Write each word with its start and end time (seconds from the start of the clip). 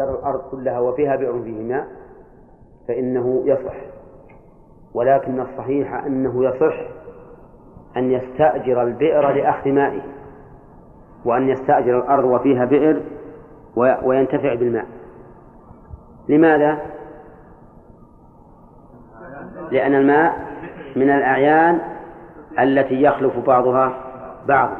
استأجر 0.00 0.18
الأرض 0.18 0.40
كلها 0.50 0.78
وفيها 0.78 1.16
بئر 1.16 1.42
فيه 1.42 1.62
ماء 1.62 1.86
فإنه 2.88 3.42
يصح. 3.46 3.74
ولكن 4.94 5.40
الصحيح 5.40 6.04
أنه 6.04 6.44
يصح 6.44 6.74
أن 7.96 8.10
يستأجر 8.10 8.82
البئر 8.82 9.30
لأخذ 9.30 9.70
مائه 9.70 10.00
وأن 11.24 11.48
يستأجر 11.48 11.98
الأرض 11.98 12.24
وفيها 12.24 12.64
بئر 12.64 13.00
وينتفع 13.76 14.54
بالماء. 14.54 14.86
لماذا؟ 16.28 16.78
لأن 19.70 19.94
الماء 19.94 20.34
من 20.96 21.10
الأعيان 21.10 21.78
التي 22.58 23.02
يخلف 23.02 23.38
بعضها 23.38 23.92
بعضا 24.48 24.76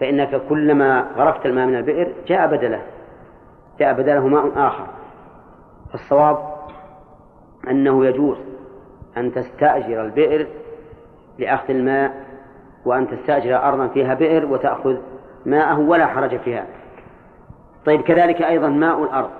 فإنك 0.00 0.40
كلما 0.48 1.00
غرفت 1.16 1.46
الماء 1.46 1.66
من 1.66 1.74
البئر 1.76 2.12
جاء 2.26 2.46
بدله. 2.46 2.82
جاء 3.78 3.92
بدله 3.92 4.26
ماء 4.26 4.52
آخر. 4.56 4.86
الصواب 5.94 6.38
أنه 7.70 8.06
يجوز 8.06 8.36
أن 9.16 9.32
تستأجر 9.32 10.04
البئر 10.04 10.46
لأخذ 11.38 11.70
الماء 11.70 12.26
وأن 12.84 13.08
تستأجر 13.08 13.56
أرضا 13.56 13.88
فيها 13.88 14.14
بئر 14.14 14.46
وتأخذ 14.46 14.96
ماءه 15.46 15.78
ولا 15.78 16.06
حرج 16.06 16.36
في 16.36 16.56
هذا 16.56 16.66
طيب 17.86 18.00
كذلك 18.00 18.42
أيضا 18.42 18.68
ماء 18.68 19.02
الأرض. 19.02 19.30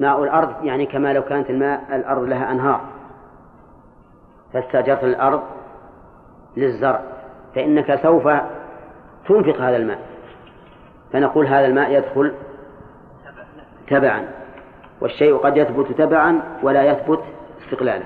ماء 0.00 0.24
الأرض 0.24 0.64
يعني 0.64 0.86
كما 0.86 1.12
لو 1.12 1.22
كانت 1.22 1.50
الماء 1.50 1.96
الأرض 1.96 2.22
لها 2.22 2.52
أنهار. 2.52 2.80
فاستأجرت 4.52 5.04
الأرض 5.04 5.42
للزرع 6.56 7.00
فإنك 7.54 8.00
سوف 8.02 8.28
تنفق 9.28 9.60
هذا 9.60 9.76
الماء. 9.76 9.98
فنقول 11.12 11.46
هذا 11.46 11.66
الماء 11.66 11.90
يدخل 11.92 12.32
تبعا. 13.88 14.28
والشيء 15.00 15.36
قد 15.36 15.56
يثبت 15.56 15.92
تبعا 15.92 16.58
ولا 16.62 16.82
يثبت 16.82 17.22
استقلالا. 17.64 18.04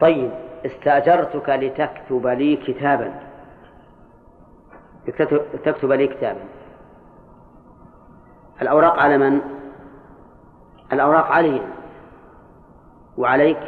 طيب 0.00 0.30
استأجرتك 0.66 1.48
لتكتب 1.48 2.26
لي 2.26 2.56
كتابا. 2.56 3.14
تكتب 5.64 5.92
لي 5.92 6.06
كتابا. 6.06 6.40
الأوراق 8.62 8.98
على 8.98 9.18
من؟ 9.18 9.40
الأوراق 10.92 11.26
علي 11.26 11.62
وعليك 13.16 13.60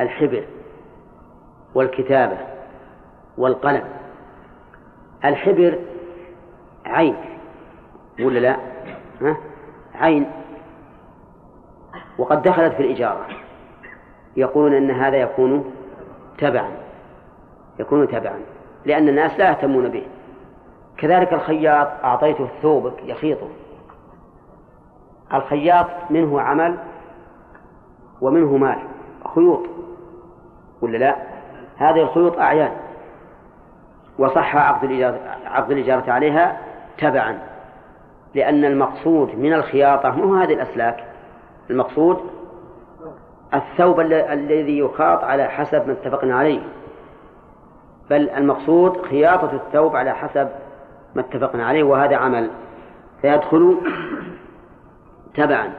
الحبر 0.00 0.44
والكتابة 1.74 2.38
والقلم. 3.38 3.84
الحبر 5.24 5.78
عين 6.86 7.16
ولا 8.20 8.38
لا؟ 8.38 8.73
عين. 9.94 10.26
وقد 12.18 12.42
دخلت 12.42 12.74
في 12.74 12.82
الإجارة. 12.82 13.26
يقولون 14.36 14.74
أن 14.74 14.90
هذا 14.90 15.16
يكون 15.16 15.72
تبعا. 16.38 16.70
يكون 17.78 18.08
تبعا. 18.08 18.38
لأن 18.84 19.08
الناس 19.08 19.38
لا 19.38 19.48
يهتمون 19.48 19.88
به. 19.88 20.06
كذلك 20.96 21.32
الخياط 21.32 21.88
أعطيته 22.04 22.48
ثوبك 22.62 23.02
يخيطه. 23.02 23.48
الخياط 25.34 25.86
منه 26.10 26.40
عمل 26.40 26.78
ومنه 28.20 28.56
مال. 28.56 28.78
خيوط. 29.34 29.66
ولا 30.82 30.98
لا؟ 30.98 31.16
هذه 31.76 32.02
الخيوط 32.02 32.38
أعيان. 32.38 32.72
وصح 34.18 34.56
عقد 34.56 34.84
الإجارة, 34.84 35.20
عقد 35.46 35.70
الإجارة 35.70 36.12
عليها 36.12 36.58
تبعا. 36.98 37.53
لأن 38.34 38.64
المقصود 38.64 39.38
من 39.38 39.52
الخياطة 39.52 40.10
مو 40.10 40.34
هذه 40.34 40.52
الأسلاك. 40.52 41.04
المقصود 41.70 42.20
الثوب 43.54 44.00
الذي 44.00 44.78
يخاط 44.78 45.24
على 45.24 45.48
حسب 45.48 45.86
ما 45.86 45.92
اتفقنا 45.92 46.38
عليه. 46.38 46.60
بل 48.10 48.30
المقصود 48.30 49.06
خياطة 49.06 49.52
الثوب 49.52 49.96
على 49.96 50.14
حسب 50.14 50.48
ما 51.14 51.20
اتفقنا 51.20 51.66
عليه 51.66 51.82
وهذا 51.82 52.16
عمل. 52.16 52.50
فيدخل 53.22 53.76
تبعا. 55.34 55.70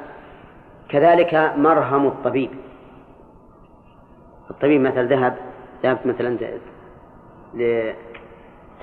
كذلك 0.90 1.54
مرهم 1.58 2.08
الطبيب. 2.08 2.50
الطبيب 4.50 4.82
مثلا 4.82 5.04
ذهب 5.04 5.36
ذهب 5.84 5.98
مثلا 6.06 6.38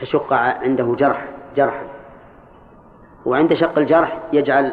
تشق 0.00 0.33
عنده 0.33 0.94
جرح 0.99 1.28
جرحا. 1.56 1.83
وعند 3.27 3.55
شق 3.55 3.78
الجرح 3.78 4.19
يجعل 4.33 4.72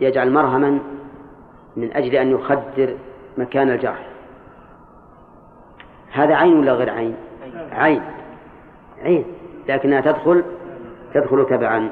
يجعل 0.00 0.32
مرهما 0.32 0.78
من 1.76 1.92
أجل 1.92 2.14
أن 2.14 2.30
يخدر 2.30 2.94
مكان 3.38 3.70
الجرح. 3.70 4.08
هذا 6.12 6.34
عين 6.34 6.58
ولا 6.58 6.72
غير 6.72 6.90
عين؟ 6.90 7.16
عين. 7.72 8.02
عين. 9.02 9.24
لكنها 9.68 10.00
تدخل 10.00 10.44
تدخل 11.14 11.46
تبعا. 11.50 11.90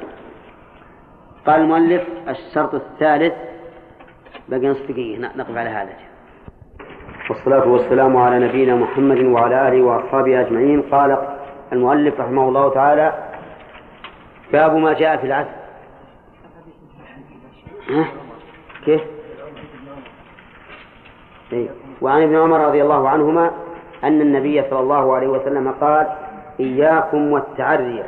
قال 1.46 1.60
المؤلف 1.60 2.02
الشرط 2.28 2.74
الثالث 2.74 3.34
بقي 4.48 4.66
نصف 4.66 4.90
دقيقة 4.90 5.36
نقف 5.36 5.56
على 5.56 5.70
هذا. 5.70 5.92
والصلاة 7.30 7.68
والسلام 7.68 8.16
على 8.16 8.48
نبينا 8.48 8.74
محمد 8.74 9.18
وعلى 9.18 9.68
آله 9.68 9.82
وأصحابه 9.82 10.40
أجمعين. 10.40 10.82
قال 10.82 11.36
المؤلف 11.72 12.20
رحمه 12.20 12.48
الله 12.48 12.74
تعالى 12.74 13.12
باب 14.52 14.74
ما 14.76 14.92
جاء 14.92 15.16
في 15.16 15.26
العسل؟ 15.26 15.50
كيف؟ 18.84 19.00
إيه؟ 21.52 21.68
وعن 22.02 22.22
ابن 22.22 22.36
عمر 22.36 22.60
رضي 22.60 22.82
الله 22.82 23.08
عنهما 23.08 23.50
أن 24.04 24.20
النبي 24.20 24.62
صلى 24.70 24.80
الله 24.80 25.14
عليه 25.14 25.28
وسلم 25.28 25.72
قال 25.80 26.06
إياكم 26.60 27.32
والتعري 27.32 28.04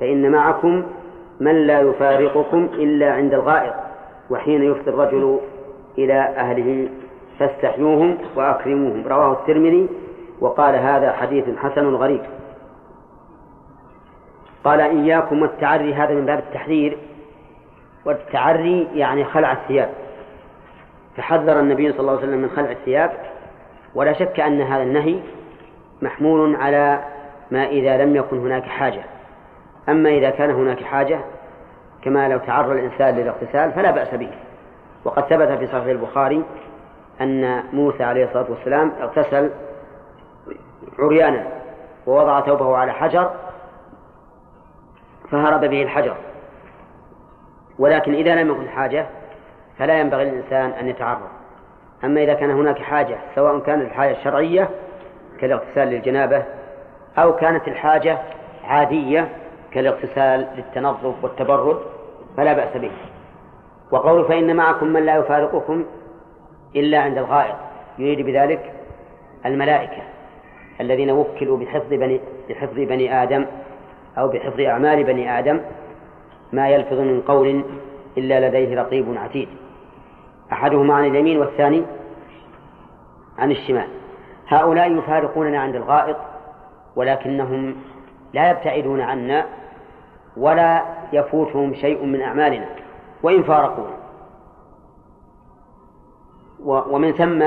فإن 0.00 0.30
معكم 0.32 0.82
من 1.40 1.66
لا 1.66 1.80
يفارقكم 1.80 2.68
إلا 2.72 3.12
عند 3.12 3.34
الغائط 3.34 3.74
وحين 4.30 4.62
يفضي 4.62 4.90
الرجل 4.90 5.40
إلى 5.98 6.20
أهله 6.20 6.88
فاستحيوهم 7.38 8.18
وأكرموهم 8.36 9.04
رواه 9.06 9.32
الترمذي 9.32 9.88
وقال 10.40 10.74
هذا 10.74 11.12
حديث 11.12 11.44
حسن 11.58 11.94
غريب 11.94 12.20
قال 14.66 14.80
إياكم 14.80 15.42
والتعري 15.42 15.94
هذا 15.94 16.14
من 16.14 16.26
باب 16.26 16.38
التحذير 16.38 16.98
والتعري 18.04 18.88
يعني 18.94 19.24
خلع 19.24 19.52
الثياب. 19.52 19.90
فحذر 21.16 21.60
النبي 21.60 21.92
صلى 21.92 22.00
الله 22.00 22.12
عليه 22.12 22.22
وسلم 22.22 22.38
من 22.38 22.50
خلع 22.56 22.70
الثياب. 22.70 23.12
ولا 23.94 24.12
شك 24.12 24.40
أن 24.40 24.60
هذا 24.60 24.82
النهي 24.82 25.20
محمول 26.02 26.56
على 26.56 27.00
ما 27.50 27.66
إذا 27.66 28.04
لم 28.04 28.16
يكن 28.16 28.38
هناك 28.38 28.64
حاجة. 28.64 29.02
أما 29.88 30.08
إذا 30.08 30.30
كان 30.30 30.50
هناك 30.50 30.82
حاجة 30.82 31.20
كما 32.02 32.28
لو 32.28 32.38
تعرض 32.38 32.70
الإنسان 32.70 33.16
للاغتسال 33.16 33.72
فلا 33.72 33.90
بأس 33.90 34.14
به. 34.14 34.30
وقد 35.04 35.22
ثبت 35.22 35.48
في 35.58 35.66
صحيح 35.66 35.86
البخاري 35.86 36.42
أن 37.20 37.62
موسى 37.72 38.04
عليه 38.04 38.24
الصلاة 38.24 38.46
والسلام 38.50 38.92
اغتسل 39.00 39.50
عريانا 40.98 41.46
ووضع 42.06 42.40
ثوبه 42.40 42.76
على 42.76 42.92
حجر 42.92 43.30
فهرب 45.30 45.60
به 45.60 45.82
الحجر. 45.82 46.16
ولكن 47.78 48.14
إذا 48.14 48.34
لم 48.34 48.50
يكن 48.50 48.68
حاجة 48.68 49.06
فلا 49.78 50.00
ينبغي 50.00 50.24
للإنسان 50.24 50.70
أن 50.70 50.88
يتعرض. 50.88 51.28
أما 52.04 52.22
إذا 52.22 52.34
كان 52.34 52.50
هناك 52.50 52.78
حاجة 52.78 53.18
سواء 53.34 53.58
كانت 53.58 53.82
الحاجة 53.82 54.10
الشرعية 54.10 54.68
كالاغتسال 55.40 55.88
للجنابة 55.88 56.42
أو 57.18 57.36
كانت 57.36 57.68
الحاجة 57.68 58.18
عادية 58.64 59.28
كالاغتسال 59.70 60.48
للتنظف 60.56 61.24
والتبرد 61.24 61.78
فلا 62.36 62.52
بأس 62.52 62.76
به. 62.76 62.90
وقول 63.90 64.24
فإن 64.24 64.56
معكم 64.56 64.86
من 64.86 65.06
لا 65.06 65.16
يفارقكم 65.16 65.84
إلا 66.76 66.98
عند 66.98 67.18
الغائط. 67.18 67.56
يريد 67.98 68.26
بذلك 68.26 68.72
الملائكة 69.46 70.02
الذين 70.80 71.10
وكلوا 71.10 71.58
بحفظ 71.58 71.88
بني 71.90 72.20
بحفظ 72.48 72.74
بني 72.74 73.22
آدم 73.22 73.46
أو 74.18 74.28
بحفظ 74.28 74.60
أعمال 74.60 75.04
بني 75.04 75.38
آدم 75.38 75.60
ما 76.52 76.68
يلفظ 76.68 76.98
من 76.98 77.20
قول 77.20 77.64
إلا 78.18 78.48
لديه 78.48 78.82
رقيب 78.82 79.14
عتيد. 79.16 79.48
أحدهما 80.52 80.94
عن 80.94 81.04
اليمين 81.04 81.38
والثاني 81.38 81.82
عن 83.38 83.50
الشمال. 83.50 83.88
هؤلاء 84.48 84.92
يفارقوننا 84.92 85.60
عند 85.60 85.74
الغائط 85.74 86.16
ولكنهم 86.96 87.76
لا 88.32 88.50
يبتعدون 88.50 89.00
عنا 89.00 89.46
ولا 90.36 90.82
يفوتهم 91.12 91.74
شيء 91.74 92.04
من 92.04 92.20
أعمالنا 92.20 92.66
وإن 93.22 93.42
فارقونا 93.42 93.96
ومن 96.64 97.12
ثم 97.12 97.44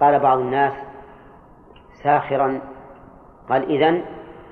قال 0.00 0.18
بعض 0.18 0.38
الناس 0.38 0.72
ساخرا 2.02 2.60
قال 3.48 3.70
إذن 3.70 4.02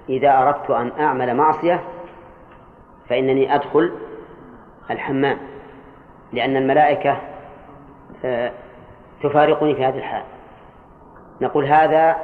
إذا 0.08 0.38
أردت 0.38 0.70
أن 0.70 0.92
أعمل 1.00 1.36
معصية 1.36 1.80
فإنني 3.08 3.54
أدخل 3.54 3.92
الحمام 4.90 5.38
لأن 6.32 6.56
الملائكة 6.56 7.16
آه، 8.24 8.52
تفارقني 9.22 9.74
في 9.74 9.84
هذه 9.84 9.98
الحال. 9.98 10.22
نقول 11.40 11.64
هذا 11.64 12.16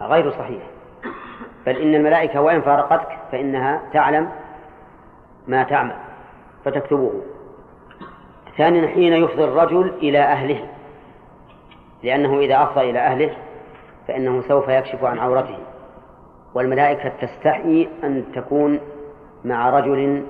غير 0.00 0.30
صحيح. 0.30 0.62
بل 1.66 1.76
إن 1.76 1.94
الملائكة 1.94 2.40
وإن 2.40 2.60
فارقتك 2.60 3.18
فإنها 3.32 3.80
تعلم 3.92 4.30
ما 5.48 5.62
تعمل 5.62 5.96
فتكتبه 6.64 7.12
ثانيا 8.56 8.88
حين 8.88 9.12
يفضي 9.12 9.44
الرجل 9.44 9.88
إلى 9.88 10.18
أهله 10.18 10.68
لأنه 12.02 12.38
إذا 12.38 12.62
أفضى 12.62 12.90
إلى 12.90 12.98
أهله 12.98 13.36
فإنه 14.08 14.42
سوف 14.48 14.68
يكشف 14.68 15.04
عن 15.04 15.18
عورته. 15.18 15.58
والملائكة 16.54 17.08
تستحي 17.08 17.88
أن 18.04 18.24
تكون 18.34 18.80
مع 19.44 19.70
رجل 19.70 20.24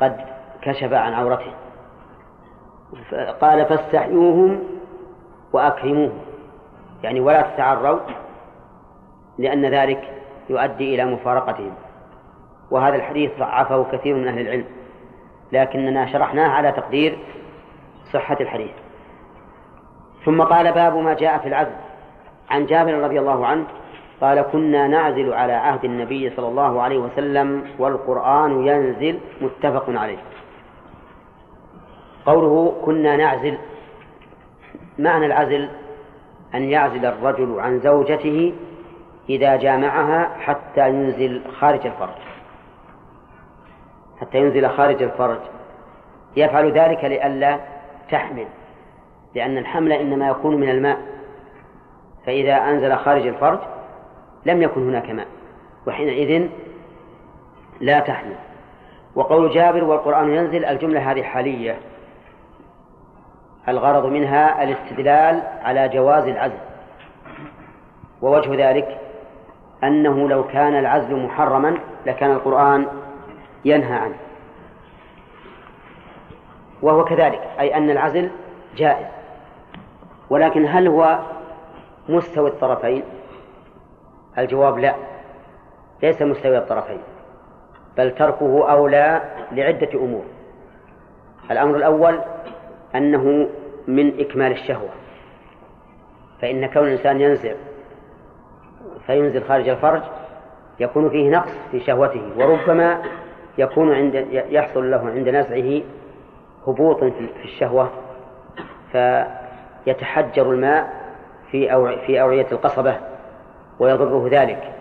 قد 0.00 0.16
كشف 0.62 0.92
عن 0.92 1.12
عورته. 1.12 1.52
قال 3.40 3.66
فاستحيوهم 3.66 4.60
وأكرموهم. 5.52 6.18
يعني 7.02 7.20
ولا 7.20 7.42
تتعروا 7.42 8.00
لأن 9.38 9.66
ذلك 9.66 10.10
يؤدي 10.50 10.94
إلى 10.94 11.04
مفارقتهم. 11.04 11.74
وهذا 12.70 12.96
الحديث 12.96 13.30
ضعفه 13.38 13.84
كثير 13.92 14.16
من 14.16 14.28
أهل 14.28 14.40
العلم 14.40 14.64
لكننا 15.52 16.12
شرحناه 16.12 16.48
على 16.48 16.72
تقدير 16.72 17.18
صحة 18.12 18.36
الحديث. 18.40 18.70
ثم 20.24 20.42
قال 20.42 20.72
باب 20.72 20.96
ما 20.96 21.14
جاء 21.14 21.38
في 21.38 21.48
العزل 21.48 21.76
عن 22.50 22.66
جابر 22.66 22.94
رضي 22.94 23.20
الله 23.20 23.46
عنه 23.46 23.64
قال 24.20 24.42
كنا 24.42 24.88
نعزل 24.88 25.32
على 25.32 25.52
عهد 25.52 25.84
النبي 25.84 26.30
صلى 26.30 26.48
الله 26.48 26.82
عليه 26.82 26.98
وسلم 26.98 27.64
والقرآن 27.78 28.66
ينزل 28.66 29.20
متفق 29.40 29.84
عليه. 29.88 30.18
قوله 32.26 32.82
كنا 32.84 33.16
نعزل 33.16 33.58
معنى 34.98 35.26
العزل 35.26 35.68
أن 36.54 36.62
يعزل 36.62 37.06
الرجل 37.06 37.60
عن 37.60 37.80
زوجته 37.80 38.54
إذا 39.28 39.56
جامعها 39.56 40.30
حتى 40.38 40.88
ينزل 40.88 41.42
خارج 41.60 41.86
الفرج. 41.86 42.20
حتى 44.20 44.38
ينزل 44.38 44.68
خارج 44.68 45.02
الفرج. 45.02 45.40
يفعل 46.36 46.72
ذلك 46.72 47.04
لئلا 47.04 47.60
تحمل 48.10 48.46
لأن 49.34 49.58
الحمل 49.58 49.92
إنما 49.92 50.28
يكون 50.28 50.56
من 50.56 50.70
الماء. 50.70 50.98
فإذا 52.26 52.54
أنزل 52.54 52.96
خارج 52.96 53.26
الفرج 53.26 53.58
لم 54.46 54.62
يكن 54.62 54.88
هناك 54.88 55.10
ماء 55.10 55.26
وحينئذ 55.86 56.48
لا 57.80 58.00
تحمل. 58.00 58.36
وقول 59.14 59.50
جابر 59.50 59.84
والقرآن 59.84 60.34
ينزل 60.34 60.64
الجملة 60.64 61.12
هذه 61.12 61.22
حالية 61.22 61.78
الغرض 63.68 64.06
منها 64.06 64.64
الاستدلال 64.64 65.42
على 65.62 65.88
جواز 65.88 66.24
العزل. 66.24 66.58
ووجه 68.22 68.70
ذلك 68.70 68.98
أنه 69.84 70.28
لو 70.28 70.46
كان 70.46 70.78
العزل 70.78 71.16
محرما 71.16 71.78
لكان 72.06 72.30
القرآن 72.30 72.86
ينهى 73.64 73.94
عنه. 73.94 74.16
وهو 76.82 77.04
كذلك 77.04 77.40
أي 77.60 77.76
أن 77.76 77.90
العزل 77.90 78.30
جائز. 78.76 79.06
ولكن 80.30 80.66
هل 80.66 80.88
هو 80.88 81.18
مستوي 82.08 82.48
الطرفين؟ 82.48 83.02
الجواب 84.38 84.78
لا. 84.78 84.94
ليس 86.02 86.22
مستوي 86.22 86.58
الطرفين. 86.58 87.00
بل 87.96 88.14
تركه 88.14 88.70
أولى 88.72 89.22
لعدة 89.52 89.88
أمور. 89.94 90.24
الأمر 91.50 91.76
الأول 91.76 92.20
أنه 92.94 93.48
من 93.86 94.20
إكمال 94.20 94.52
الشهوة. 94.52 94.88
فإن 96.42 96.66
كون 96.66 96.84
الإنسان 96.86 97.20
ينزع 97.20 97.52
فينزل 99.06 99.44
خارج 99.44 99.68
الفرج 99.68 100.02
يكون 100.80 101.10
فيه 101.10 101.30
نقص 101.30 101.50
في 101.70 101.80
شهوته 101.80 102.22
وربما 102.36 103.02
يكون 103.58 103.94
عند 103.94 104.26
يحصل 104.30 104.90
له 104.90 105.10
عند 105.10 105.28
نزعه 105.28 105.82
هبوط 106.66 107.04
في 107.04 107.44
الشهوة 107.44 107.90
فيتحجر 108.92 110.50
الماء 110.50 111.00
في 111.50 111.72
أوعية 112.22 112.46
القصبة. 112.52 112.96
ويضره 113.80 114.28
ذلك 114.30 114.72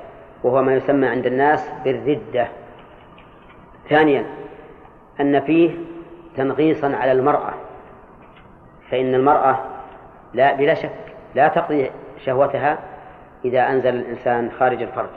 وهو 0.43 0.61
ما 0.61 0.75
يسمى 0.75 1.07
عند 1.07 1.25
الناس 1.25 1.69
بالردة. 1.83 2.47
ثانيا 3.89 4.25
أن 5.19 5.39
فيه 5.39 5.71
تنغيصا 6.37 6.95
على 6.95 7.11
المرأة 7.11 7.53
فإن 8.91 9.15
المرأة 9.15 9.59
لا 10.33 10.55
بلا 10.55 10.73
شك 10.73 10.89
لا 11.35 11.47
تقضي 11.47 11.91
شهوتها 12.25 12.79
إذا 13.45 13.69
أنزل 13.69 13.95
الإنسان 13.95 14.51
خارج 14.59 14.81
الفرج 14.81 15.09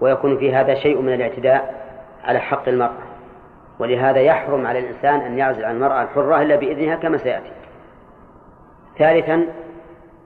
ويكون 0.00 0.38
في 0.38 0.54
هذا 0.54 0.74
شيء 0.74 1.00
من 1.00 1.14
الاعتداء 1.14 1.82
على 2.24 2.38
حق 2.38 2.68
المرأة. 2.68 3.02
ولهذا 3.78 4.20
يحرم 4.20 4.66
على 4.66 4.78
الإنسان 4.78 5.20
أن 5.20 5.38
يعزل 5.38 5.64
عن 5.64 5.74
المرأة 5.74 6.02
الحرة 6.02 6.42
إلا 6.42 6.56
بإذنها 6.56 6.96
كما 6.96 7.18
سيأتي. 7.18 7.52
ثالثا 8.98 9.46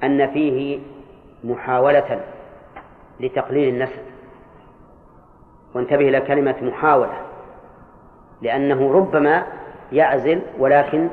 أن 0.05 0.27
فيه 0.27 0.81
محاولة 1.45 2.21
لتقليل 3.21 3.75
النسل 3.75 4.03
وانتبه 5.75 6.09
إلى 6.09 6.21
كلمة 6.21 6.57
محاولة 6.63 7.17
لأنه 8.43 8.93
ربما 8.93 9.47
يعزل 9.93 10.43
ولكن 10.59 11.09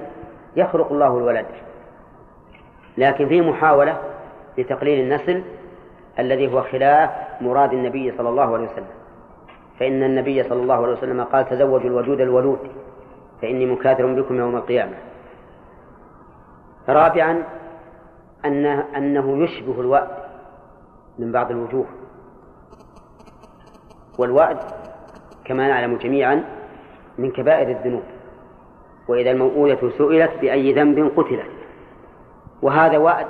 يخلق 0.56 0.92
الله 0.92 1.18
الولد. 1.18 1.46
لكن 2.98 3.28
فيه 3.28 3.42
محاولة 3.42 3.98
لتقليل 4.58 5.00
النسل 5.00 5.44
الذي 6.20 6.54
هو 6.54 6.62
خلاف 6.62 7.10
مراد 7.42 7.74
النبي 7.74 8.12
صلى 8.18 8.30
الله 8.30 8.54
عليه 8.54 8.72
وسلم. 8.72 8.88
فإن 9.80 10.04
النبي 10.04 10.44
صلى 10.44 10.62
الله 10.62 10.76
عليه 10.76 10.94
وسلم 10.94 11.24
قال 11.24 11.50
تزوجوا 11.50 11.90
الودود 11.90 12.22
الولود 12.22 12.60
فإني 13.42 13.66
مكاثر 13.66 14.14
بكم 14.14 14.38
يوم 14.38 14.56
القيامة. 14.56 14.94
رابعا 16.90 17.44
أنه, 18.46 18.86
أنه 18.98 19.44
يشبه 19.44 19.82
الوأد. 19.82 20.23
من 21.20 21.32
بعض 21.32 21.52
الوجوه. 21.52 21.86
والوأد 24.18 24.58
كما 25.46 25.68
نعلم 25.68 25.98
جميعا 25.98 26.44
من 27.18 27.32
كبائر 27.32 27.70
الذنوب 27.70 28.04
وإذا 29.08 29.32
الموءودة 29.32 29.90
سئلت 29.98 30.32
بأي 30.42 30.74
ذنب 30.74 31.12
قتلت. 31.16 31.52
وهذا 32.62 32.98
وأد 32.98 33.28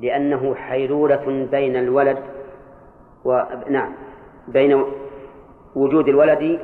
لأنه 0.00 0.54
حيلولة 0.54 1.48
بين 1.50 1.76
الولد 1.76 2.18
و... 3.24 3.42
نعم 3.68 3.92
بين 4.48 4.84
وجود 5.74 6.08
الولد 6.08 6.60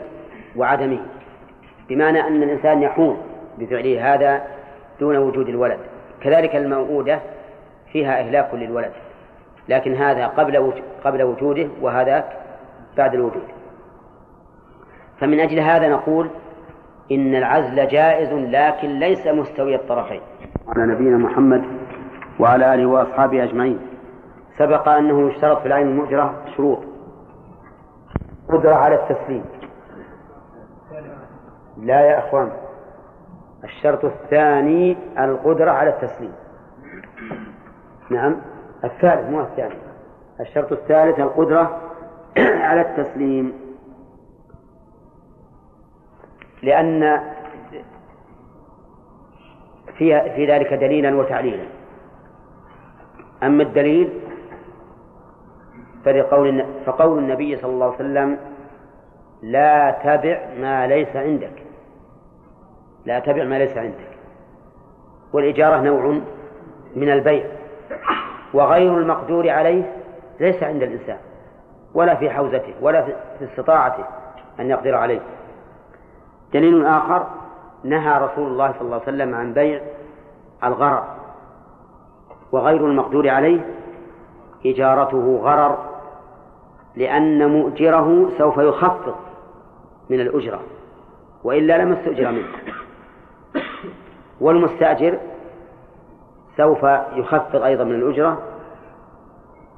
وعدمه. 0.57 1.00
بمعنى 1.88 2.21
أن 2.21 2.43
الإنسان 2.43 2.83
يحوم 2.83 3.17
بفعله 3.59 4.14
هذا 4.14 4.47
دون 5.00 5.17
وجود 5.17 5.49
الولد. 5.49 5.79
كذلك 6.21 6.57
الموءودة 6.57 7.21
فيها 7.93 8.21
إهلاك 8.21 8.55
للولد. 8.55 8.93
لكن 9.69 9.95
هذا 9.95 10.26
قبل 10.26 10.73
قبل 11.04 11.23
وجوده 11.23 11.69
وهذاك 11.81 12.25
بعد 12.97 13.14
الوجود. 13.14 13.42
فمن 15.21 15.40
أجل 15.40 15.61
هذا 15.61 15.88
نقول 15.88 16.31
إن 17.12 17.35
العزل 17.35 17.88
جائز 17.88 18.33
لكن 18.33 18.88
ليس 18.88 19.26
مستوي 19.26 19.75
الطرفين. 19.75 20.21
على 20.69 20.87
نبينا 20.87 21.16
محمد 21.16 21.64
وعلى 22.40 22.75
آله 22.75 22.87
وأصحابه 22.87 23.45
أجمعين. 23.45 23.78
سبق 24.59 24.88
أنه 24.88 25.31
يشترط 25.31 25.59
في 25.61 25.66
العين 25.66 25.87
المؤجرة 25.87 26.35
شروط. 26.57 26.78
قدرة 28.49 28.75
على 28.75 28.95
التسليم. 28.95 29.45
لا 31.76 32.00
يا 32.00 32.19
أخوان. 32.19 32.52
الشرط 33.64 34.04
الثاني 34.04 34.97
القدرة 35.19 35.71
على 35.71 35.90
التسليم. 35.90 36.33
نعم. 38.11 38.37
الثالث 38.85 39.31
مو 39.31 39.41
الثاني. 39.41 39.75
الشرط 40.41 40.73
الثالث 40.73 41.21
القدرة 41.21 41.81
على 42.39 42.81
التسليم. 42.81 43.53
لأن 46.62 47.21
في 49.99 50.31
في 50.35 50.47
ذلك 50.47 50.75
دليلا 50.75 51.17
وتعليلا. 51.17 51.65
أما 53.43 53.62
الدليل 53.62 54.21
فلقول 56.05 56.65
فقول 56.87 57.19
النبي 57.19 57.57
صلى 57.57 57.71
الله 57.73 57.87
عليه 57.87 57.95
وسلم 57.95 58.39
لا 59.43 59.91
تبع 59.91 60.41
ما 60.61 60.87
ليس 60.87 61.17
عندك. 61.17 61.62
لا 63.05 63.19
تبع 63.19 63.45
ما 63.45 63.59
ليس 63.59 63.77
عندك. 63.77 64.12
والإجارة 65.33 65.81
نوع 65.81 66.21
من 66.97 67.11
البيع. 67.11 67.62
وغير 68.54 68.99
المقدور 68.99 69.50
عليه 69.50 69.92
ليس 70.40 70.62
عند 70.62 70.82
الإنسان 70.82 71.18
ولا 71.94 72.14
في 72.14 72.30
حوزته 72.30 72.75
ولا 72.80 73.02
في 73.02 73.44
استطاعته 73.44 74.04
أن 74.61 74.71
يقدر 74.71 74.94
عليه. 74.94 75.21
دليل 76.52 76.87
آخر 76.87 77.26
نهى 77.85 78.25
رسول 78.25 78.47
الله 78.47 78.73
صلى 78.73 78.80
الله 78.80 78.94
عليه 78.94 79.02
وسلم 79.02 79.35
عن 79.35 79.52
بيع 79.52 79.80
الغرر 80.64 81.04
وغير 82.52 82.87
المقدور 82.87 83.28
عليه 83.28 83.61
إجارته 84.66 85.40
غرر 85.42 85.78
لأن 86.97 87.50
مؤجره 87.50 88.30
سوف 88.38 88.59
يخفض 88.59 89.14
من 90.11 90.21
الأجرة 90.21 90.61
وإلا 91.44 91.78
لم 91.78 91.92
استؤجر 91.92 92.30
منه. 92.30 92.49
والمستأجر 94.40 95.18
سوف 96.56 96.82
يخفض 97.14 97.62
أيضا 97.62 97.85
من 97.85 97.94
الأجرة. 97.94 98.38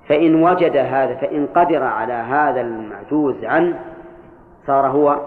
فإن 0.09 0.43
وجد 0.43 0.77
هذا 0.77 1.15
فإن 1.15 1.47
قدر 1.47 1.83
على 1.83 2.13
هذا 2.13 2.61
المعجوز 2.61 3.45
عنه 3.45 3.81
صار 4.67 4.87
هو 4.87 5.21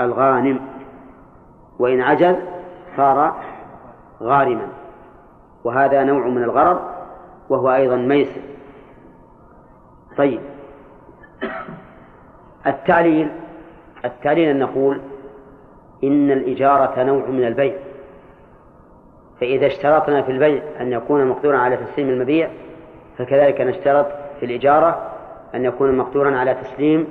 الغانم. 0.00 0.60
وإن 1.78 2.00
عجز 2.00 2.36
صار 2.96 3.34
غارما. 4.22 4.68
وهذا 5.64 6.04
نوع 6.04 6.26
من 6.26 6.42
الغرر 6.42 6.80
وهو 7.48 7.74
أيضا 7.74 7.96
ميسر. 7.96 8.40
طيب. 10.16 10.40
التعليل 12.66 13.30
التعليل 14.04 14.48
أن 14.48 14.58
نقول 14.58 15.00
إن 16.04 16.30
الإجارة 16.30 17.02
نوع 17.02 17.26
من 17.26 17.44
البيع. 17.46 17.74
فإذا 19.40 19.66
اشترطنا 19.66 20.22
في 20.22 20.32
البيع 20.32 20.62
أن 20.80 20.92
يكون 20.92 21.26
مقدورا 21.26 21.58
على 21.58 21.76
تسليم 21.76 22.08
المبيع 22.08 22.48
فكذلك 23.18 23.60
نشترط 23.60 24.06
في 24.40 24.46
الإجارة 24.46 25.10
أن 25.54 25.64
يكون 25.64 25.96
مقدورا 25.96 26.36
على 26.36 26.54
تسليم 26.54 27.06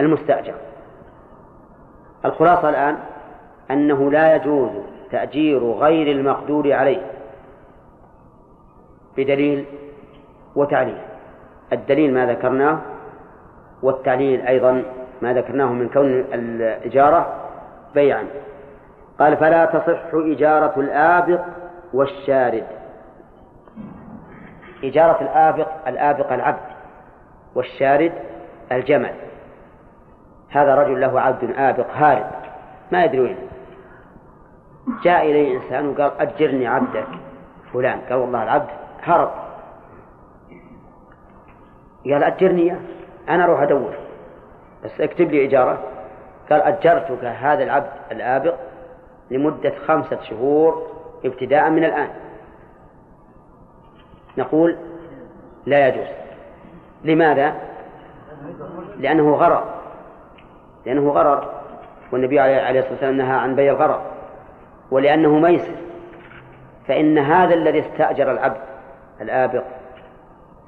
المستأجر. 0.00 0.54
الخلاصة 2.24 2.68
الآن 2.68 2.96
أنه 3.70 4.10
لا 4.10 4.36
يجوز 4.36 4.70
تأجير 5.10 5.72
غير 5.72 6.16
المقدور 6.16 6.72
عليه 6.72 7.02
بدليل 9.16 9.64
وتعليل. 10.56 10.98
الدليل 11.72 12.14
ما 12.14 12.26
ذكرناه 12.26 12.78
والتعليل 13.82 14.40
أيضا 14.40 14.82
ما 15.22 15.34
ذكرناه 15.34 15.72
من 15.72 15.88
كون 15.88 16.24
الإجارة 16.32 17.34
بيعا. 17.94 18.24
قال 19.20 19.36
فلا 19.36 19.64
تصح 19.64 20.14
إجارة 20.14 20.80
الآبق 20.80 21.40
والشارد. 21.92 22.66
إجارة 24.84 25.22
الآبق 25.22 25.68
الآبق 25.86 26.32
العبد 26.32 26.70
والشارد 27.54 28.12
الجمل. 28.72 29.14
هذا 30.50 30.74
رجل 30.74 31.00
له 31.00 31.20
عبد 31.20 31.50
آبق 31.56 31.86
هارب. 31.94 32.26
ما 32.92 33.04
يدري 33.04 33.20
وين. 33.20 33.36
جاء 35.02 35.30
إليه 35.30 35.56
إنسان 35.56 35.88
وقال 35.88 36.10
أجرني 36.20 36.66
عبدك. 36.66 37.06
فلان. 37.72 38.00
قال 38.00 38.18
والله 38.18 38.42
العبد 38.42 38.70
هرب. 39.02 39.30
قال 42.04 42.24
أجرني 42.24 42.76
أنا 43.28 43.44
أروح 43.44 43.62
أدور. 43.62 43.94
بس 44.84 45.00
اكتب 45.00 45.30
لي 45.30 45.44
إجارة. 45.44 45.78
قال 46.50 46.62
أجرتك 46.62 47.24
هذا 47.24 47.62
العبد 47.64 47.90
الآبق 48.12 48.54
لمدة 49.30 49.72
خمسة 49.86 50.22
شهور 50.22 50.86
ابتداء 51.24 51.70
من 51.70 51.84
الآن. 51.84 52.08
نقول 54.38 54.76
لا 55.66 55.88
يجوز. 55.88 56.06
لماذا؟ 57.04 57.54
لأنه 58.98 59.34
غرر. 59.34 59.64
لأنه 60.86 61.10
غرر. 61.10 61.60
والنبي 62.12 62.40
عليه 62.40 62.80
الصلاة 62.80 62.92
والسلام 62.92 63.16
نهى 63.16 63.36
عن 63.36 63.54
بيع 63.54 63.72
الغرر. 63.72 64.02
ولأنه 64.90 65.38
ميسر. 65.38 65.74
فإن 66.88 67.18
هذا 67.18 67.54
الذي 67.54 67.80
استأجر 67.80 68.32
العبد 68.32 68.60
الآبق 69.20 69.64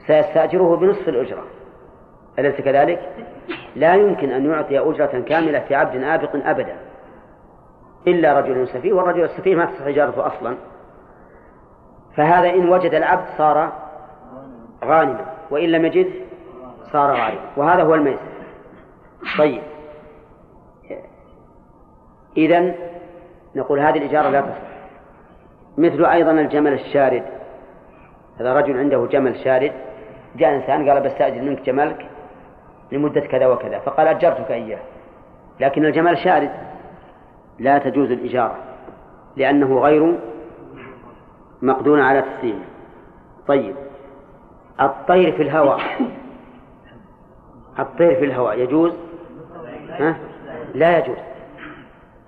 سيستأجره 0.07 0.76
بنصف 0.76 1.09
الأجرة. 1.09 1.45
أليس 2.38 2.61
كذلك؟ 2.61 3.11
لا 3.76 3.95
يمكن 3.95 4.33
أن 4.33 4.50
يعطي 4.50 4.78
أجرة 4.78 5.21
كاملة 5.21 5.59
في 5.59 5.75
عبد 5.75 6.02
آبق 6.02 6.37
أبدا. 6.47 6.76
إلا 8.07 8.41
رجل 8.41 8.69
سفيه 8.69 8.93
والرجل 8.93 9.25
السفيه 9.25 9.55
ما 9.55 9.65
تصح 9.65 9.87
إجارته 9.87 10.27
أصلا. 10.27 10.57
فهذا 12.17 12.51
إن 12.51 12.69
وجد 12.69 12.95
العبد 12.95 13.25
صار 13.39 13.73
غانما 14.85 15.27
وإن 15.51 15.69
لم 15.69 15.85
يجد 15.85 16.13
صار 16.93 17.11
غارما. 17.11 17.41
وهذا 17.57 17.83
هو 17.83 17.95
الميسر 17.95 18.21
طيب. 19.39 19.63
إذا 22.37 22.75
نقول 23.55 23.81
هذه 23.81 23.99
الإجارة 23.99 24.29
لا 24.29 24.41
تصح. 24.41 24.73
مثل 25.79 26.05
أيضا 26.05 26.31
الجمل 26.31 26.73
الشارد. 26.73 27.23
هذا 28.41 28.55
رجل 28.55 28.79
عنده 28.79 29.07
جمل 29.07 29.37
شارد. 29.37 29.73
جاء 30.37 30.55
إنسان 30.55 30.91
قال 30.91 31.03
بستأجر 31.03 31.43
منك 31.43 31.63
جملك 31.63 32.07
لمدة 32.93 33.21
كذا 33.21 33.47
وكذا. 33.47 33.79
فقال 33.79 34.09
أجرتك 34.09 34.51
إياه. 34.51 34.79
لكن 35.61 35.85
الجمل 35.85 36.19
شارد. 36.19 36.51
لا 37.59 37.79
تجوز 37.79 38.11
الإجارة 38.11 38.57
لأنه 39.37 39.79
غير 39.79 40.19
مقدور 41.63 42.01
على 42.01 42.23
تسليمه 42.23 42.65
طيب 43.47 43.75
الطير 44.81 45.33
في 45.33 45.43
الهواء 45.43 45.81
الطير 47.79 48.15
في 48.15 48.25
الهواء 48.25 48.59
يجوز؟ 48.59 48.93
ها؟ 49.89 50.17
لا 50.75 50.99
يجوز. 50.99 51.17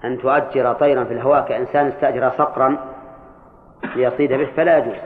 أن 0.05 0.19
تؤجر 0.19 0.73
طيرا 0.73 1.05
في 1.05 1.15
الهواء 1.15 1.49
كإنسان 1.49 1.87
استأجر 1.87 2.31
صقرا 2.39 2.77
ليصيد 3.97 4.33
به 4.33 4.49
فلا 4.57 4.79
يجوز. 4.79 4.97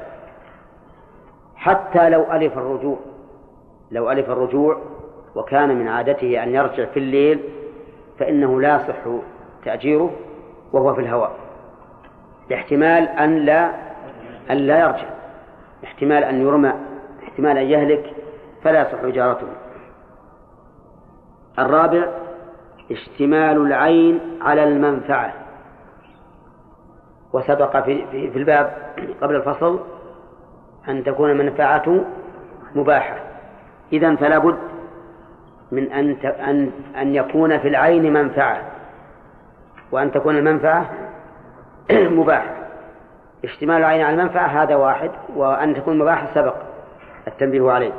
حتى 1.57 2.11
لو 2.11 2.33
ألف 2.33 2.59
الرجوع 2.59 2.99
لو 3.91 4.11
ألف 4.11 4.31
الرجوع 4.31 4.79
وكان 5.35 5.79
من 5.79 5.89
عادته 5.89 6.43
أن 6.43 6.55
يرجع 6.55 6.85
في 6.85 6.99
الليل 6.99 7.41
فإنه 8.19 8.61
لا 8.61 8.77
يصح 8.77 9.07
تأجيره 9.65 10.11
وهو 10.73 10.95
في 10.95 11.00
الهواء. 11.00 11.37
لاحتمال 12.50 13.09
أن 13.09 13.37
لا 13.37 13.71
أن 14.50 14.57
لا 14.57 14.81
يرجع. 14.81 15.09
احتمال 15.85 16.25
أن 16.25 16.43
يرمى 16.43 16.73
احتمال 17.23 17.59
أن 17.59 17.67
يهلك 17.67 18.15
فلا 18.62 18.81
يصح 18.81 19.05
إجارته. 19.05 19.47
الرابع 21.59 22.09
اشتمال 22.91 23.57
العين 23.57 24.21
على 24.41 24.65
المنفعة. 24.65 25.33
وسبق 27.33 27.85
في, 27.85 28.07
في, 28.11 28.31
في 28.31 28.38
الباب 28.38 28.77
قبل 29.21 29.37
الفصل 29.37 29.81
أن 30.88 31.05
تكون 31.05 31.31
المنفعة 31.31 32.05
مباحة. 32.75 33.17
إذا 33.93 34.17
فلا 34.17 34.38
بد 34.38 34.59
من 35.73 35.93
أن 35.93 36.11
أن 36.27 36.71
أن 36.97 37.15
يكون 37.15 37.59
في 37.59 37.69
العين 37.69 38.12
منفعة. 38.12 38.62
وأن 39.92 40.12
تكون 40.12 40.37
المنفعة 40.37 40.90
مباحة. 42.18 42.54
اشتمال 43.45 43.76
العين 43.76 44.02
على 44.02 44.14
المنفعة 44.21 44.47
هذا 44.47 44.75
واحد 44.76 45.11
وأن 45.37 45.75
تكون 45.75 45.99
مباحة 45.99 46.35
سبق 46.35 46.54
التنبيه 47.26 47.71
عليه. 47.71 47.92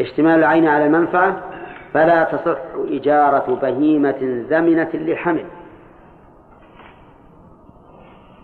اشتمال 0.00 0.38
العين 0.38 0.66
على 0.66 0.86
المنفعة 0.86 1.42
فلا 1.94 2.24
تصح 2.24 2.58
إجارة 2.76 3.54
بهيمة 3.62 4.44
زمنة 4.48 4.90
لحمل 4.94 5.44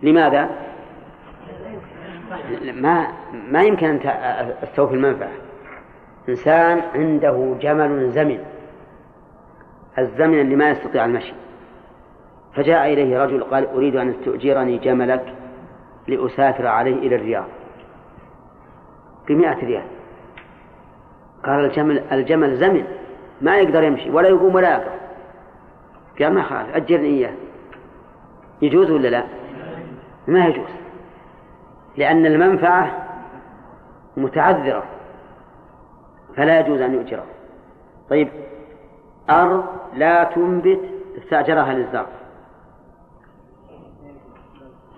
لماذا؟ 0.02 0.48
ما 2.74 3.06
ما 3.50 3.62
يمكن 3.62 3.86
أن 3.86 4.00
أستوفي 4.62 4.94
المنفعة. 4.94 5.32
إنسان 6.28 6.80
عنده 6.94 7.56
جمل 7.60 8.10
زمن. 8.10 8.38
الزمن 9.98 10.40
اللي 10.40 10.56
ما 10.56 10.70
يستطيع 10.70 11.04
المشي. 11.04 11.34
فجاء 12.54 12.92
إليه 12.92 13.24
رجل 13.24 13.44
قال 13.44 13.66
أريد 13.66 13.96
أن 13.96 14.14
تؤجرني 14.24 14.78
جملك 14.78 15.34
لأسافر 16.08 16.66
عليه 16.66 16.98
إلى 16.98 17.16
الرياض 17.16 17.44
بمئة 19.28 19.66
ريال. 19.66 19.84
قال 21.44 21.64
الجمل 21.64 21.98
الجمل 22.12 22.56
زمن 22.56 22.84
ما 23.40 23.58
يقدر 23.58 23.82
يمشي 23.82 24.10
ولا 24.10 24.28
يقوم 24.28 24.54
ولا 24.54 24.72
يقف 24.72 24.92
قال 26.20 26.34
ما 26.34 26.42
خالف 26.42 26.76
أجرني 26.76 27.06
إياه. 27.06 27.32
يجوز 28.62 28.90
ولا 28.90 29.08
لا؟ 29.08 29.24
ما 30.28 30.46
يجوز 30.46 30.70
لأن 31.96 32.26
المنفعة 32.26 33.08
متعذرة 34.16 34.84
فلا 36.36 36.60
يجوز 36.60 36.80
أن 36.80 36.94
يؤجره. 36.94 37.24
طيب 38.10 38.28
أرض 39.30 39.64
لا 39.94 40.24
تنبت 40.24 40.80
استأجرها 41.18 41.72
للزرع. 41.72 42.06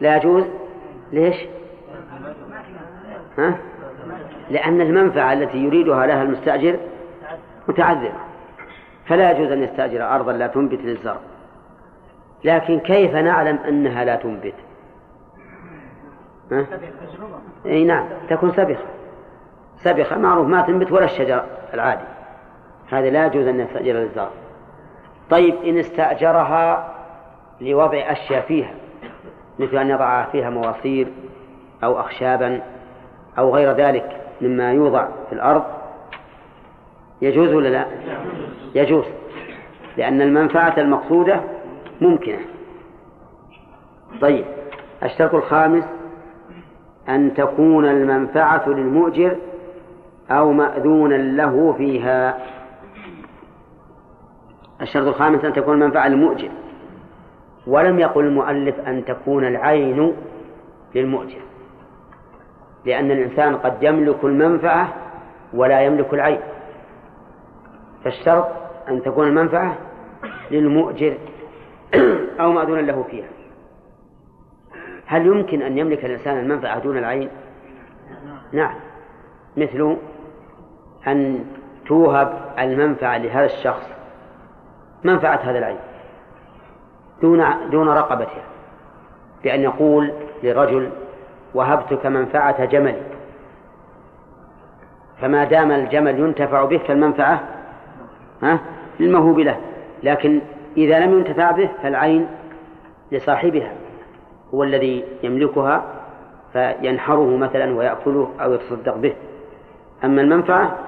لا 0.05 0.17
يجوز؟ 0.17 0.45
ليش؟ 1.13 1.37
ها؟ 3.39 3.59
لأن 4.51 4.81
المنفعة 4.81 5.33
التي 5.33 5.59
يريدها 5.59 6.07
لها 6.07 6.23
المستأجر 6.23 6.77
متعذرة. 7.69 8.21
فلا 9.07 9.31
يجوز 9.31 9.53
أن 9.53 9.63
يستأجر 9.63 10.15
أرضا 10.15 10.33
لا 10.33 10.47
تنبت 10.47 10.81
للزرع. 10.81 11.19
لكن 12.45 12.81
كيف 12.81 13.15
نعلم 13.15 13.59
أنها 13.69 14.05
لا 14.05 14.17
تنبت؟ 14.17 14.55
ها؟ 16.53 16.67
إي 17.67 17.85
نعم 17.85 18.07
تكون 18.31 18.53
سبخة. 18.53 18.85
سبخة 19.77 20.19
معروف 20.19 20.49
ما 20.49 20.63
تنبت 20.63 20.93
ولا 20.93 21.05
الشجر 21.05 21.45
العادي. 21.75 22.05
هذا 22.91 23.11
لا 23.11 23.27
يجوز 23.27 23.47
أن 23.47 23.61
يستأجر 23.61 23.93
للزرع. 23.93 24.31
طيب 25.31 25.55
إن 25.55 25.79
استأجرها 25.79 26.95
لوضع 27.61 27.99
أشياء 27.99 28.41
فيها 28.41 28.71
مثل 29.59 29.77
أن 29.77 29.91
يضع 29.91 30.25
فيها 30.25 30.51
مواصير 30.51 31.09
أو 31.85 32.01
أخشابا 32.01 32.63
أو 33.39 33.55
غير 33.55 33.73
ذلك 33.73 34.21
مما 34.41 34.73
يوضع 34.73 35.09
في 35.29 35.33
الأرض 35.33 35.65
يجوز 37.23 37.55
ولا 37.55 37.69
لا؟ 37.69 37.87
يجوز 38.75 39.05
لأن 39.97 40.23
المنفعة 40.23 40.75
المقصودة 40.79 41.41
ممكنة. 42.01 42.39
طيب 44.21 44.45
الشرط 45.03 45.35
الخامس 45.35 45.85
أن 47.09 47.35
تكون 47.35 47.85
المنفعة 47.85 48.69
للمؤجر 48.69 49.37
أو 50.31 50.53
مأذونا 50.53 51.15
له 51.15 51.75
فيها. 51.79 52.39
الشرط 54.83 55.07
الخامس 55.07 55.45
أن 55.45 55.53
تكون 55.53 55.83
المنفعة 55.83 56.09
للمؤجر. 56.09 56.51
ولم 57.67 57.99
يقل 57.99 58.25
المؤلف 58.25 58.81
أن 58.81 59.05
تكون 59.05 59.45
العين 59.45 60.17
للمؤجر 60.95 61.41
لأن 62.85 63.11
الإنسان 63.11 63.57
قد 63.57 63.83
يملك 63.83 64.25
المنفعة 64.25 64.95
ولا 65.55 65.81
يملك 65.81 66.15
العين. 66.15 66.41
فالشرط 68.05 68.49
أن 68.89 69.03
تكون 69.03 69.29
المنفعة 69.29 69.79
للمؤجر 70.51 71.17
أو 72.41 72.53
مأذونا 72.53 72.81
له 72.81 73.03
فيها. 73.03 73.29
هل 75.07 75.27
يمكن 75.27 75.63
أن 75.63 75.79
يملك 75.79 76.05
الإنسان 76.05 76.39
المنفعة 76.39 76.79
دون 76.79 76.99
العين؟ 76.99 77.29
نعم. 78.53 78.75
مثل 79.57 79.97
أن 81.07 81.45
توهب 81.87 82.55
المنفعة 82.59 83.19
لهذا 83.19 83.45
الشخص 83.47 83.89
منفعة 85.05 85.37
هذا 85.37 85.59
العين. 85.59 85.79
دون 87.23 87.45
دون 87.71 87.89
رقبتها 87.89 88.43
بأن 89.45 89.61
يقول 89.61 90.13
لرجل 90.43 90.91
وهبتك 91.55 92.07
منفعة 92.07 92.65
جمل 92.65 92.97
فما 95.21 95.45
دام 95.45 95.71
الجمل 95.71 96.19
ينتفع 96.19 96.65
به 96.65 96.79
فالمنفعة 96.79 97.41
ها 98.43 98.59
للموهوب 99.01 99.39
له 99.39 99.57
لكن 100.03 100.41
إذا 100.77 101.01
لم 101.01 101.19
ينتفع 101.19 101.51
به 101.51 101.69
فالعين 101.83 102.27
لصاحبها 103.13 103.73
هو 104.55 104.63
الذي 104.63 105.05
يملكها 105.23 105.85
فينحره 106.53 107.37
مثلا 107.37 107.77
ويأكله 107.77 108.31
أو 108.41 108.53
يتصدق 108.53 108.97
به. 108.97 109.15
أما 110.05 110.23
المنفعة 110.23 110.79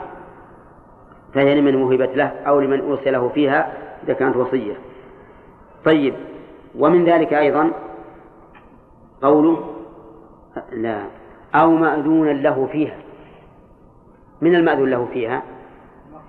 فهي 1.35 1.61
لمن 1.61 1.75
وهبت 1.83 2.16
له 2.16 2.33
أو 2.47 2.61
لمن 2.61 2.80
أوصي 2.80 3.11
له 3.11 3.28
فيها 3.28 3.73
إذا 4.04 4.12
كانت 4.12 4.37
وصية. 4.37 4.75
طيب. 5.87 6.14
ومن 6.78 7.05
ذلك 7.05 7.33
أيضا 7.35 7.73
قوله 9.23 9.75
لا 10.73 11.02
أو 11.55 11.71
مأذونا 11.71 12.31
له 12.31 12.69
فيها. 12.73 12.97
من 14.40 14.55
المأذون 14.55 14.90
له 14.90 15.09
فيها؟ 15.12 15.43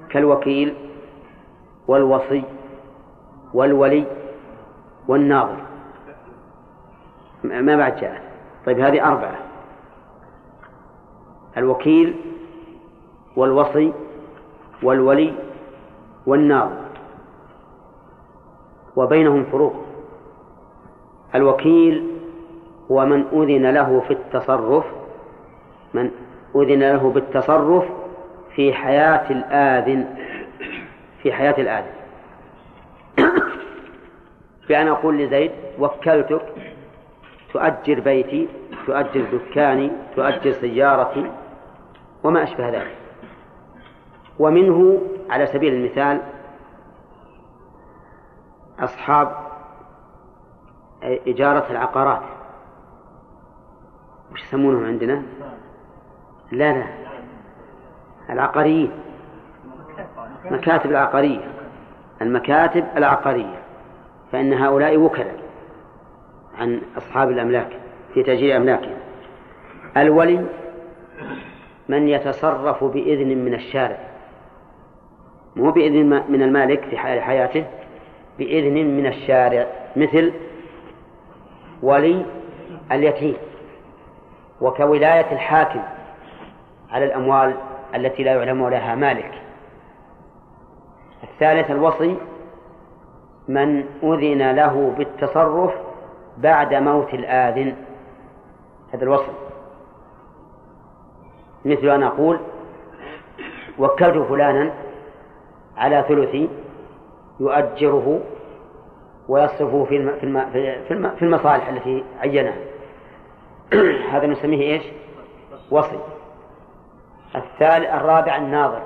كالوكيل 0.10 0.74
والوصي 1.88 2.44
والولي 3.54 4.06
والناظر. 5.08 5.58
ما 7.44 7.76
بعد 7.76 7.96
جاءت. 7.96 8.22
طيب 8.66 8.80
هذه 8.80 9.08
أربعة. 9.08 9.38
الوكيل 11.58 12.16
والوصي 13.36 13.94
والولي 14.84 15.34
والناظر. 16.26 16.87
وبينهم 18.98 19.44
فروق. 19.44 19.76
الوكيل 21.36 22.04
هو 22.92 23.06
من 23.06 23.26
أذن 23.34 23.70
له 23.70 24.04
في 24.08 24.14
التصرف 24.14 24.86
من 25.94 26.12
أذن 26.56 26.80
له 26.80 27.10
بالتصرف 27.10 27.84
في 28.56 28.74
حياة 28.74 29.32
الآذن 29.32 30.06
في 31.24 31.34
حياة 31.34 31.56
الآذن. 31.58 31.92
بأن 34.70 34.88
أقول 34.88 35.18
لزيد 35.18 35.52
وكلتك 35.80 36.42
تؤجر 37.54 38.00
بيتي 38.00 38.48
تؤجر 38.88 39.26
دكاني 39.34 39.92
تؤجر 40.16 40.52
سيارتي 40.52 41.32
وما 42.24 42.44
أشبه 42.44 42.70
ذلك. 42.70 42.96
ومنه 44.40 45.02
على 45.30 45.46
سبيل 45.46 45.74
المثال 45.74 46.22
أصحاب 48.80 49.36
إجارة 51.04 51.72
العقارات. 51.72 52.22
وش 54.32 54.44
يسمونهم 54.44 54.86
عندنا؟ 54.86 55.24
لا 56.52 56.74
لا. 56.74 56.86
العقاريين. 58.30 58.92
مكاتب 60.46 60.90
العقارية. 60.90 61.52
المكاتب 62.22 62.86
العقارية. 62.98 63.60
فإن 64.32 64.54
هؤلاء 64.54 64.98
وكلاء 64.98 65.40
عن 66.58 66.82
أصحاب 66.98 67.30
الأملاك 67.30 67.80
في 68.14 68.24
تأجير 68.24 68.58
أملاكهم. 68.58 68.98
الولي 69.98 70.46
من 71.90 72.08
يتصرف 72.08 72.84
بإذن 72.84 73.46
من 73.46 73.54
الشارع. 73.54 73.98
مو 75.56 75.72
بإذن 75.72 76.24
من 76.30 76.42
المالك 76.42 76.84
في 76.84 76.98
حال 76.98 77.22
حياته 77.22 77.66
بإذن 78.38 78.74
من 78.74 79.06
الشارع 79.06 79.68
مثل 79.96 80.34
ولي 81.82 82.26
اليتيم 82.92 83.38
وكولاية 84.62 85.32
الحاكم 85.32 85.82
على 86.92 87.06
الأموال 87.06 87.56
التي 87.96 88.24
لا 88.24 88.34
يعلم 88.34 88.70
لها 88.70 88.96
مالك. 88.96 89.32
الثالث 91.24 91.72
الوصي 91.72 92.18
من 93.48 93.86
أذن 94.04 94.52
له 94.52 94.94
بالتصرف 94.98 95.74
بعد 96.38 96.74
موت 96.74 97.14
الآذن. 97.14 97.76
هذا 98.94 99.04
الوصي. 99.04 99.32
مثل 101.66 101.90
أن 101.90 102.04
أقول 102.04 102.40
وكلت 103.80 104.18
فلانا 104.18 104.74
على 105.78 106.06
ثلثي 106.08 106.50
يؤجره 107.40 108.20
ويصرفه 109.28 109.86
في 109.90 110.20
في 111.18 111.22
المصالح 111.22 111.68
التي 111.68 112.04
عينها 112.20 112.58
هذا 114.12 114.28
نسميه 114.28 114.74
إيش؟ 114.74 114.84
وصي 115.72 116.00
الثالث 117.36 117.90
الرابع 117.90 118.38
الناظر 118.38 118.82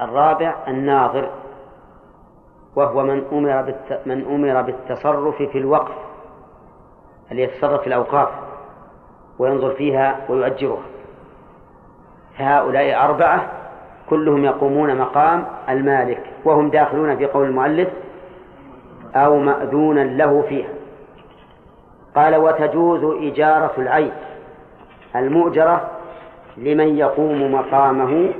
الرابع 0.00 0.54
الناظر 0.68 1.30
وهو 2.76 3.02
من 3.02 3.24
أمر. 3.32 3.74
من 4.06 4.24
أمر 4.24 4.62
بالتصرف 4.62 5.42
في 5.42 5.58
الوقف 5.58 5.94
اللي 7.30 7.42
يتصرف 7.42 7.80
في 7.80 7.86
الأوقاف 7.86 8.28
وينظر 9.38 9.70
فيها 9.70 10.20
ويؤجرها 10.28 10.82
فهؤلاء 12.38 13.04
أربعة 13.04 13.63
كلهم 14.10 14.44
يقومون 14.44 14.96
مقام 14.96 15.46
المالك 15.68 16.22
وهم 16.44 16.70
داخلون 16.70 17.16
في 17.16 17.26
قول 17.26 17.46
المؤلف 17.46 17.88
أو 19.14 19.38
مأذونا 19.38 20.00
له 20.00 20.42
فيها. 20.48 20.68
قال 22.16 22.36
وتجوز 22.36 23.04
إجارة 23.04 23.72
العين 23.78 24.12
المؤجرة 25.16 25.90
لمن 26.56 26.98
يقوم 26.98 27.52
مقامه 27.54 28.32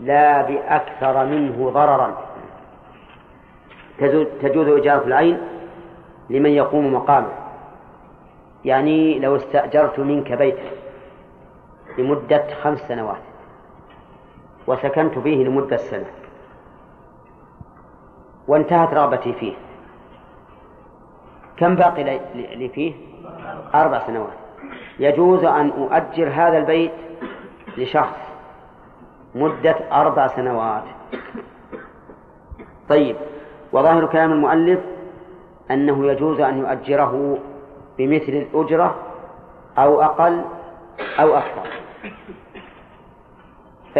لا 0.00 0.42
بأكثر 0.42 1.24
منه 1.24 1.70
ضررا. 1.70 2.18
تجوز 4.42 4.68
إجارة 4.68 5.06
العين 5.06 5.38
لمن 6.30 6.50
يقوم 6.50 6.94
مقامه. 6.94 7.32
يعني 8.64 9.18
لو 9.18 9.36
استأجرت 9.36 9.98
منك 9.98 10.32
بيتا 10.32 10.70
لمدة 11.98 12.44
خمس 12.62 12.78
سنوات. 12.78 13.29
وسكنت 14.66 15.18
فيه 15.18 15.44
لمدة 15.44 15.76
سنة. 15.76 16.10
وانتهت 18.48 18.94
رغبتي 18.94 19.32
فيه. 19.32 19.54
كم 21.56 21.74
باقي 21.74 22.20
لي 22.34 22.68
فيه؟ 22.68 22.94
أربع 23.74 24.06
سنوات. 24.06 24.32
يجوز 24.98 25.44
أن 25.44 25.70
أؤجر 25.70 26.28
هذا 26.28 26.58
البيت 26.58 26.92
لشخص 27.76 28.18
مدة 29.34 29.76
أربع 29.92 30.26
سنوات. 30.26 30.82
طيب 32.88 33.16
وظاهر 33.72 34.06
كلام 34.06 34.32
المؤلف 34.32 34.80
أنه 35.70 36.06
يجوز 36.06 36.40
أن 36.40 36.58
يؤجره 36.58 37.38
بمثل 37.98 38.32
الأجرة 38.32 38.94
أو 39.78 40.02
أقل 40.02 40.44
أو 41.20 41.36
أكثر. 41.36 41.66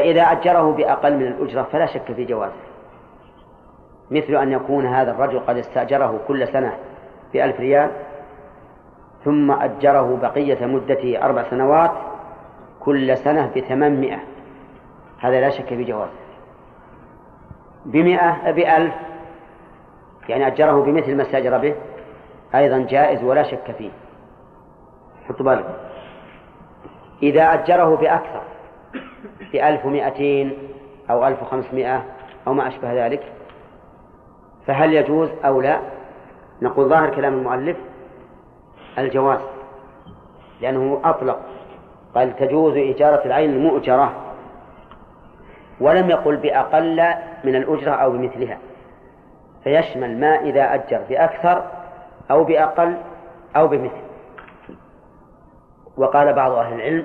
فإذا 0.01 0.23
أجره 0.23 0.73
بأقل 0.73 1.17
من 1.17 1.27
الأجرة 1.27 1.63
فلا 1.63 1.87
شك 1.87 2.13
في 2.13 2.25
جوازه. 2.25 2.53
مثل 4.11 4.37
أن 4.37 4.53
يكون 4.53 4.87
هذا 4.87 5.11
الرجل 5.11 5.41
قد 5.41 5.57
استأجره 5.57 6.21
كل 6.29 6.49
سنة 6.49 6.73
بألف 7.33 7.61
ريال 7.61 7.91
ثم 9.25 9.51
أجره 9.51 10.19
بقية 10.23 10.67
مدته 10.67 11.25
أربع 11.25 11.51
سنوات 11.51 11.91
كل 12.81 13.17
سنة 13.17 13.51
بثمانمائة. 13.57 14.19
هذا 15.19 15.41
لا 15.41 15.51
شك 15.51 15.69
في 15.69 15.85
جوازه. 15.85 16.11
بمئة 17.85 18.51
بألف 18.51 18.95
يعني 20.29 20.47
أجره 20.47 20.83
بمثل 20.83 21.17
ما 21.17 21.23
استأجر 21.23 21.59
به 21.59 21.75
أيضا 22.55 22.79
جائز 22.79 23.25
ولا 23.25 23.43
شك 23.43 23.75
فيه. 23.79 23.91
حطوا 25.29 25.47
بالكم. 25.47 25.73
إذا 27.23 27.55
أجره 27.55 27.97
بأكثر 27.97 28.43
بألف 29.53 29.87
ومائتين 29.87 30.59
أو 31.11 31.27
ألف 31.27 31.43
وخمسمائة 31.43 32.05
أو 32.47 32.55
ما 32.55 32.69
أشبه 32.69 33.07
ذلك. 33.07 33.33
فهل 34.67 34.95
يجوز 34.95 35.29
أو 35.45 35.61
لا؟ 35.61 35.81
نقول 36.63 36.89
ظاهر 36.89 37.15
كلام 37.15 37.35
المؤلف 37.35 37.77
الجواز 38.99 39.41
لأنه 40.61 41.01
أطلق 41.05 41.41
قال 42.15 42.37
تجوز 42.37 42.77
إجارة 42.77 43.25
العين 43.25 43.51
المؤجرة 43.51 44.13
ولم 45.81 46.11
يقل 46.11 46.37
بأقل 46.37 47.05
من 47.45 47.57
الأجرة 47.57 47.91
أو 47.91 48.11
بمثلها. 48.11 48.59
فيشمل 49.65 50.21
ما 50.21 50.41
إذا 50.41 50.75
أجر 50.75 51.01
بأكثر 51.09 51.65
أو 52.31 52.45
بأقل 52.45 52.97
أو 53.57 53.69
بمثل. 53.69 54.11
وقال 55.97 56.33
بعض 56.33 56.53
أهل 56.53 56.75
العلم 56.75 57.05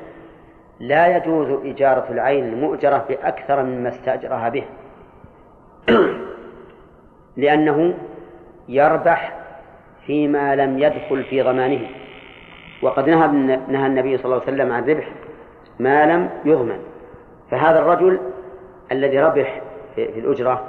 لا 0.80 1.18
يجوز 1.18 1.66
إجارة 1.66 2.06
العين 2.10 2.54
المؤجرة 2.54 3.06
بأكثر 3.10 3.64
مما 3.64 3.90
استأجرها 3.90 4.50
به. 4.50 4.64
لأنه 7.38 7.94
يربح 8.70 9.34
فيما 10.06 10.56
لم 10.56 10.80
يدخل 10.80 11.24
في 11.24 11.42
ضمانه. 11.42 11.88
وقد 12.82 13.10
نهى 13.10 13.28
نهى 13.68 13.88
النبي 13.88 14.18
صلى 14.18 14.26
الله 14.26 14.42
عليه 14.42 14.54
وسلم 14.54 14.72
عن 14.72 14.90
ربح 14.90 15.08
ما 15.80 16.06
لم 16.06 16.30
يضمن. 16.46 16.80
فهذا 17.52 17.80
الرجل 17.80 18.20
الذي 18.92 19.20
ربح 19.20 19.62
في 19.96 20.20
الأجرة 20.20 20.64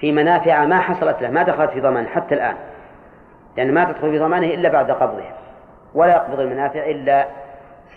في 0.00 0.12
منافع 0.12 0.64
ما 0.64 0.80
حصلت 0.80 1.22
له 1.22 1.30
ما 1.30 1.42
دخلت 1.42 1.70
في 1.70 1.80
ضمانه 1.80 2.08
حتى 2.08 2.34
الآن. 2.34 2.56
لأن 3.56 3.74
ما 3.74 3.84
تدخل 3.84 4.10
في 4.10 4.18
ضمانه 4.18 4.46
إلا 4.46 4.68
بعد 4.68 4.90
قبضه 4.90 5.24
ولا 5.94 6.12
يقبض 6.12 6.40
المنافع 6.40 6.86
إلا 6.86 7.26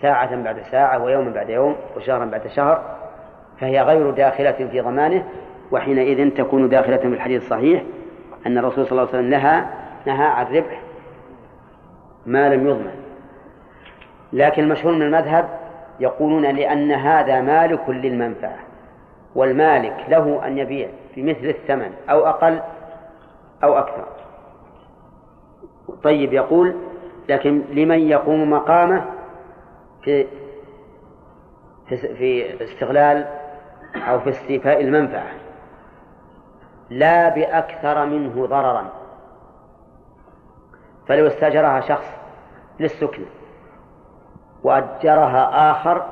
ساعة 0.02 0.42
بعد 0.42 0.62
ساعة 0.70 1.04
ويوما 1.04 1.30
بعد 1.30 1.48
يوم 1.48 1.76
وشهرا 1.96 2.24
بعد 2.24 2.46
شهر 2.46 2.82
فهي 3.60 3.82
غير 3.82 4.10
داخلة 4.10 4.52
في 4.52 4.80
ضمانه 4.80 5.24
وحينئذ 5.70 6.30
تكون 6.30 6.68
داخلة 6.68 6.96
في 6.96 7.06
الحديث 7.06 7.42
الصحيح 7.42 7.82
أن 8.46 8.58
الرسول 8.58 8.86
صلى 8.86 8.92
الله 8.92 9.02
عليه 9.02 9.18
وسلم 9.18 9.30
نهى 9.30 9.64
نهى 10.06 10.26
عن 10.26 10.46
ربح 10.46 10.80
ما 12.26 12.54
لم 12.54 12.66
يضمن. 12.66 12.94
لكن 14.32 14.62
المشهور 14.62 14.94
من 14.94 15.02
المذهب 15.02 15.48
يقولون 16.00 16.46
لأن 16.46 16.92
هذا 16.92 17.40
مالك 17.40 17.88
للمنفعة 17.88 18.58
والمالك 19.34 19.96
له 20.08 20.46
أن 20.46 20.58
يبيع 20.58 20.88
بمثل 21.16 21.46
الثمن 21.46 21.90
أو 22.10 22.26
أقل 22.26 22.60
أو 23.64 23.78
أكثر. 23.78 24.04
طيب 26.02 26.32
يقول 26.32 26.74
لكن 27.28 27.62
لمن 27.72 27.98
يقوم 28.08 28.50
مقامه 28.50 29.04
في 30.02 30.26
في 31.88 32.64
استغلال 32.64 33.26
أو 33.96 34.20
في 34.20 34.30
استيفاء 34.30 34.80
المنفعة 34.80 35.30
لا 36.90 37.28
بأكثر 37.28 38.06
منه 38.06 38.46
ضررا 38.46 38.92
فلو 41.08 41.26
استأجرها 41.26 41.80
شخص 41.80 42.06
للسكن 42.80 43.22
وأجرها 44.62 45.70
آخر 45.70 46.06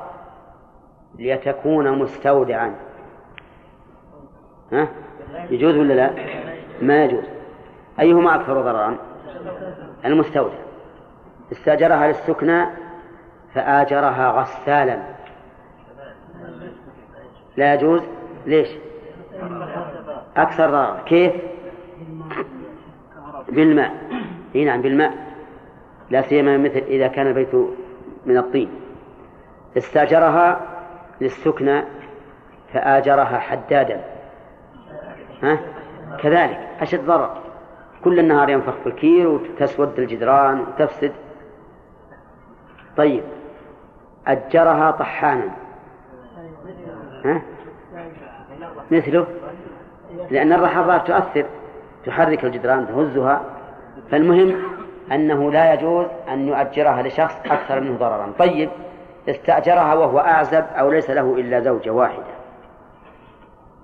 ليتكون 1.15 1.99
مستودعا 1.99 2.75
ها؟ 4.71 4.87
يجوز 5.49 5.75
ولا 5.75 5.93
لا؟ 5.93 6.11
ما 6.81 7.03
يجوز 7.03 7.23
أيهما 7.99 8.35
أكثر 8.35 8.61
ضررا؟ 8.61 8.97
المستودع 10.05 10.55
استأجرها 11.51 12.07
للسكنى 12.07 12.65
فآجرها 13.53 14.31
غسالا. 14.31 15.01
لا 17.57 17.73
يجوز؟ 17.73 18.01
ليش؟ 18.45 18.67
أكثر 20.37 20.71
ضرر. 20.71 21.03
كيف؟ 21.05 21.33
بالماء. 23.49 23.91
إي 24.55 24.65
نعم 24.65 24.81
بالماء. 24.81 25.13
لا 26.09 26.21
سيما 26.21 26.57
مثل 26.57 26.77
إذا 26.77 27.07
كان 27.07 27.27
البيت 27.27 27.55
من 28.25 28.37
الطين. 28.37 28.69
استأجرها 29.77 30.59
للسكنى 31.21 31.83
فآجرها 32.73 33.39
حدادا. 33.39 34.03
ها؟ 35.43 35.59
كذلك. 36.19 36.69
أشد 36.79 37.05
ضرر. 37.05 37.37
كل 38.03 38.19
النهار 38.19 38.49
ينفخ 38.49 38.73
في 38.83 38.87
الكير 38.87 39.27
وتسود 39.27 39.99
الجدران 39.99 40.59
وتفسد. 40.59 41.13
طيب. 42.97 43.23
أجرها 44.27 44.91
طحانا 44.91 45.49
ها؟ 47.25 47.41
مثله 48.91 49.27
لأن 50.31 50.53
الرحضات 50.53 51.07
تؤثر 51.07 51.45
تحرك 52.05 52.43
الجدران 52.45 52.87
تهزها 52.87 53.41
فالمهم 54.11 54.55
أنه 55.11 55.51
لا 55.51 55.73
يجوز 55.73 56.05
أن 56.29 56.47
يؤجرها 56.47 57.01
لشخص 57.01 57.35
أكثر 57.45 57.79
منه 57.79 57.97
ضررا 57.97 58.33
طيب 58.39 58.69
استأجرها 59.29 59.93
وهو 59.93 60.19
أعزب 60.19 60.65
أو 60.79 60.91
ليس 60.91 61.09
له 61.09 61.35
إلا 61.37 61.59
زوجة 61.59 61.89
واحدة 61.89 62.23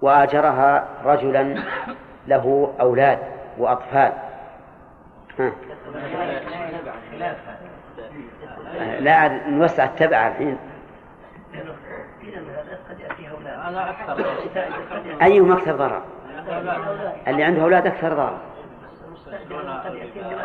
وآجرها 0.01 0.87
رجلا 1.05 1.63
له 2.27 2.73
أولاد 2.81 3.19
وأطفال 3.57 4.11
ها. 5.39 5.51
لا 8.99 9.49
نوسع 9.49 9.83
التبع 9.83 10.27
الحين. 10.27 10.57
أيهم 15.21 15.51
أكثر 15.51 15.75
ضرر؟ 15.75 16.01
اللي 17.27 17.43
عنده 17.43 17.61
أولاد 17.61 17.87
أكثر 17.87 18.13
ضرر. 18.13 18.37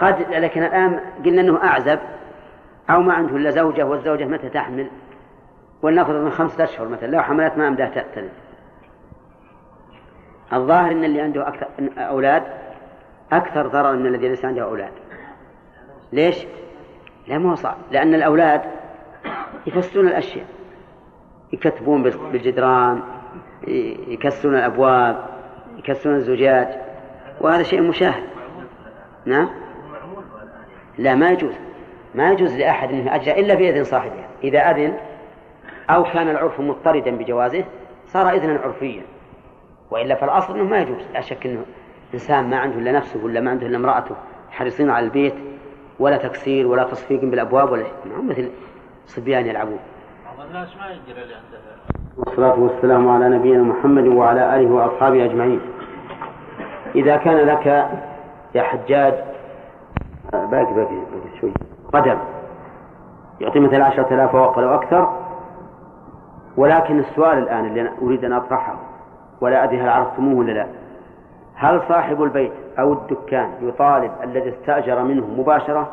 قد 0.00 0.20
لكن 0.30 0.62
الآن 0.62 1.00
قلنا 1.24 1.40
أنه 1.40 1.64
أعزب 1.64 1.98
أو 2.90 3.00
ما 3.02 3.14
عنده 3.14 3.36
إلا 3.36 3.50
زوجة 3.50 3.86
والزوجة 3.86 4.24
متى 4.24 4.48
تحمل؟ 4.48 4.90
ولنفرض 5.82 6.24
من 6.24 6.30
خمسة 6.30 6.64
أشهر 6.64 6.88
مثلا 6.88 7.08
لو 7.08 7.22
حملت 7.22 7.56
ما 7.56 7.68
أمدها 7.68 8.04
تلد 8.14 8.30
الظاهر 10.52 10.90
أن 10.90 11.04
اللي 11.04 11.20
عنده 11.20 11.48
أكثر 11.48 11.66
أولاد 11.98 12.42
أكثر 13.32 13.66
ضررا 13.66 13.92
من 13.92 14.06
الذي 14.06 14.28
ليس 14.28 14.44
عنده 14.44 14.62
أولاد. 14.62 14.92
ليش؟ 16.12 16.46
لا 17.26 17.38
مو 17.38 17.54
صعب 17.54 17.76
لأن 17.90 18.14
الأولاد 18.14 18.62
يفسدون 19.66 20.08
الأشياء. 20.08 20.46
يكتبون 21.52 22.02
بالجدران 22.02 23.02
يكسرون 24.08 24.54
الأبواب 24.54 25.26
يكسرون 25.78 26.16
الزجاج. 26.16 26.68
وهذا 27.40 27.62
شيء 27.62 27.80
مشاهد. 27.80 28.22
نعم؟ 29.26 29.48
لا 30.98 31.14
ما 31.14 31.30
يجوز. 31.30 31.54
ما 32.14 32.32
يجوز 32.32 32.56
لأحد 32.56 32.90
أنه 32.90 33.14
أجر 33.14 33.32
إلا 33.32 33.54
بإذن 33.54 33.84
صاحبه. 33.84 34.24
إذا 34.44 34.58
أذن 34.58 34.96
أو 35.90 36.02
كان 36.04 36.28
العرف 36.28 36.60
مضطردا 36.60 37.16
بجوازه 37.16 37.64
صار 38.06 38.30
إذنا 38.30 38.60
عرفيا. 38.60 39.02
وإلا 39.90 40.14
فالأصل 40.14 40.54
أنه 40.54 40.64
ما 40.64 40.78
يجوز. 40.78 41.02
لا 41.14 41.20
شك 41.20 41.46
أنه 41.46 41.64
إنسان 42.14 42.50
ما 42.50 42.58
عنده 42.58 42.78
إلا 42.78 42.92
نفسه 42.92 43.24
ولا 43.24 43.40
ما 43.40 43.50
عنده 43.50 43.66
إلا 43.66 43.76
امرأته 43.76 44.16
حريصين 44.50 44.90
على 44.90 45.06
البيت 45.06 45.34
ولا 45.98 46.16
تكسير 46.16 46.66
ولا 46.66 46.84
تصفيق 46.84 47.20
بالأبواب 47.20 47.70
ولا 47.70 47.82
شيء 47.82 48.22
مثل 48.22 48.50
صبيان 49.06 49.46
يلعبون. 49.46 49.78
بعض 50.38 50.46
الناس 50.46 50.76
ما 50.76 50.86
يجري 50.86 51.34
والصلاة 52.16 52.60
والسلام 52.60 53.08
على 53.08 53.28
نبينا 53.28 53.62
محمد 53.62 54.06
وعلى 54.06 54.56
آله 54.56 54.70
وأصحابه 54.70 55.24
أجمعين. 55.24 55.60
إذا 56.94 57.16
كان 57.16 57.36
لك 57.36 57.66
يا 58.54 58.62
حجاج 58.62 59.14
باقي 60.32 60.48
باقي 60.50 60.74
باقي 60.74 61.40
شوي. 61.40 61.52
قدم. 61.92 62.18
يعطي 63.40 63.60
مثلا 63.60 63.84
عشرة 63.84 64.14
آلاف 64.14 64.36
أو 64.36 64.74
أكثر. 64.74 65.18
ولكن 66.56 66.98
السؤال 66.98 67.38
الآن 67.38 67.66
اللي 67.66 67.80
أنا 67.80 67.92
أريد 68.02 68.24
أن 68.24 68.32
أطرحه 68.32 68.76
ولا 69.40 69.64
أدري 69.64 69.80
هل 69.80 69.88
عرفتموه 69.88 70.38
ولا 70.38 70.52
لا. 70.52 70.66
هل 71.62 71.82
صاحب 71.88 72.22
البيت 72.22 72.52
أو 72.78 72.92
الدكان 72.92 73.50
يطالب 73.60 74.12
الذي 74.22 74.48
استأجر 74.48 75.02
منه 75.02 75.26
مباشرة؟ 75.26 75.90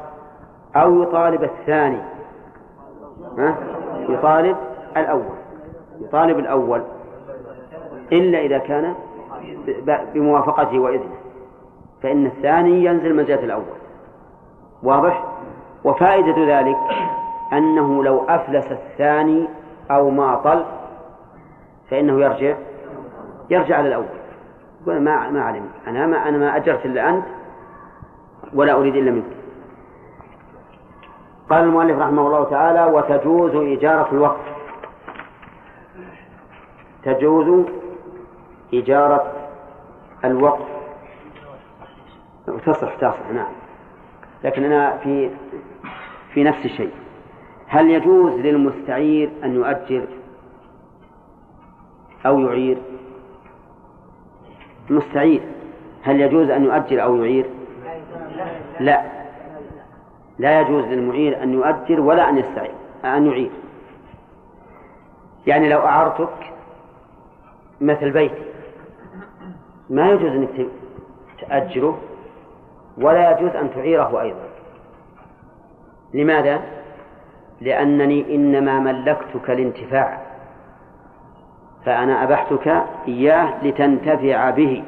أو 0.76 1.02
يطالب 1.02 1.44
الثاني؟ 1.44 2.02
ها؟ 3.38 3.56
يطالب 4.10 4.58
الأول. 4.98 5.36
يطالب 6.02 6.40
الأول. 6.40 6.82
إلا 8.12 8.40
إذا 8.40 8.58
كان 8.58 8.96
بموافقته 10.14 10.80
وإذنه. 10.80 11.16
فإن 12.04 12.26
الثاني 12.26 12.86
ينزل 12.86 13.16
منزلة 13.16 13.44
الأول. 13.44 13.64
واضح؟ 14.84 15.24
وفائدة 15.84 16.60
ذلك 16.60 16.78
أنه 17.54 18.04
لو 18.04 18.26
أفلس 18.30 18.72
الثاني 18.72 19.48
أو 19.92 20.10
ماطل 20.10 20.66
فإنه 21.90 22.22
يرجع 22.22 22.56
يرجع 23.50 23.78
على 23.78 23.88
الأول 23.88 24.19
يقول 24.82 25.02
ما 25.02 25.30
ما 25.30 25.42
علم. 25.42 25.70
أنا 25.88 26.08
ما 26.08 26.30
أنا 26.30 26.38
ما 26.38 26.56
أجرت 26.56 26.86
إلا 26.86 27.10
أنت 27.10 27.26
ولا 28.54 28.74
أريد 28.74 28.96
إلا 28.96 29.12
منك. 29.12 29.26
قال 31.50 31.64
المؤلف 31.64 32.00
رحمه 32.00 32.28
الله 32.28 32.44
تعالى 32.44 32.86
وتجوز 32.86 33.56
إجارة 33.56 34.12
الوقف 34.12 34.60
تجوز 37.04 37.66
إجارة 38.74 39.34
الوقف 40.26 40.68
تصح 42.66 42.96
تصح 42.96 43.32
نعم. 43.34 43.52
لكن 44.44 44.64
أنا 44.64 44.98
في 44.98 45.30
في 46.34 46.44
نفس 46.44 46.66
الشيء. 46.66 46.92
هل 47.68 47.90
يجوز 47.90 48.34
للمستعير 48.34 49.32
أن 49.44 49.56
يؤجر 49.56 50.08
أو 52.26 52.40
يعير؟ 52.40 52.78
المستعير 54.90 55.42
هل 56.04 56.22
يجوز 56.22 56.50
أن 56.50 56.64
يؤجر 56.64 57.04
أو 57.04 57.16
يعير؟ 57.16 57.46
لا. 58.80 59.02
لا 60.40 60.62
يجوز 60.62 60.86
للمعير 60.86 61.44
أن 61.44 61.54
يؤجر 61.54 62.02
ولا 62.02 62.30
أن 62.30 62.38
يستعير 62.38 62.72
أن 63.06 63.28
يعير. 63.28 63.52
يعني 65.48 65.70
لو 65.70 65.80
أعرتك 65.80 66.54
مثل 67.82 68.12
بيتي 68.12 68.44
ما 69.90 70.12
يجوز 70.12 70.32
أنك 70.32 70.68
تأجره 71.42 71.98
ولا 72.98 73.32
يجوز 73.32 73.56
أن 73.56 73.70
تعيره 73.76 74.22
أيضا. 74.22 74.50
لماذا؟ 76.14 76.62
لأنني 77.62 78.36
إنما 78.36 78.80
ملكتك 78.80 79.50
الانتفاع 79.50 80.29
فأنا 81.86 82.24
أبحتك 82.24 82.84
إياه 83.08 83.64
لتنتفع 83.64 84.50
به. 84.50 84.84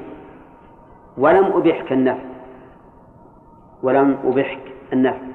ولم 1.17 1.45
أبحك 1.45 1.91
النفع. 1.91 2.23
ولم 3.83 4.17
أبحك 4.25 4.61
النفع. 4.93 5.25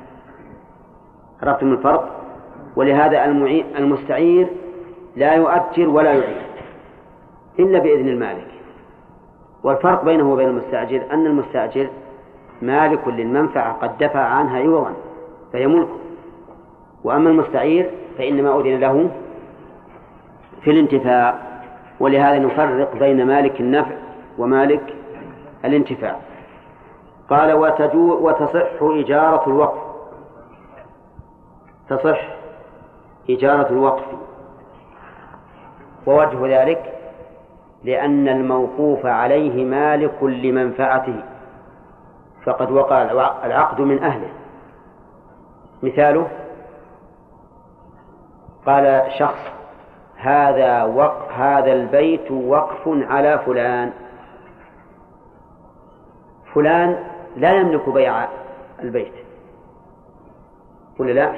عرفتم 1.42 1.72
الفرق؟ 1.72 2.16
ولهذا 2.76 3.24
المستعير 3.78 4.48
لا 5.16 5.34
يؤجر 5.34 5.88
ولا 5.88 6.12
يعير. 6.12 6.46
إلا 7.58 7.78
بإذن 7.78 8.08
المالك. 8.08 8.48
والفرق 9.62 10.04
بينه 10.04 10.32
وبين 10.32 10.48
المستأجر 10.48 11.02
أن 11.12 11.26
المستأجر 11.26 11.88
مالك 12.62 13.08
للمنفعة 13.08 13.72
قد 13.72 13.98
دفع 13.98 14.20
عنها 14.20 14.58
عوضا 14.58 14.92
فهي 15.52 15.66
ملكه. 15.66 15.96
وأما 17.04 17.30
المستعير 17.30 17.90
فإنما 18.18 18.60
أذن 18.60 18.80
له 18.80 19.10
في 20.62 20.70
الانتفاع. 20.70 21.45
ولهذا 22.00 22.38
نفرق 22.38 22.96
بين 22.96 23.26
مالك 23.26 23.60
النفع 23.60 23.96
ومالك 24.38 24.94
الانتفاع. 25.64 26.16
قال 27.30 27.52
وتصح 27.96 28.82
إجارة 28.82 29.46
الوقف. 29.46 29.82
تصح 31.88 32.20
إجارة 33.30 33.68
الوقف. 33.68 34.04
ووجه 36.06 36.62
ذلك 36.62 36.92
لأن 37.84 38.28
الموقوف 38.28 39.06
عليه 39.06 39.64
مالك 39.64 40.22
لمنفعته. 40.22 41.22
فقد 42.44 42.70
وقع 42.70 43.02
العقد 43.44 43.80
من 43.80 44.02
أهله. 44.02 44.28
مثاله 45.82 46.28
قال 48.66 49.02
شخص 49.18 49.55
هذا 50.16 50.84
وق 50.84 51.32
هذا 51.32 51.72
البيت 51.72 52.30
وقف 52.30 52.82
على 52.86 53.38
فلان. 53.46 53.92
فلان 56.54 57.04
لا 57.36 57.52
يملك 57.52 57.88
بيع 57.88 58.28
البيت. 58.82 59.12
ولا 60.98 61.12
لا؟ 61.12 61.32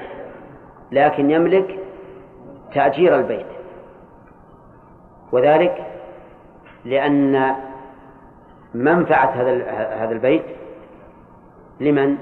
لكن 0.93 1.31
يملك 1.31 1.79
تأجير 2.75 3.17
البيت. 3.17 3.47
وذلك 5.33 5.87
لأن 6.85 7.55
منفعة 8.75 9.27
هذا 9.27 9.71
هذا 10.05 10.12
البيت 10.12 10.45
لمن؟ 11.81 12.17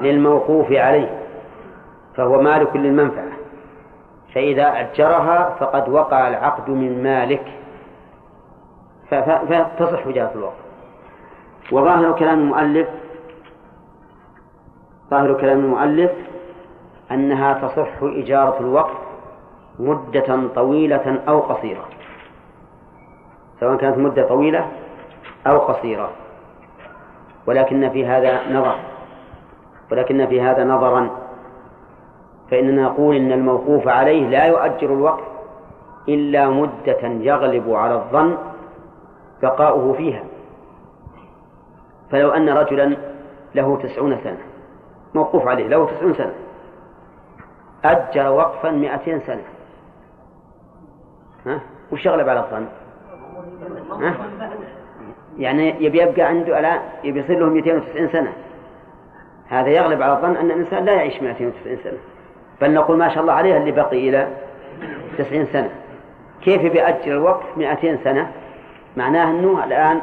للموقوف 0.00 0.72
عليه. 0.72 1.20
فهو 2.16 2.42
مالك 2.42 2.76
للمنفعة. 2.76 3.29
فإذا 4.34 4.80
أجرها 4.80 5.56
فقد 5.60 5.88
وقع 5.88 6.28
العقد 6.28 6.70
من 6.70 7.02
مالك. 7.02 7.60
فتصح 9.10 10.06
وجهة 10.06 10.30
الوقف 10.34 10.60
وظاهر 11.72 12.12
كلام 12.12 12.38
المؤلف 12.38 12.88
ظاهر 15.10 15.40
كلام 15.40 15.58
المؤلف 15.58 16.10
أنها 17.10 17.68
تصح 17.68 18.02
إجارة 18.02 18.60
الوقف 18.60 18.96
مدة 19.78 20.48
طويلة 20.54 21.20
أو 21.28 21.40
قصيرة. 21.40 21.84
سواء 23.60 23.76
كانت 23.76 23.98
مدة 23.98 24.28
طويلة 24.28 24.68
أو 25.46 25.58
قصيرة. 25.58 26.10
ولكن 27.46 27.90
في 27.90 28.06
هذا 28.06 28.52
نظر. 28.52 28.76
ولكن 29.92 30.26
في 30.26 30.40
هذا 30.40 30.64
نظرا. 30.64 31.10
فإننا 32.50 32.82
نقول 32.82 33.16
إن 33.16 33.32
الموقوف 33.32 33.88
عليه 33.88 34.28
لا 34.28 34.44
يؤجر 34.44 34.94
الوقف 34.94 35.24
إلا 36.08 36.48
مدة 36.48 37.02
يغلب 37.02 37.70
على 37.72 37.94
الظن 37.94 38.36
بقاؤه 39.42 39.92
فيها 39.92 40.22
فلو 42.10 42.30
أن 42.30 42.48
رجلا 42.48 42.96
له 43.54 43.76
تسعون 43.82 44.18
سنة 44.24 44.38
موقوف 45.14 45.48
عليه 45.48 45.68
له 45.68 45.86
تسعون 45.86 46.14
سنة 46.14 46.34
أجر 47.84 48.30
وقفا 48.30 48.70
مئتين 48.70 49.20
سنة 49.20 49.42
ها؟ 51.46 51.60
وش 51.92 52.06
يغلب 52.06 52.28
على 52.28 52.40
الظن؟ 52.40 52.66
ها؟ 54.00 54.14
يعني 55.38 55.84
يبي 55.84 56.02
يبقى 56.02 56.22
عنده 56.22 56.58
الآن 56.58 56.80
يبي 57.04 57.20
يصير 57.20 57.38
له 57.38 57.46
290 57.46 58.08
سنة 58.08 58.32
هذا 59.48 59.68
يغلب 59.68 60.02
على 60.02 60.12
الظن 60.12 60.36
أن 60.36 60.46
الإنسان 60.46 60.84
لا 60.84 60.92
يعيش 60.92 61.22
290 61.22 61.76
سنة 61.84 61.98
بل 62.60 62.74
نقول 62.74 62.98
ما 62.98 63.08
شاء 63.08 63.20
الله 63.22 63.32
عليه 63.32 63.56
اللي 63.56 63.72
بقي 63.72 64.08
إلى 64.08 64.28
90 65.18 65.46
سنة. 65.46 65.70
كيف 66.42 66.72
بيأجر 66.72 67.12
الوقت 67.12 67.44
200 67.56 68.04
سنة؟ 68.04 68.32
معناه 68.96 69.30
أنه 69.30 69.64
الآن 69.64 70.00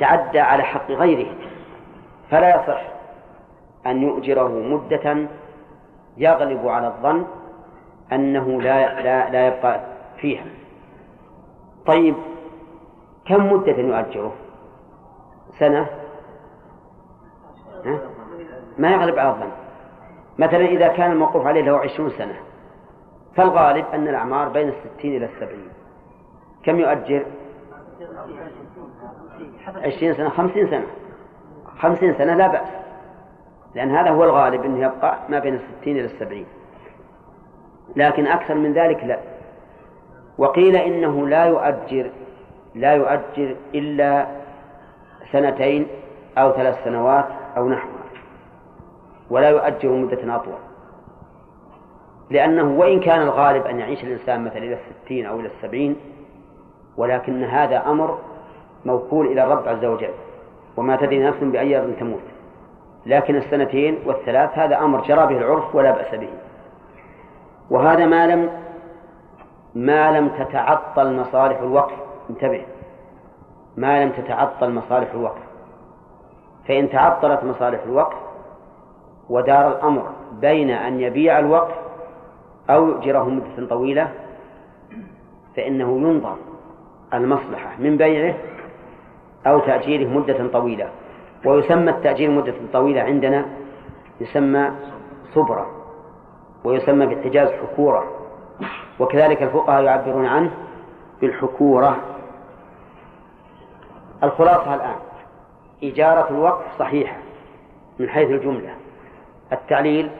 تعدى 0.00 0.40
على 0.40 0.62
حق 0.62 0.90
غيره. 0.90 1.32
فلا 2.30 2.62
يصح 2.62 2.82
أن 3.86 4.02
يؤجره 4.02 4.48
مدة 4.48 5.28
يغلب 6.16 6.68
على 6.68 6.86
الظن 6.86 7.26
أنه 8.12 8.62
لا 8.62 9.02
لا 9.02 9.30
لا 9.30 9.46
يبقى 9.46 9.80
فيها. 10.16 10.44
طيب 11.86 12.14
كم 13.26 13.52
مدة 13.52 13.76
يؤجره؟ 13.76 14.32
سنة؟ 15.58 15.86
ها؟ 17.84 17.98
ما 18.78 18.90
يغلب 18.90 19.18
على 19.18 19.28
الظن. 19.28 19.50
مثلا 20.40 20.64
إذا 20.64 20.88
كان 20.88 21.12
الموقوف 21.12 21.46
عليه 21.46 21.62
له 21.62 21.78
عشرون 21.78 22.10
سنة 22.10 22.34
فالغالب 23.36 23.84
أن 23.94 24.08
الأعمار 24.08 24.48
بين 24.48 24.68
الستين 24.68 25.16
إلى 25.16 25.24
السبعين. 25.26 25.68
كم 26.62 26.78
يؤجر؟ 26.78 27.26
عشرين 29.76 30.14
سنة 30.14 30.28
خمسين 30.28 30.70
سنة. 30.70 30.86
خمسين 31.78 32.14
سنة 32.14 32.34
لا 32.34 32.46
بأس 32.46 32.68
لأن 33.74 33.90
هذا 33.90 34.10
هو 34.10 34.24
الغالب 34.24 34.64
أنه 34.64 34.78
يبقى 34.86 35.18
ما 35.28 35.38
بين 35.38 35.54
الستين 35.54 35.96
إلى 35.96 36.06
السبعين. 36.06 36.46
لكن 37.96 38.26
أكثر 38.26 38.54
من 38.54 38.72
ذلك 38.72 39.04
لا. 39.04 39.18
وقيل 40.38 40.76
إنه 40.76 41.28
لا 41.28 41.44
يؤجر 41.44 42.10
لا 42.74 42.92
يؤجر 42.92 43.56
إلا 43.74 44.26
سنتين 45.32 45.86
أو 46.38 46.52
ثلاث 46.52 46.84
سنوات 46.84 47.26
أو 47.56 47.68
نحوها 47.68 47.99
ولا 49.30 49.48
يؤجر 49.48 49.88
مدة 49.92 50.36
أطول. 50.36 50.54
لأنه 52.30 52.78
وإن 52.78 53.00
كان 53.00 53.22
الغالب 53.22 53.66
أن 53.66 53.78
يعيش 53.78 54.04
الإنسان 54.04 54.44
مثلا 54.44 54.58
إلى 54.58 54.78
الستين 54.78 55.26
أو 55.26 55.40
إلى 55.40 55.48
السبعين 55.48 55.96
ولكن 56.96 57.44
هذا 57.44 57.82
أمر 57.86 58.18
موكول 58.84 59.26
إلى 59.26 59.44
الرب 59.44 59.68
عز 59.68 59.84
وجل 59.84 60.10
وما 60.76 60.96
تدري 60.96 61.18
نفس 61.18 61.38
بأي 61.42 61.80
أرض 61.80 61.94
تموت. 62.00 62.22
لكن 63.06 63.36
السنتين 63.36 63.98
والثلاث 64.06 64.58
هذا 64.58 64.78
أمر 64.78 65.00
جرى 65.00 65.26
به 65.26 65.38
العرف 65.38 65.74
ولا 65.74 65.90
بأس 65.90 66.14
به. 66.14 66.28
وهذا 67.70 68.06
ما 68.06 68.26
لم 68.26 68.50
ما 69.74 70.18
لم 70.18 70.28
تتعطل 70.28 71.16
مصالح 71.16 71.58
الوقف. 71.58 71.96
انتبه. 72.30 72.62
ما 73.76 74.04
لم 74.04 74.10
تتعطل 74.10 74.70
مصالح 74.70 75.12
الوقف. 75.14 75.42
فإن 76.68 76.90
تعطلت 76.90 77.44
مصالح 77.44 77.80
الوقف 77.86 78.29
ودار 79.30 79.68
الأمر 79.68 80.10
بين 80.40 80.70
أن 80.70 81.00
يبيع 81.00 81.38
الوقف 81.38 81.74
أو 82.70 82.88
يؤجره 82.88 83.24
مدة 83.24 83.66
طويلة 83.66 84.12
فإنه 85.56 85.98
ينظر 85.98 86.36
المصلحة 87.14 87.76
من 87.78 87.96
بيعه 87.96 88.34
أو 89.46 89.58
تأجيره 89.58 90.08
مدة 90.08 90.48
طويلة. 90.52 90.88
ويسمى 91.44 91.90
التأجير 91.90 92.30
مدة 92.30 92.54
طويلة 92.72 93.02
عندنا 93.02 93.46
يسمى 94.20 94.70
صبرة 95.34 95.66
ويسمى 96.64 97.06
بالحجاز 97.06 97.48
حكورة. 97.48 98.04
وكذلك 99.00 99.42
الفقهاء 99.42 99.82
يعبرون 99.82 100.26
عنه 100.26 100.50
بالحكورة. 101.20 101.96
الخلاصة 104.22 104.74
الآن 104.74 104.96
إجارة 105.84 106.30
الوقف 106.30 106.64
صحيحة 106.78 107.16
من 107.98 108.08
حيث 108.08 108.30
الجملة. 108.30 108.79
التعليل 109.52 110.10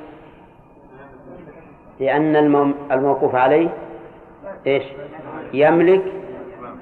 لأن 2.00 2.36
الموقوف 2.92 3.34
عليه 3.34 3.68
إيش؟ 4.66 4.84
يملك 5.52 6.02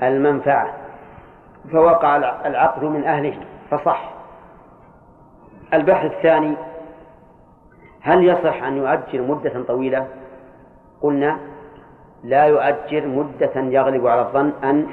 المنفعة 0.03 0.75
فوقع 1.73 2.17
العقد 2.47 2.85
من 2.85 3.05
أهله 3.05 3.35
فصح. 3.71 4.11
البحث 5.75 6.05
الثاني 6.05 6.55
هل 8.01 8.25
يصح 8.25 8.63
أن 8.63 8.77
يؤجر 8.77 9.23
مدة 9.23 9.63
طويلة؟ 9.69 10.07
قلنا 11.03 11.39
لا 12.25 12.45
يؤجر 12.45 13.07
مدة 13.07 13.53
يغلب 13.57 14.07
على 14.07 14.21
الظن 14.21 14.53
أن 14.65 14.87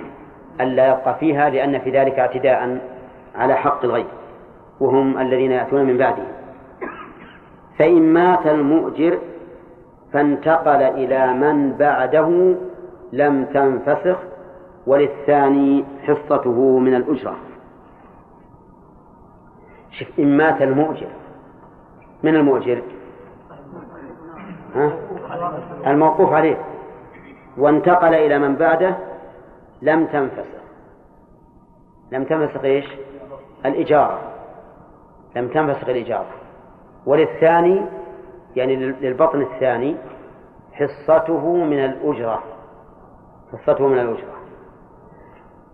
أن 0.62 0.68
لا 0.68 0.88
يبقى 0.88 1.16
فيها 1.20 1.50
لأن 1.50 1.80
في 1.80 1.92
ذلك 1.92 2.20
اعتداء 2.20 2.80
على 3.36 3.56
حق 3.56 3.84
الغير 3.84 4.06
وهم 4.80 5.18
الذين 5.18 5.52
يأتون 5.52 5.86
من 5.86 5.98
بعده. 5.98 6.24
فإن 7.78 8.14
مات 8.14 8.48
المؤجر 8.48 9.20
فانتقل 10.14 10.82
إلى 10.82 11.34
من 11.34 11.74
بعده 11.74 12.56
لم 13.14 13.46
تنفسخ 13.46 14.18
وللثاني 14.88 15.86
حصته 16.08 16.80
من 16.80 16.96
الأجرة. 16.96 17.36
شوف 19.92 20.08
إن 20.20 20.38
مات 20.38 20.62
المؤجر 20.62 21.08
من 22.24 22.36
المؤجر؟ 22.36 22.82
ها؟ 24.76 24.92
الموقوف 25.88 26.34
عليه. 26.34 26.58
وانتقل 27.58 28.14
إلى 28.14 28.40
من 28.40 28.56
بعده 28.56 28.96
لم 29.82 30.06
تنفسخ. 30.06 30.62
لم 32.12 32.24
تنفسخ 32.24 32.64
إيش؟ 32.64 32.86
الإجارة. 33.66 34.20
لم 35.36 35.48
تنفسخ 35.48 35.90
الإجارة. 35.90 36.45
وللثاني 37.06 37.82
يعني 38.56 38.76
للبطن 38.76 39.42
الثاني 39.42 39.96
حصته 40.74 41.54
من 41.54 41.86
الأجرة. 41.86 42.44
حصته 43.52 43.88
من 43.88 44.00
الأجرة. 44.00 44.36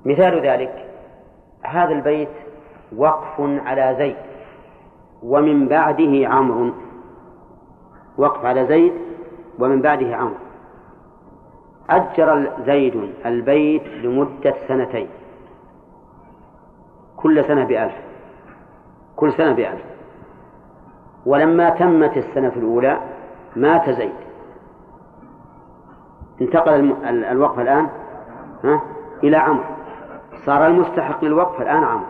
مثال 0.06 0.48
ذلك 0.48 0.90
هذا 1.64 1.92
البيت 1.92 2.30
وقف 2.98 3.40
على 3.40 3.96
زيد 3.98 4.16
ومن 5.24 5.68
بعده 5.68 6.28
عمرو. 6.28 6.74
وقف 8.18 8.46
على 8.46 8.66
زيد 8.66 8.94
ومن 9.60 9.82
بعده 9.82 10.16
عمرو. 10.16 10.36
أجر 11.90 12.52
زيد 12.66 13.14
البيت 13.26 13.88
لمدة 13.88 14.56
سنتين. 14.68 15.10
كل 17.18 17.46
سنة 17.46 17.66
بألف. 17.66 17.96
كل 19.16 19.34
سنة 19.34 19.54
بألف. 19.54 19.92
ولما 21.26 21.70
تمت 21.70 22.18
السنة 22.18 22.52
الأولى 22.56 23.00
مات 23.56 23.90
زيد. 23.90 24.14
انتقل 26.42 26.96
الوقف 27.06 27.60
الآن؟ 27.60 27.90
ها؟ 28.64 28.82
إلى 29.24 29.38
عمرو. 29.38 29.64
صار 30.46 30.68
المستحق 30.68 31.24
للوقف 31.24 31.62
الآن 31.62 31.84
عمرو. 31.84 32.06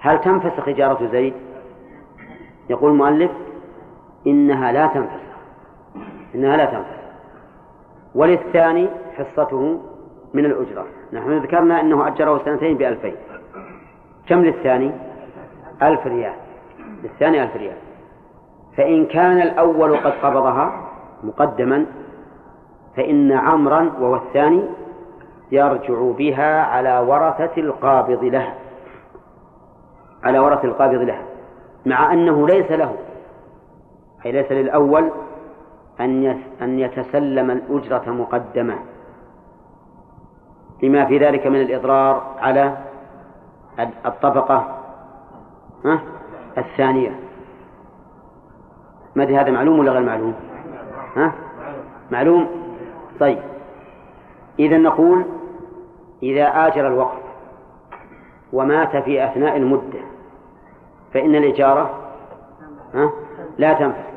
هل 0.00 0.20
تنفسخ 0.20 0.68
إجارة 0.68 1.06
زيد؟ 1.06 1.34
يقول 2.70 2.92
المؤلف 2.92 3.30
إنها 4.26 4.72
لا 4.72 4.86
تنفسخ. 4.86 5.36
إنها 6.34 6.56
لا 6.56 6.64
تنفسخ. 6.64 7.00
وللثاني 8.14 8.88
حصته 9.16 9.80
من 10.34 10.44
الأجرة. 10.44 10.86
نحن 11.12 11.38
ذكرنا 11.38 11.80
أنه 11.80 12.08
أجره 12.08 12.40
سنتين 12.44 12.76
بألفين. 12.76 13.14
كم 14.28 14.44
للثاني؟ 14.44 14.92
ألف 15.82 16.06
ريال. 16.06 16.34
للثاني 17.02 17.42
ألف 17.42 17.56
ريال 17.56 17.76
فإن 18.76 19.06
كان 19.06 19.40
الأول 19.40 19.96
قد 19.96 20.12
قبضها 20.22 20.90
مقدما 21.22 21.86
فإن 22.96 23.32
عمرا 23.32 23.92
وهو 24.00 24.16
الثاني 24.16 24.64
يرجع 25.52 26.10
بها 26.18 26.62
على 26.62 26.98
ورثة 26.98 27.60
القابض 27.60 28.24
لها 28.24 28.54
على 30.24 30.38
ورثة 30.38 30.64
القابض 30.64 31.00
لها 31.00 31.22
مع 31.86 32.12
أنه 32.12 32.46
ليس 32.46 32.70
له. 32.70 32.94
أي 34.26 34.32
ليس 34.32 34.52
للأول 34.52 35.10
أن 36.00 36.40
أن 36.62 36.78
يتسلم 36.78 37.50
الأجرة 37.50 38.10
مقدمة 38.10 38.78
لما 40.82 41.04
في 41.04 41.18
ذلك 41.18 41.46
من 41.46 41.60
الإضرار 41.60 42.36
على 42.38 42.76
الطبقة. 44.06 44.76
الثانية 46.58 47.20
ما 49.14 49.24
هذا 49.24 49.50
معلوم 49.50 49.78
ولا 49.78 49.92
غير 49.92 50.02
معلوم؟ 50.02 50.34
ها؟ 51.16 51.32
معلوم؟ 52.10 52.46
طيب 53.20 53.38
إذا 54.58 54.78
نقول 54.78 55.24
إذا 56.22 56.66
آجر 56.66 56.86
الوقف 56.86 57.20
ومات 58.52 58.96
في 58.96 59.24
أثناء 59.24 59.56
المدة 59.56 60.00
فإن 61.14 61.34
الإجارة 61.34 61.90
ها 62.94 63.10
لا 63.58 63.72
تنفسخ 63.72 64.10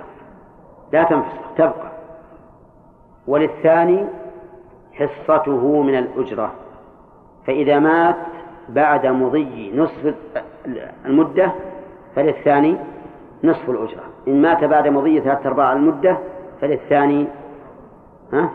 لا 0.94 1.04
تنفسخ 1.04 1.54
تبقى 1.58 1.92
وللثاني 3.28 4.06
حصته 4.94 5.82
من 5.82 5.98
الأجرة 5.98 6.52
فإذا 7.48 7.80
مات 7.80 8.16
بعد 8.70 9.06
مضي 9.06 9.72
نصف 9.76 10.16
المدة 11.06 11.52
فللثاني 12.16 12.78
نصف 13.44 13.70
الأجرة. 13.70 14.04
إن 14.28 14.42
مات 14.42 14.64
بعد 14.64 14.88
مضي 14.88 15.22
ثلاثة 15.22 15.50
أرباع 15.50 15.74
المدة 15.74 16.18
فللثاني 16.62 17.28
ها 18.34 18.50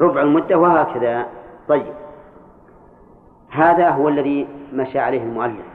ربع 0.00 0.22
المدة 0.22 0.58
وهكذا. 0.58 1.26
طيب. 1.68 1.92
هذا 3.50 3.90
هو 3.90 4.08
الذي 4.08 4.48
مشى 4.72 4.98
عليه 4.98 5.22
المؤلف. 5.22 5.66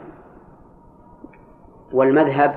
والمذهب 1.93 2.55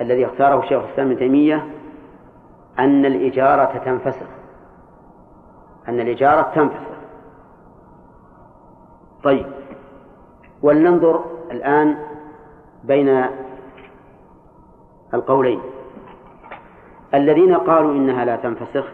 الذي 0.00 0.26
اختاره 0.26 0.58
الشيخ 0.58 0.82
الإسلام 0.84 1.06
ابن 1.06 1.18
تيمية 1.18 1.66
أن 2.78 3.06
الإجارة 3.06 3.78
تنفسخ. 3.84 4.26
أن 5.88 6.00
الإجارة 6.00 6.42
تنفسخ. 6.54 6.92
طيب. 9.24 9.46
ولننظر 10.62 11.24
الآن 11.50 11.96
بين 12.84 13.24
القولين. 15.14 15.60
الذين 17.14 17.54
قالوا 17.54 17.92
إنها 17.92 18.24
لا 18.24 18.36
تنفسخ 18.36 18.84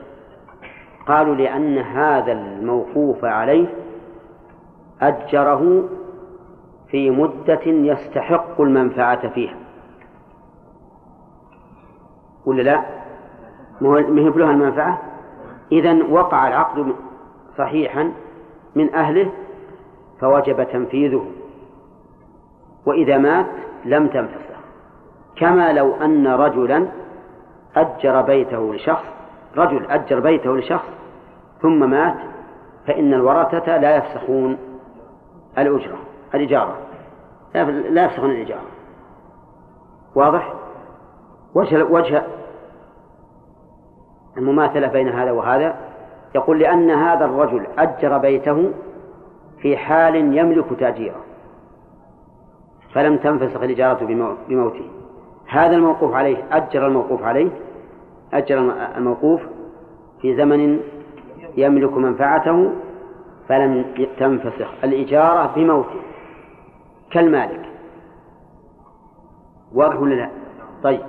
قالوا 1.07 1.35
لأن 1.35 1.79
هذا 1.79 2.33
الموقوف 2.33 3.25
عليه 3.25 3.66
أجره 5.03 5.89
في 6.91 7.11
مدة 7.11 7.61
يستحق 7.66 8.61
المنفعة 8.61 9.29
فيها. 9.29 9.57
ولا 12.47 12.62
لا؟ 12.62 12.83
مهب 13.81 14.39
له 14.39 14.51
المنفعة؟ 14.51 15.03
إذا 15.73 16.05
وقع 16.11 16.49
العقد 16.49 16.95
صحيحا 17.59 18.12
من 18.75 18.95
أهله 18.95 19.33
فوجب 20.21 20.62
تنفيذه 20.62 21.25
وإذا 22.87 23.19
مات 23.19 23.47
لم 23.85 24.07
تنفسخ 24.07 24.47
كما 25.41 25.72
لو 25.72 25.95
أن 25.95 26.26
رجلا 26.26 26.89
أجر 27.76 28.22
بيته 28.22 28.74
لشخص 28.74 29.05
رجل 29.57 29.86
أجر 29.86 30.20
بيته 30.20 30.57
لشخص 30.57 30.89
ثم 31.62 31.91
مات 31.91 32.14
فإن 32.86 33.14
الورثة 33.14 33.76
لا 33.76 33.97
يفسخون 33.97 34.59
الأجرة 35.59 35.99
الإجارة. 36.34 36.76
لا 37.91 38.05
يفسخون 38.05 38.30
الإجارة. 38.30 38.66
واضح؟ 40.14 40.55
وجه 41.55 41.84
وجه 41.84 42.22
المماثلة 44.36 44.89
بين 44.89 45.09
هذا 45.09 45.32
وهذا 45.32 45.76
يقول 46.34 46.59
لأن 46.59 46.91
هذا 46.91 47.24
الرجل 47.24 47.66
أجر 47.78 48.18
بيته 48.18 48.72
في 49.59 49.76
حال 49.76 50.16
يملك 50.16 50.80
تأجيرا 50.80 51.20
فلم 52.95 53.16
تنفسخ 53.16 53.62
الإجارة 53.62 54.05
بموته. 54.49 54.97
هذا 55.49 55.76
الموقوف 55.76 56.14
عليه 56.14 56.44
أجر 56.53 56.86
الموقوف 56.86 57.22
عليه 57.22 57.51
أجر 58.32 58.59
الموقوف 58.96 59.40
في 60.22 60.36
زمن 60.36 60.80
يملك 61.57 61.92
منفعته 61.92 62.70
فلم 63.49 63.84
تنفسخ. 64.18 64.68
الإجارة 64.84 65.53
بموته 65.57 66.01
كالمالك. 67.11 67.68
واضح 69.74 70.01
ولا 70.01 70.14
لا؟ 70.14 70.28
طيب. 70.82 71.01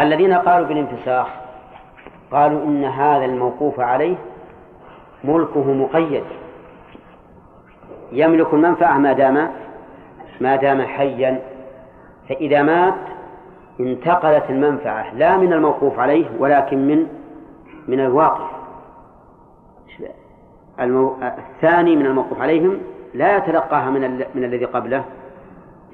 الذين 0.00 0.34
قالوا 0.34 0.68
بالانفساخ 0.68 1.26
قالوا 2.30 2.64
إن 2.64 2.84
هذا 2.84 3.24
الموقوف 3.24 3.80
عليه 3.80 4.16
ملكه 5.24 5.72
مقيد. 5.72 6.24
يملك 8.12 8.54
المنفعة 8.54 8.98
ما 8.98 9.12
دام 9.12 9.50
ما 10.40 10.56
دام 10.56 10.82
حيا. 10.82 11.55
فإذا 12.28 12.62
مات 12.62 12.94
انتقلت 13.80 14.50
المنفعة 14.50 15.14
لا 15.14 15.36
من 15.36 15.52
الموقوف 15.52 15.98
عليه 15.98 16.26
ولكن 16.38 16.86
من 16.86 17.06
من 17.88 18.00
الواقف 18.00 18.56
المو... 20.80 21.16
الثاني 21.22 21.96
من 21.96 22.06
الموقوف 22.06 22.40
عليهم 22.40 22.78
لا 23.14 23.36
يتلقاها 23.36 23.90
من 23.90 24.04
ال... 24.04 24.26
من 24.34 24.44
الذي 24.44 24.64
قبله 24.64 25.04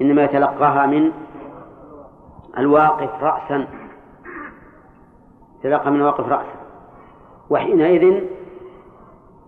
إنما 0.01 0.23
يتلقاها 0.23 0.85
من 0.85 1.11
الواقف 2.57 3.23
رأسا. 3.23 3.67
يتلقى 5.59 5.91
من 5.91 5.97
الواقف 5.97 6.29
رأسا. 6.29 6.53
وحينئذ 7.49 8.23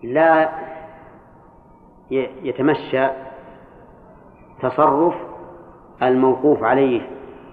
لا 0.03 0.49
يتمشى 2.43 3.07
تصرف 4.61 5.15
الموقوف 6.03 6.63
عليه 6.63 7.01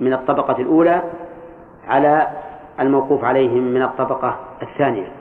من 0.00 0.12
الطبقة 0.12 0.56
الأولى 0.62 1.02
على 1.88 2.26
الموقوف 2.80 3.24
عليهم 3.24 3.62
من 3.62 3.82
الطبقة 3.82 4.36
الثانية. 4.62 5.12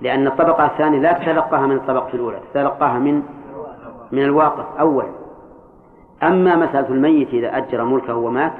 لأن 0.00 0.26
الطبقة 0.26 0.66
الثانية 0.66 0.98
لا 0.98 1.12
تتلقاها 1.12 1.66
من 1.66 1.76
الطبقة 1.76 2.14
الأولى 2.14 2.38
تتلقاها 2.52 2.98
من 2.98 3.22
من 4.12 4.22
الواقف 4.22 4.64
أولا. 4.80 5.08
أما 6.22 6.56
مسألة 6.56 6.88
الميت 6.88 7.28
إذا 7.28 7.56
أجر 7.56 7.84
ملكه 7.84 8.16
ومات 8.16 8.52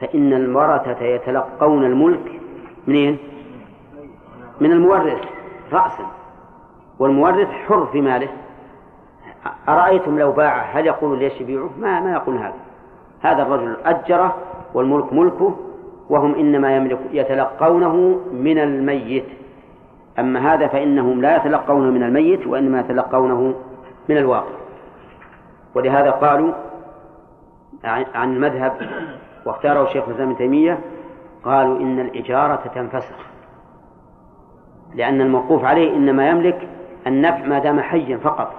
فإن 0.00 0.32
الورثة 0.32 1.04
يتلقون 1.04 1.84
الملك 1.84 2.40
منين؟ 2.86 3.18
من 4.60 4.72
المورث 4.72 5.18
رأسا 5.72 6.06
والمورث 6.98 7.48
حر 7.48 7.86
في 7.86 8.00
ماله. 8.00 8.28
أرأيتم 9.68 10.18
لو 10.18 10.32
باعه 10.32 10.62
هل 10.62 10.86
يقول 10.86 11.18
ليش 11.18 11.40
يبيعه؟ 11.40 11.70
ما 11.78 12.00
ما 12.00 12.12
يقول 12.12 12.36
هذا. 12.36 12.54
هذا 13.20 13.42
الرجل 13.42 13.76
أجره 13.84 14.36
والملك 14.74 15.12
ملكه 15.12 15.56
وهم 16.10 16.34
إنما 16.34 16.76
يملك 16.76 16.98
يتلقونه 17.12 18.20
من 18.32 18.58
الميت. 18.58 19.26
أما 20.18 20.54
هذا 20.54 20.66
فإنهم 20.66 21.22
لا 21.22 21.36
يتلقونه 21.36 21.90
من 21.90 22.02
الميت 22.02 22.46
وإنما 22.46 22.80
يتلقونه 22.80 23.54
من 24.08 24.16
الواقع. 24.16 24.54
ولهذا 25.74 26.10
قالوا 26.10 26.52
عن 28.14 28.34
المذهب 28.34 28.72
واختاره 29.46 29.82
الشيخ 29.82 30.04
الإسلام 30.04 30.28
ابن 30.28 30.38
تيمية 30.38 30.78
قالوا 31.44 31.78
إن 31.78 32.00
الإجارة 32.00 32.70
تنفسخ. 32.74 33.16
لأن 34.94 35.20
الموقوف 35.20 35.64
عليه 35.64 35.96
إنما 35.96 36.28
يملك 36.28 36.68
النفع 37.06 37.46
ما 37.46 37.58
دام 37.58 37.80
حيا 37.80 38.16
فقط. 38.16 38.52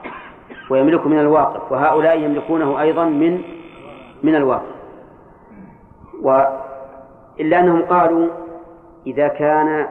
ويملك 0.71 1.07
من 1.07 1.19
الواقف 1.19 1.71
وهؤلاء 1.71 2.19
يملكونه 2.19 2.81
أيضا 2.81 3.05
من 3.05 3.41
من 4.23 4.35
الواقف. 4.35 4.75
و 6.23 6.43
إلا 7.39 7.59
أنهم 7.59 7.81
قالوا 7.81 8.27
إذا 9.07 9.27
كان 9.27 9.87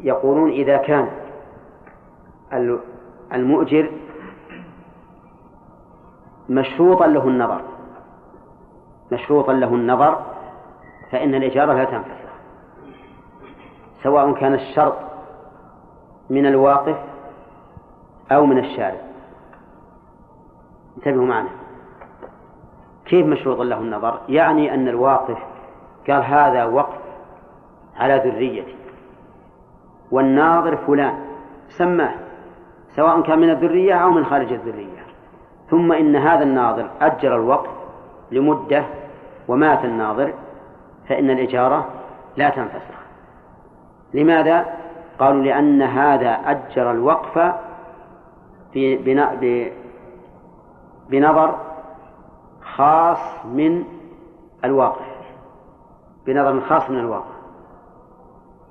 يقولون 0.00 0.50
إذا 0.50 0.76
كان 0.76 1.08
المؤجر 3.32 3.90
مشروطا 6.48 7.06
له 7.06 7.28
النظر. 7.28 7.60
مشروطا 9.12 9.52
له 9.52 9.74
النظر 9.74 10.18
فإن 11.10 11.34
الإجارة 11.34 11.72
لا 11.72 11.84
تنفسخ 11.84 12.30
سواء 14.02 14.32
كان 14.32 14.54
الشرط 14.54 14.96
من 16.30 16.46
الواقف 16.46 17.09
أو 18.32 18.46
من 18.46 18.58
الشارع. 18.58 19.00
انتبهوا 20.96 21.26
معنا. 21.26 21.48
كيف 23.04 23.26
مشروط 23.26 23.60
له 23.60 23.78
النظر؟ 23.78 24.20
يعني 24.28 24.74
أن 24.74 24.88
الواقف 24.88 25.38
قال 26.08 26.24
هذا 26.24 26.64
وقف 26.64 26.98
على 27.96 28.16
ذريتي. 28.16 28.76
والناظر 30.10 30.76
فلان. 30.76 31.14
سماه. 31.68 32.14
سواء 32.96 33.20
كان 33.20 33.38
من 33.38 33.50
الذرية 33.50 33.94
أو 33.94 34.10
من 34.10 34.24
خارج 34.24 34.52
الذرية. 34.52 35.00
ثم 35.70 35.92
إن 35.92 36.16
هذا 36.16 36.42
الناظر 36.42 36.90
أجر 37.00 37.36
الوقف 37.36 37.70
لمدة 38.30 38.84
ومات 39.48 39.84
الناظر 39.84 40.32
فإن 41.08 41.30
الإجارة 41.30 41.88
لا 42.36 42.50
تنفسخ. 42.50 43.00
لماذا؟ 44.14 44.66
قالوا 45.18 45.42
لأن 45.42 45.82
هذا 45.82 46.30
أجر 46.30 46.90
الوقف 46.90 47.54
بنظر 51.10 51.54
خاص 52.62 53.46
من 53.46 53.84
الواقع. 54.64 55.04
بنظر 56.26 56.60
خاص 56.60 56.90
من 56.90 56.98
الواقع. 56.98 57.34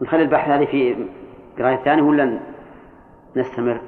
نخلي 0.02 0.22
البحث 0.22 0.50
هذه 0.50 0.66
في 0.66 1.08
قراءة 1.60 1.76
ثانية 1.76 2.04
ولا 2.04 2.40
نستمر؟ 3.36 3.82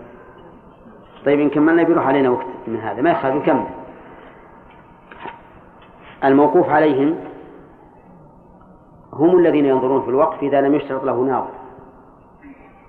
طيب 1.25 1.39
إن 1.39 1.49
كملنا 1.49 1.83
بيروح 1.83 2.07
علينا 2.07 2.29
وقت 2.29 2.45
من 2.67 2.77
هذا. 2.77 3.01
ما 3.01 3.11
يخالف 3.11 3.35
نكمل 3.35 3.67
الموقوف 6.23 6.69
عليهم 6.69 7.15
هم 9.13 9.37
الذين 9.37 9.65
ينظرون 9.65 10.01
في 10.01 10.09
الوقف 10.09 10.43
إذا 10.43 10.61
لم 10.61 10.75
يشترط 10.75 11.03
له 11.03 11.23
ناظر. 11.23 11.51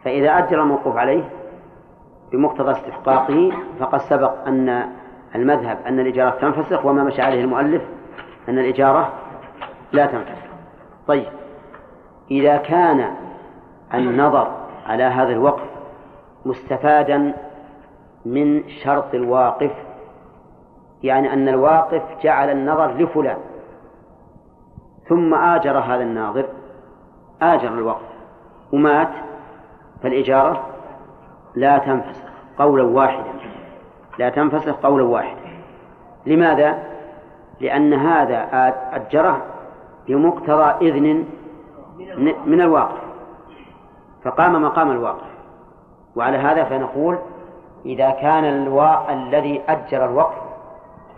فإذا 0.05 0.39
أجر 0.39 0.63
الموقوف 0.63 0.97
عليه 0.97 1.25
بمقتضى 2.33 2.71
استحقاقه 2.71 3.53
فقد 3.81 4.01
سبق 4.01 4.47
أن 4.47 4.89
المذهب 5.35 5.79
أن 5.87 6.01
الإجارة 6.01 6.31
تنفسخ 6.31 6.87
وما 6.87 7.05
مشى 7.05 7.23
عليه 7.23 7.41
المؤلف 7.41 7.83
أن 8.49 8.59
الإجارة 8.59 9.13
لا 9.93 10.07
تنفسخ. 10.07 10.53
طيب 11.07 11.27
إذا 12.31 12.57
كان 12.57 13.15
النظر 13.95 14.49
على 14.87 15.03
هذا 15.03 15.33
الوقف 15.33 15.69
مستفادا 16.47 17.35
من 18.27 18.69
شرط 18.69 19.15
الواقف 19.15 19.73
يعني 21.03 21.33
أن 21.33 21.49
الواقف 21.49 22.03
جعل 22.23 22.51
النظر 22.51 22.95
لفلان 22.95 23.39
ثم 25.09 25.35
آجر 25.35 25.79
هذا 25.79 26.03
الناظر 26.03 26.45
آجر 27.43 27.69
الوقف 27.69 28.13
ومات 28.73 29.09
فالإجارة 30.03 30.72
لا 31.55 31.79
تنفسخ 31.79 32.29
قولا 32.59 32.83
واحدا. 32.83 33.33
لا 34.19 34.29
تنفسخ 34.29 34.77
قولا 34.77 35.05
واحدا. 35.05 35.41
لماذا؟ 36.27 36.79
لأن 37.61 37.95
هذا 37.95 38.49
أجره 38.93 39.43
بمقتضى 40.09 40.89
إذن 40.89 41.25
من 42.47 42.61
الواقع. 42.61 43.03
فقام 44.25 44.63
مقام 44.63 44.91
الواقع. 44.91 45.27
وعلى 46.17 46.37
هذا 46.37 46.65
فنقول 46.65 47.19
إذا 47.87 48.11
كان 48.11 48.45
الوا... 48.45 49.13
الذي 49.13 49.63
أجر 49.69 50.05
الوقف 50.05 50.43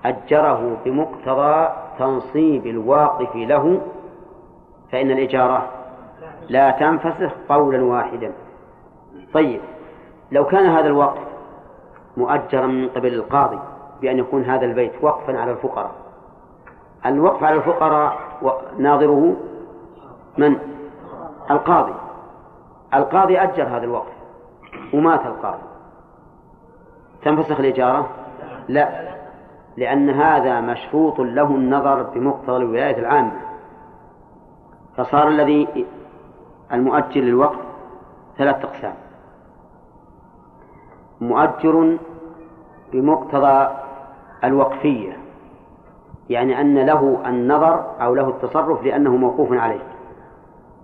أجره 0.05 0.76
بمقتضى 0.85 1.68
تنصيب 1.99 2.66
الواقف 2.66 3.37
له 3.37 3.80
فإن 4.93 5.11
الإجارة 5.11 5.68
لا 6.49 6.70
تنفسخ 6.70 7.32
قولا 7.49 7.82
واحدا. 7.85 8.32
طيب. 9.35 9.61
لو 10.35 10.45
كان 10.45 10.66
هذا 10.66 10.87
الوقف 10.87 11.22
مؤجرا 12.16 12.66
من 12.66 12.89
قبل 12.89 13.14
القاضي 13.14 13.59
بأن 14.01 14.18
يكون 14.18 14.43
هذا 14.45 14.64
البيت 14.64 14.93
وقفا 15.03 15.39
على 15.39 15.51
الفقراء. 15.51 15.91
الوقف 17.07 17.45
على 17.45 17.57
الفقراء 17.57 18.18
ناظره 18.78 19.37
من؟ 20.39 20.59
القاضي. 21.51 21.95
القاضي 22.95 23.39
أجر 23.39 23.62
هذا 23.62 23.85
الوقف 23.85 24.12
ومات 24.95 25.26
القاضي. 25.26 25.62
تنفسخ 27.22 27.61
الإجارة؟ 27.61 28.09
لا 28.68 29.14
لأن 29.76 30.11
هذا 30.11 30.61
مشروط 30.61 31.20
له 31.20 31.47
النظر 31.47 32.03
بمقتضى 32.03 32.57
الولاية 32.57 32.99
العامة. 32.99 33.41
فصار 34.97 35.28
الذي 35.28 35.87
المؤجر 36.72 37.20
للوقف 37.20 37.59
ثلاث 38.39 38.64
أقسام. 38.64 38.95
مؤجر 41.20 41.96
بمقتضى 42.92 43.68
الوقفية 44.44 45.16
يعني 46.30 46.60
أن 46.60 46.78
له 46.78 47.18
النظر 47.26 47.84
أو 48.02 48.14
له 48.14 48.28
التصرف 48.28 48.84
لأنه 48.84 49.16
موقوف 49.16 49.52
عليه. 49.52 49.82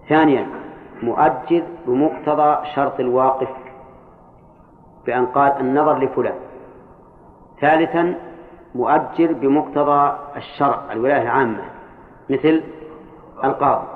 ثانيا 0.08 0.46
مؤجر 1.02 1.62
بمقتضى 1.86 2.66
شرط 2.74 3.00
الواقف 3.00 3.48
بأن 5.06 5.26
قال 5.26 5.52
النظر 5.60 5.98
لفلان. 5.98 6.38
ثالثا 7.60 8.14
مؤجر 8.74 9.32
بمقتضى 9.32 10.16
الشرع 10.36 10.92
الولاية 10.92 11.22
العامة 11.22 11.62
مثل 12.30 12.62
القاضي. 13.44 13.86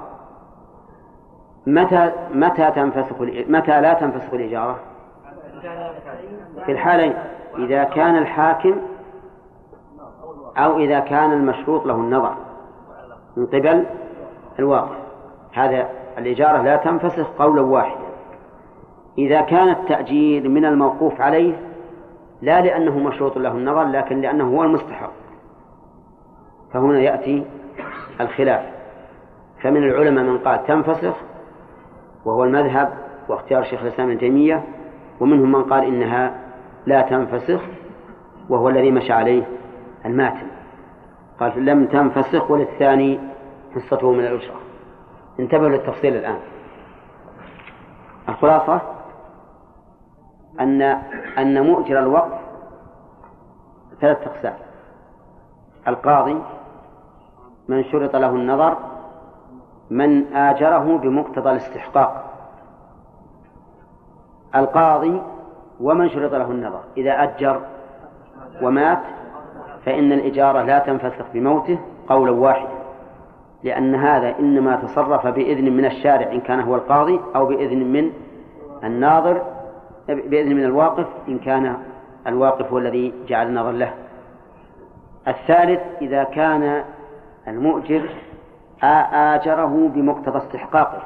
متى 1.67 2.13
متى 2.35 2.71
تنفسخ 2.71 3.21
متى 3.49 3.81
لا 3.81 3.95
تنفسخ 3.95 4.35
الإجارة؟ 4.35 4.79
في 6.67 6.73
الحالين 6.73 7.15
إذا 7.59 7.85
كان 7.85 8.17
الحاكم 8.17 8.77
أو 10.57 10.79
إذا 10.79 11.01
كان 11.01 11.33
المشروط 11.33 11.87
له 11.87 11.95
النظر. 11.95 12.35
من 13.37 13.47
قبل 13.47 13.85
الواقع. 14.59 14.97
هذا 15.53 15.89
الإجارة 16.19 16.63
لا 16.63 16.77
تنفسخ 16.77 17.27
قولا 17.39 17.61
واحدا. 17.63 18.05
إذا 19.19 19.41
كان 19.41 19.69
التأجير 19.69 20.49
من 20.49 20.65
الموقوف 20.65 21.21
عليه 21.21 21.57
لا 22.43 22.61
لأنه 22.61 22.99
مشروط 22.99 23.39
له 23.39 23.53
النظر 23.53 23.85
لكن 23.85 24.21
لأنه 24.21 24.57
هو 24.57 24.63
المستحق. 24.63 25.13
فهنا 26.73 27.01
يأتي 27.01 27.45
الخلاف. 28.21 28.75
فمن 29.63 29.83
العلماء 29.83 30.25
من 30.25 30.39
قال 30.39 30.67
تنفسخ 30.67 31.15
وهو 32.25 32.45
المذهب 32.45 32.93
واختيار 33.29 33.65
شيخ 33.65 33.83
الإسلام 33.83 34.11
ابن 34.11 34.19
تيمية 34.19 34.65
ومنهم 35.25 35.53
من 35.53 35.63
قال 35.63 35.85
إنها 35.85 36.35
لا 36.87 37.01
تنفسخ 37.03 37.61
وهو 38.49 38.69
الذي 38.69 38.91
مشى 38.91 39.13
عليه 39.13 39.43
الماتن. 40.05 40.47
قال 41.41 41.65
لم 41.65 41.87
تنفسخ 41.87 42.51
وللثاني 42.51 43.21
حصته 43.75 44.13
من 44.13 44.21
الأجرة 44.21 44.55
انتبهوا 45.41 45.69
للتفصيل 45.69 46.17
الآن. 46.17 46.39
الخلاصة 48.29 48.81
أن 50.61 50.83
أن 51.39 51.67
مؤجر 51.67 51.99
الوقف 51.99 52.39
ثلاثة 54.01 54.31
أقسام. 54.31 54.55
القاضي 55.89 56.43
من 57.69 57.85
شرط 57.85 58.17
له 58.17 58.31
النظر 58.31 58.77
من 59.91 60.35
آجره 60.35 60.99
بمقتضى 60.99 61.51
الاستحقاق. 61.51 62.24
القاضي 64.57 65.23
ومن 65.81 66.11
شرط 66.11 66.33
له 66.33 66.51
النظر. 66.51 66.81
إذا 66.97 67.23
أجر 67.23 67.61
ومات 68.63 69.01
فإن 69.85 70.13
الإجارة 70.13 70.63
لا 70.63 70.79
تنفسخ 70.79 71.25
بموته 71.35 71.79
قولا 72.09 72.33
واحدا 72.33 72.75
لأن 73.63 73.95
هذا 73.95 74.39
إنما 74.39 74.77
تصرف 74.77 75.27
بإذن 75.27 75.77
من 75.77 75.85
الشارع 75.85 76.33
إن 76.33 76.41
كان 76.41 76.61
هو 76.61 76.75
القاضي 76.75 77.21
أو 77.37 77.47
بإذن 77.47 77.93
من 77.93 78.13
الناظر 78.85 79.43
بإذن 80.09 80.57
من 80.57 80.65
الواقف 80.65 81.07
إن 81.29 81.39
كان 81.39 81.77
الواقف 82.27 82.73
هو 82.73 82.79
الذي 82.79 83.15
جعل 83.27 83.47
النظر 83.47 83.71
له. 83.71 83.95
الثالث 85.29 85.81
إذا 86.03 86.25
كان 86.25 86.85
المؤجر 87.49 88.09
آجره 89.13 89.91
بمقتضى 89.95 90.39
استحقاقه. 90.39 91.03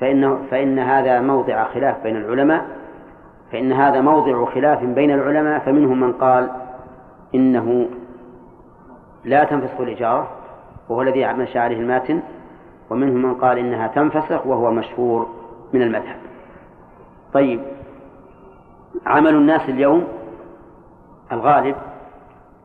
فإن 0.00 0.46
فإن 0.50 0.78
هذا 0.78 1.20
موضع 1.20 1.64
خلاف 1.64 2.02
بين 2.02 2.16
العلماء 2.16 2.66
فإن 3.52 3.72
هذا 3.72 4.00
موضع 4.00 4.44
خلاف 4.44 4.84
بين 4.84 5.10
العلماء 5.10 5.58
فمنهم 5.58 6.00
من 6.00 6.12
قال 6.12 6.50
إنه 7.34 7.88
لا 9.24 9.44
تنفسخ 9.44 9.80
الإجارة 9.80 10.28
وهو 10.88 11.02
الذي 11.02 11.26
مشى 11.26 11.58
عليه 11.58 11.80
الماتن 11.80 12.20
ومنهم 12.90 13.22
من 13.22 13.34
قال 13.34 13.58
إنها 13.58 13.86
تنفسخ 13.86 14.46
وهو 14.46 14.70
مشهور 14.70 15.28
من 15.72 15.82
المذهب. 15.82 16.16
طيب 17.32 17.60
عمل 19.06 19.34
الناس 19.34 19.68
اليوم 19.68 20.04
الغالب 21.32 21.76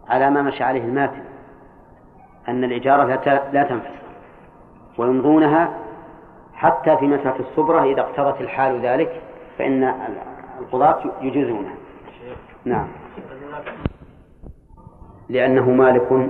على 0.10 0.30
ما 0.30 0.42
مشى 0.42 0.64
عليه 0.64 0.84
الماتن 0.84 1.22
أن 2.48 2.64
الإجارة 2.64 3.06
لا 3.54 3.64
تنفسخ 3.64 4.02
ويمضونها 4.98 5.81
حتى 6.62 6.98
في 6.98 7.08
مسألة 7.08 7.40
الصبرة 7.40 7.84
إذا 7.84 8.02
اقتضت 8.02 8.42
الحال 8.42 8.86
ذلك 8.86 9.22
فإن 9.58 9.94
القضاة 10.60 11.00
يجيزونه 11.22 11.76
نعم. 12.66 12.88
لأنه 15.30 15.70
مالك 15.70 16.30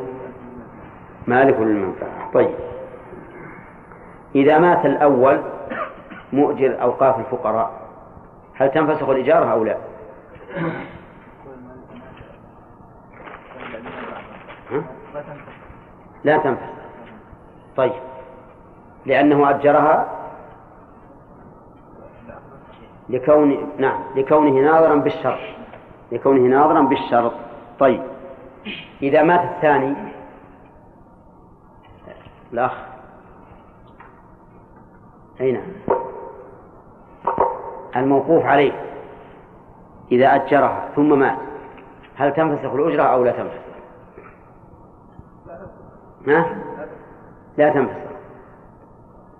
مالك 1.28 1.60
للمنفعة. 1.60 2.32
طيب. 2.34 2.56
إذا 4.36 4.60
مات 4.60 4.86
الأول 4.86 5.42
مؤجر 6.34 6.82
أوقاف 6.82 7.20
الفقراء 7.20 7.72
هل 8.56 8.72
تنفسخ 8.72 9.10
الإجارة 9.10 9.46
أو 9.46 9.64
لا؟ 9.64 9.78
لا 16.24 16.38
تنفسخ. 16.38 16.82
طيب. 17.76 17.94
لأنه 19.06 19.50
أجرها 19.50 20.20
لكون 23.12 23.72
نعم 23.78 23.99
لكونه 24.16 24.51
ناظرا 24.51 24.95
بالشرط 24.95 25.39
لكونه 26.12 26.41
ناظرا 26.41 26.82
بالشرط 26.82 27.34
طيب 27.80 28.01
إذا 29.01 29.24
مات 29.24 29.41
الثاني 29.41 29.95
الأخ 32.53 32.74
أي 35.41 35.51
نعم 35.51 35.97
الموقوف 37.95 38.45
عليه 38.45 38.72
إذا 40.12 40.36
أجرها 40.36 40.89
ثم 40.95 41.20
مات 41.20 41.38
هل 42.16 42.34
تنفسخ 42.34 42.74
الأجرة 42.74 43.03
أو 43.03 43.24
لا 43.24 43.32
تنفسخ؟ 43.32 43.62
ها؟ 46.28 46.57
لا 47.57 47.70
تنفسخ 47.70 48.12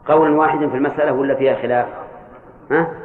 قول 0.06 0.32
واحد 0.32 0.58
في 0.58 0.78
المسألة 0.78 1.14
ولا 1.14 1.36
فيها 1.36 1.56
خلاف؟ 1.56 1.88
ها؟ 2.72 3.01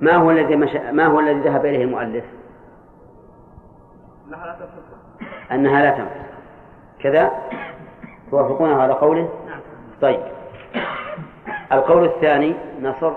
ما 0.00 0.14
هو 0.14 0.30
الذي 0.30 0.56
مش... 0.56 0.74
ما 0.74 1.06
هو 1.06 1.20
الذي 1.20 1.40
ذهب 1.40 1.66
إليه 1.66 1.84
المؤلف؟ 1.84 2.24
أنها 4.26 4.46
لا 4.46 4.52
تنفسخ 4.52 4.96
أنها 5.52 5.82
لا 5.82 5.90
تنفسخ 5.90 6.36
كذا؟ 7.00 7.30
توافقون 8.30 8.72
على 8.72 8.92
قوله؟ 8.92 9.28
نعم. 9.46 9.60
طيب. 10.02 10.20
القول 11.72 12.04
الثاني 12.04 12.56
نصر؟ 12.82 13.12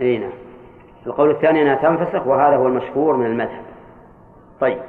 إي 0.00 0.18
نعم. 0.18 0.32
القول 1.06 1.30
الثاني 1.30 1.62
أنها 1.62 1.74
تنفسخ 1.74 2.26
وهذا 2.26 2.56
هو 2.56 2.66
المشهور 2.66 3.16
من 3.16 3.26
المذهب. 3.26 3.64
طيب. 4.60 4.82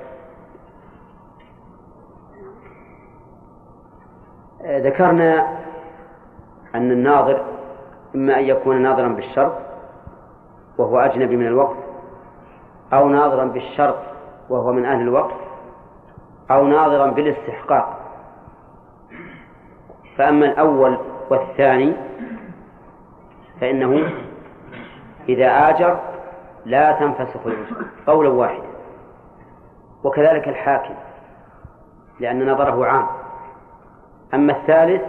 ذكرنا 4.63 5.61
أن 6.75 6.91
الناظر 6.91 7.45
إما 8.15 8.39
أن 8.39 8.43
يكون 8.43 8.81
ناظرا 8.81 9.07
بالشرط 9.07 9.53
وهو 10.77 10.99
أجنبي 10.99 11.35
من 11.35 11.47
الوقت 11.47 11.77
أو 12.93 13.09
ناظرا 13.09 13.45
بالشرط 13.45 13.97
وهو 14.49 14.73
من 14.73 14.85
أهل 14.85 15.01
الوقت 15.01 15.35
أو 16.51 16.67
ناظرا 16.67 17.07
بالاستحقاق. 17.07 17.97
فأما 20.17 20.45
الأول 20.45 20.97
والثاني 21.29 21.93
فإنه 23.61 24.11
إذا 25.29 25.69
آجر 25.69 25.99
لا 26.65 26.91
تنفسخ 26.91 27.45
الأجرة 27.45 27.85
قولا 28.07 28.29
واحدا. 28.29 28.67
وكذلك 30.03 30.47
الحاكم 30.47 30.93
لأن 32.19 32.51
نظره 32.51 32.85
عام. 32.85 33.07
أما 34.33 34.53
الثالث 34.53 35.01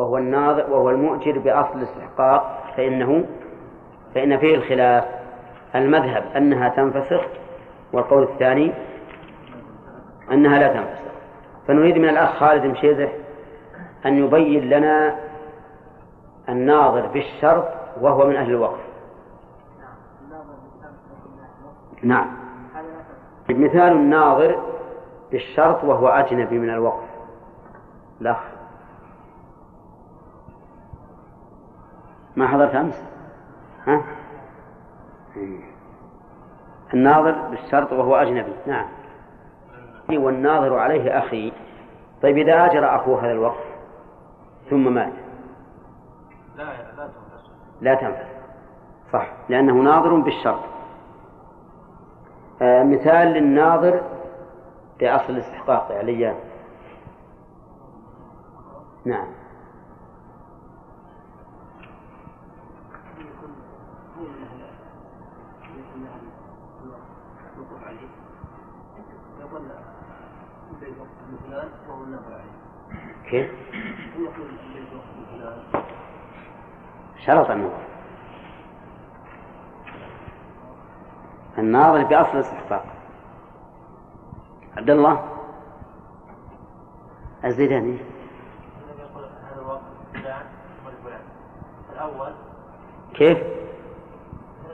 وهو 0.00 0.18
الناظر 0.18 0.70
وهو 0.70 0.90
المؤجر 0.90 1.38
بأصل 1.38 1.78
الاستحقاق 1.78 2.64
فإنه 2.76 3.24
فإن 4.14 4.38
فيه 4.38 4.54
الخلاف. 4.54 5.04
المذهب 5.74 6.24
أنها 6.36 6.68
تنفسخ 6.68 7.20
والقول 7.92 8.22
الثاني 8.22 8.72
أنها 10.32 10.58
لا 10.58 10.68
تنفسخ. 10.68 11.10
فنريد 11.68 11.98
من 11.98 12.08
الأخ 12.08 12.38
خالد 12.38 12.64
مشيزح 12.64 13.12
أن 14.06 14.24
يبين 14.24 14.70
لنا 14.70 15.16
الناظر 16.48 17.06
بالشرط 17.06 17.68
وهو 18.00 18.26
من 18.26 18.36
أهل 18.36 18.50
الوقف. 18.50 18.80
نعم. 22.02 22.26
مثال 23.48 23.92
الناظر 23.92 24.58
بالشرط 25.30 25.84
وهو 25.84 26.08
أجنبي 26.08 26.58
من 26.58 26.70
الوقف. 26.70 27.08
لا 28.20 28.36
ما 32.36 32.48
حضرت 32.48 32.74
أمس؟ 32.74 33.02
ها؟ 33.86 34.02
الناظر 36.94 37.32
بالشرط 37.32 37.92
وهو 37.92 38.16
أجنبي. 38.16 38.52
نعم. 38.66 38.86
والناظر 40.10 40.78
عليه 40.78 41.18
أخي. 41.18 41.52
طيب 42.22 42.38
إذا 42.38 42.66
أجر 42.66 42.96
أخوه 42.96 43.24
هذا 43.24 43.32
الوقف 43.32 43.64
ثم 44.70 44.94
مات. 44.94 45.12
لا 46.56 46.64
لا 46.64 47.06
تنفذ 47.06 47.12
لا 47.80 47.94
تنفذ 47.94 48.26
صح. 49.12 49.32
لأنه 49.48 49.74
ناظر 49.74 50.14
بالشرط. 50.14 50.60
آه 52.62 52.82
مثال 52.82 53.28
للناظر 53.28 54.02
بأصل 55.00 55.32
الاستحقاق 55.32 55.90
يا 55.90 56.02
ليان 56.02 56.34
نعم. 59.04 59.26
كيف؟ 73.30 73.50
شرط 77.26 77.50
النظر 77.50 77.82
الناظر 81.58 82.04
بأصل 82.04 82.30
الاستحقاق. 82.30 82.84
عبد 84.76 84.90
الله؟ 84.90 85.24
الزيداني 87.44 87.98
الأول 91.92 92.32
كيف؟ 93.14 93.38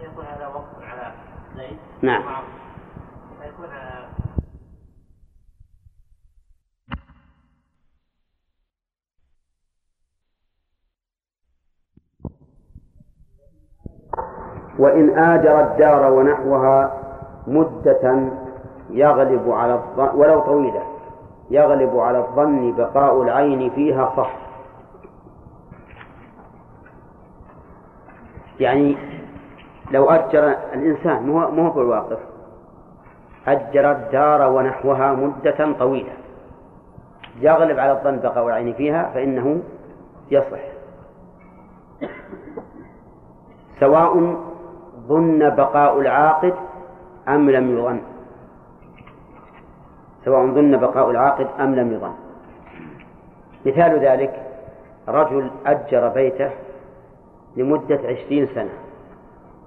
يقول 0.03 0.25
هذا 0.25 0.47
وقف 0.47 0.83
على 0.83 1.15
زيد 1.57 1.79
نعم 2.03 2.45
فيكون 3.43 3.69
وإن 14.79 15.19
آجر 15.19 15.61
الدار 15.61 16.13
ونحوها 16.13 16.93
مدة 17.47 18.31
يغلب 18.91 19.51
على 19.51 19.75
الظن 19.75 20.19
ولو 20.19 20.41
طويلة 20.41 20.83
يغلب 21.51 21.99
على 21.99 22.19
الظن 22.19 22.73
بقاء 22.77 23.23
العين 23.23 23.71
فيها 23.71 24.13
صح. 24.17 24.31
يعني 28.61 28.97
لو 29.91 30.11
أجر 30.11 30.57
الإنسان 30.75 31.27
مو 31.27 31.51
مو 31.51 31.71
بالواقف 31.71 32.19
أجر 33.47 33.91
الدار 33.91 34.53
ونحوها 34.53 35.13
مدة 35.13 35.73
طويلة 35.79 36.13
يغلب 37.41 37.79
على 37.79 37.93
الظن 37.93 38.17
بقاء 38.17 38.47
العين 38.47 38.73
فيها 38.73 39.11
فإنه 39.15 39.61
يصح. 40.31 40.61
سواء 43.81 44.37
ظن 45.07 45.51
بقاء 45.51 46.01
العاقد 46.01 46.55
أم 47.29 47.51
لم 47.51 47.79
يظن 47.79 48.01
سواء 50.25 50.47
ظن 50.47 50.77
بقاء 50.77 51.11
العاقد 51.11 51.47
أم 51.61 51.75
لم 51.75 51.93
يظن 51.93 52.15
مثال 53.67 53.99
ذلك 54.01 54.43
رجل 55.09 55.51
أجر 55.67 56.09
بيته 56.09 56.51
لمدة 57.57 58.01
عشرين 58.05 58.47
سنة 58.55 58.73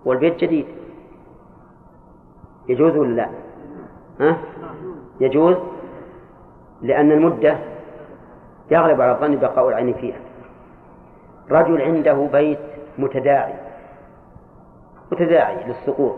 والبيت 0.05 0.37
جديد 0.37 0.65
يجوز 2.69 2.97
ولا 2.97 3.15
لا؟ 3.15 3.29
ها؟ 4.19 4.37
يجوز 5.19 5.55
لأن 6.81 7.11
المدة 7.11 7.57
يغلب 8.71 9.01
على 9.01 9.11
الظن 9.11 9.35
بقاء 9.35 9.69
العين 9.69 9.93
فيها 9.93 10.19
رجل 11.51 11.81
عنده 11.81 12.27
بيت 12.31 12.59
متداعي 12.97 13.68
متداعي 15.11 15.63
للسقوط. 15.63 16.15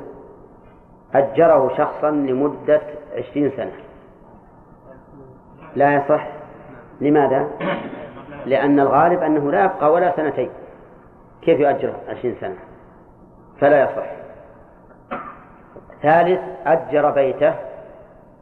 أجره 1.13 1.77
شخصا 1.77 2.11
لمدة 2.11 2.81
عشرين 3.13 3.51
سنة. 3.57 3.71
لا 5.75 5.93
يصح. 5.95 6.27
لماذا؟ 7.01 7.47
لأن 8.45 8.79
الغالب 8.79 9.23
أنه 9.23 9.51
لا 9.51 9.63
يبقى 9.65 9.91
ولا 9.91 10.15
سنتين. 10.15 10.49
كيف 11.41 11.59
يؤجر 11.59 11.93
عشرين 12.07 12.35
سنة؟ 12.41 12.57
فلا 13.59 13.83
يصح. 13.83 14.11
ثالث 16.01 16.41
أجر 16.65 17.11
بيته 17.11 17.53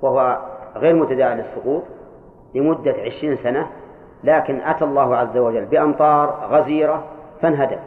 وهو 0.01 0.39
غير 0.75 0.95
متداعي 0.95 1.35
للسقوط 1.35 1.83
لمدة 2.55 2.91
عشرين 2.91 3.37
سنة 3.43 3.67
لكن 4.23 4.61
أتى 4.61 4.85
الله 4.85 5.15
عز 5.15 5.37
وجل 5.37 5.65
بأمطار 5.65 6.47
غزيرة 6.51 7.03
فانهدم. 7.41 7.79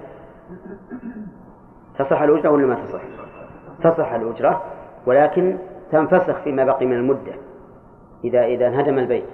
تصح 1.99 2.23
الأجرة 2.23 2.51
ولا 2.51 2.67
ما 2.67 2.75
تصح؟ 2.75 3.01
تصح 3.83 4.13
الأجرة 4.13 4.63
ولكن 5.07 5.59
تنفسخ 5.93 6.39
فيما 6.45 6.65
بقي 6.65 6.87
من 6.87 6.97
المدة 6.97 7.33
إذا 8.25 8.45
إذا 8.45 8.67
انهدم 8.67 8.99
البيت. 8.99 9.25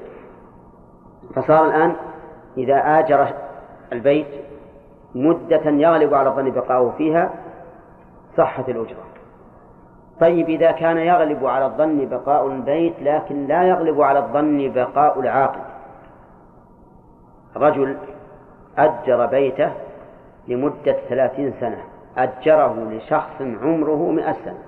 فصار 1.34 1.66
الآن 1.66 1.96
إذا 2.56 2.98
آجر 2.98 3.28
البيت 3.92 4.26
مدة 5.14 5.70
يغلب 5.70 6.14
على 6.14 6.28
الظن 6.28 6.50
بقاؤه 6.50 6.90
فيها 6.90 7.30
صحت 8.36 8.68
الأجرة. 8.68 9.02
طيب 10.20 10.48
إذا 10.48 10.70
كان 10.70 10.96
يغلب 10.96 11.46
على 11.46 11.66
الظن 11.66 12.08
بقاء 12.08 12.46
البيت 12.46 12.94
لكن 13.02 13.46
لا 13.46 13.62
يغلب 13.62 14.00
على 14.00 14.18
الظن 14.18 14.72
بقاء 14.72 15.20
العاقل. 15.20 15.60
رجل 17.56 17.96
أجر 18.78 19.26
بيته 19.26 19.72
لمدة 20.48 20.96
ثلاثين 21.08 21.54
سنة. 21.60 21.82
أجره 22.18 22.90
لشخص 22.90 23.40
عمره 23.40 24.10
مئة 24.10 24.32
سنة. 24.32 24.62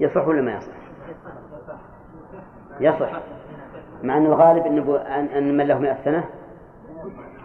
يصح 0.00 0.28
ولا 0.28 0.42
ما 0.42 0.54
يصح؟ 0.54 0.76
يصح. 2.80 3.20
مع 4.02 4.16
أن 4.16 4.26
الغالب 4.26 4.66
أن 5.36 5.56
من 5.56 5.66
له 5.66 5.78
مئة 5.78 6.04
سنة؟ 6.04 6.24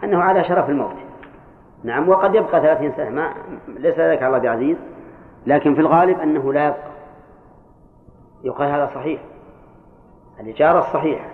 أنه 0.04 0.22
على 0.22 0.44
شرف 0.44 0.70
الموت. 0.70 0.96
نعم 1.84 2.08
وقد 2.08 2.34
يبقى 2.34 2.60
ثلاثين 2.60 2.92
سنة. 2.92 3.10
ما 3.10 3.34
ليس 3.68 3.98
ذلك 3.98 4.22
على 4.22 4.26
الله 4.26 4.38
بعزيز. 4.38 4.76
لكن 5.46 5.74
في 5.74 5.80
الغالب 5.80 6.20
أنه 6.20 6.52
لا 6.52 6.66
يبقى. 6.66 6.92
يقال 8.44 8.68
هذا 8.68 8.90
صحيح. 8.94 9.20
الإجارة 10.40 10.78
الصحيحة. 10.78 11.26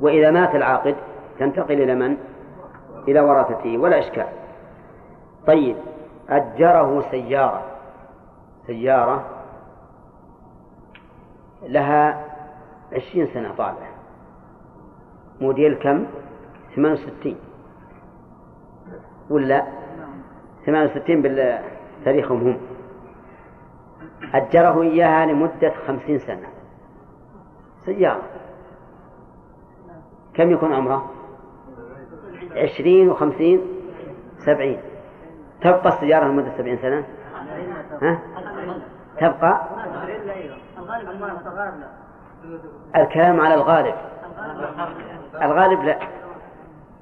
وإذا 0.00 0.30
مات 0.30 0.54
العاقد 0.54 0.96
تنتقل 1.38 1.82
إلى 1.82 1.94
من؟ 1.94 2.16
إلى 3.08 3.20
ورثته. 3.20 3.78
ولا 3.78 3.98
إشكال. 3.98 4.26
طيب 5.48 5.76
أجره 6.28 7.10
سيارة. 7.10 7.64
سيارة 8.66 9.24
لها 11.62 12.24
عشرين 12.92 13.26
سنة 13.34 13.54
طالعة 13.54 13.88
موديل 15.40 15.74
كم؟ 15.74 16.06
ثمان 16.76 16.92
وستين. 16.92 17.36
ولا؟ 19.30 19.66
ثمان 20.66 20.86
وستين 20.86 21.22
بتاريخهم 21.22 22.40
هم. 22.40 22.60
أجره 24.34 24.82
إياها 24.82 25.26
لمدة 25.26 25.74
خمسين 25.86 26.18
سنة. 26.18 26.48
سيارة. 27.84 28.22
كم 30.34 30.50
يكون 30.50 30.72
عمره؟ 30.72 31.10
عشرين 32.56 33.10
وخمسين 33.10 33.60
سبعين. 34.38 34.80
تبقى 35.60 35.88
السيارة 35.88 36.24
لمدة 36.24 36.50
سبعين 36.58 36.78
سنة؟ 36.82 37.04
ها؟ 38.02 38.18
تبقى؟ 39.20 39.60
الكلام 42.96 43.40
على 43.40 43.54
الغالب. 43.54 43.94
الغالب 45.42 45.82
لا. 45.82 45.98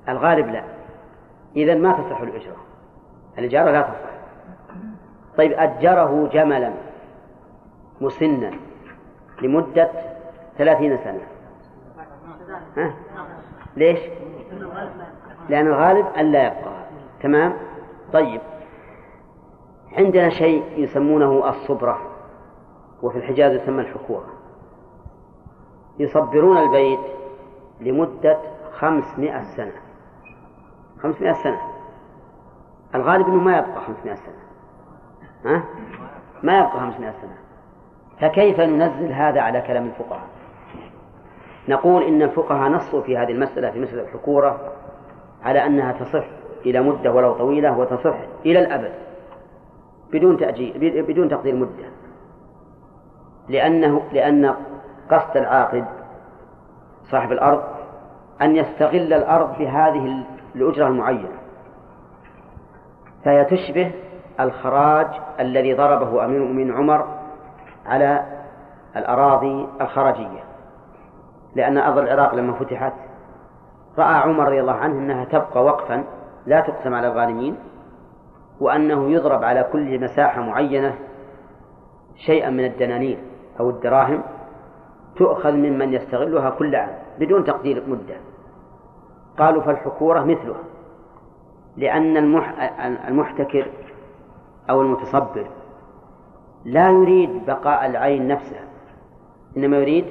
الغالب 0.09 0.49
لا. 0.49 0.63
إذا 1.57 1.75
ما 1.75 1.93
تصح 1.93 2.21
الأجرة 2.21 2.57
الإجارة 3.39 3.71
لا 3.71 3.83
تصح. 3.83 4.11
طيب 5.39 5.53
أجره 5.53 6.29
جملا 6.33 6.73
مسنا 8.01 8.51
لمدة 9.43 9.91
ثلاثين 10.59 10.97
سنة. 10.97 11.21
ها؟ 12.77 12.95
ليش؟ 13.77 13.99
لأن 15.49 15.67
الغالب 15.67 16.07
أن 16.19 16.33
لا 16.33 16.47
يبقى. 16.47 16.73
تمام؟ 17.23 17.53
طيب. 18.13 18.41
عندنا 19.93 20.29
شيء 20.29 20.65
يسمونه 20.77 21.49
الصبرة 21.49 21.99
وفي 23.03 23.19
الحجاز 23.19 23.53
يسمى 23.53 23.81
الحكورة 23.81 24.27
يصبرون 25.99 26.59
البيت 26.59 27.01
لمدة 27.81 28.39
خمسمائة 28.73 29.43
سنة. 29.43 29.73
خمسمائة 31.03 31.33
سنة. 31.33 31.61
الغالب 32.95 33.27
أنه 33.27 33.43
ما 33.43 33.59
يبقى 33.59 33.81
خمسمائة 33.81 34.15
سنة. 34.15 34.47
ها؟ 35.45 35.65
ما 36.43 36.59
يبقى 36.59 36.81
خمسمائة 36.81 37.13
سنة. 37.13 37.37
فكيف 38.21 38.61
ننزل 38.61 39.13
هذا 39.13 39.41
على 39.41 39.61
كلام 39.61 39.87
الفقهاء؟ 39.87 40.27
نقول 41.69 42.03
إن 42.03 42.23
الفقهاء 42.23 42.71
نصوا 42.71 43.03
في 43.03 43.19
هذه 43.19 43.33
المسألة 43.33 43.71
في 43.71 43.81
مسألة 43.81 44.03
الحكورة 44.03 44.73
على 45.43 45.67
أنها 45.67 45.93
تصح. 45.93 46.25
إلى 46.67 46.81
مدة 46.81 47.13
ولو 47.13 47.33
طويلة 47.33 47.79
وتصح 47.79 48.17
إلى 48.47 48.59
الأبد 48.59 48.93
بدون 50.13 50.37
تأجيل 50.37 51.03
بدون 51.03 51.29
تقدير 51.29 51.55
مدة. 51.55 51.89
لأنه 53.49 54.03
لأن 54.13 54.55
قصد 55.11 55.37
العاقد 55.37 55.85
صاحب 57.11 57.33
الأرض 57.33 57.63
أن 58.43 58.57
يستغل 58.57 59.13
الأرض 59.13 59.59
بهذه 59.59 60.25
الأجرة 60.55 60.87
المعينة. 60.87 61.29
فهي 63.25 63.45
تشبه 63.45 63.93
الخراج 64.41 65.07
الذي 65.41 65.75
ضربه 65.75 66.25
أمير 66.25 66.43
المؤمنين 66.43 66.73
عمر 66.73 67.07
على 67.87 68.25
الأراضي 68.97 69.69
الخراجية 69.81 70.45
لأن 71.55 71.79
أرض 71.79 71.99
العراق 71.99 72.35
لما 72.35 72.53
فتحت 72.53 72.93
رأى 73.99 74.15
عمر 74.15 74.47
رضي 74.47 74.61
الله 74.61 74.73
عنه 74.73 74.99
أنها 74.99 75.25
تبقى 75.25 75.65
وقفا 75.65 76.05
لا 76.47 76.61
تقسم 76.61 76.95
على 76.95 77.07
الغانمين 77.09 77.57
وأنه 78.61 79.11
يضرب 79.11 79.45
على 79.45 79.69
كل 79.73 80.05
مساحة 80.05 80.43
معينة 80.43 80.99
شيئا 82.17 82.51
من 82.51 82.65
الدنانير 82.65 83.19
أو 83.61 83.71
الدراهم 83.71 84.23
تؤخذ 85.17 85.53
ممن 85.53 85.93
يستغلها 85.93 86.51
كل 86.51 86.77
عام 86.77 86.99
بدون 87.19 87.45
تقدير 87.45 87.83
مدة. 87.89 88.17
قالوا 89.39 89.63
فالحكورة 89.63 90.25
مثلها 90.25 90.63
لأن 91.77 92.17
المحتكر 93.09 93.67
أو 94.71 94.83
المتصبر 94.83 95.47
لا 96.65 96.91
يريد 96.91 97.47
بقاء 97.47 97.87
العين 97.87 98.29
نفسها 98.29 98.65
إنما 99.57 99.77
يريد 99.77 100.05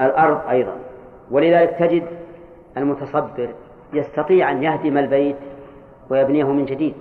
الأرض 0.00 0.48
أيضا. 0.48 0.76
ولذلك 1.30 1.76
تجد 1.78 2.06
المتصبر 2.76 3.54
يستطيع 3.92 4.50
أن 4.50 4.62
يهدم 4.62 4.98
البيت 4.98 5.36
ويبنيه 6.10 6.44
من 6.44 6.64
جديد. 6.64 6.94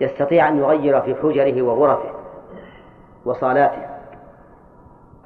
يستطيع 0.00 0.48
أن 0.48 0.58
يغير 0.58 1.00
في 1.00 1.14
حجره 1.14 1.62
وغرفه 1.62 2.10
وصالاته. 3.24 3.82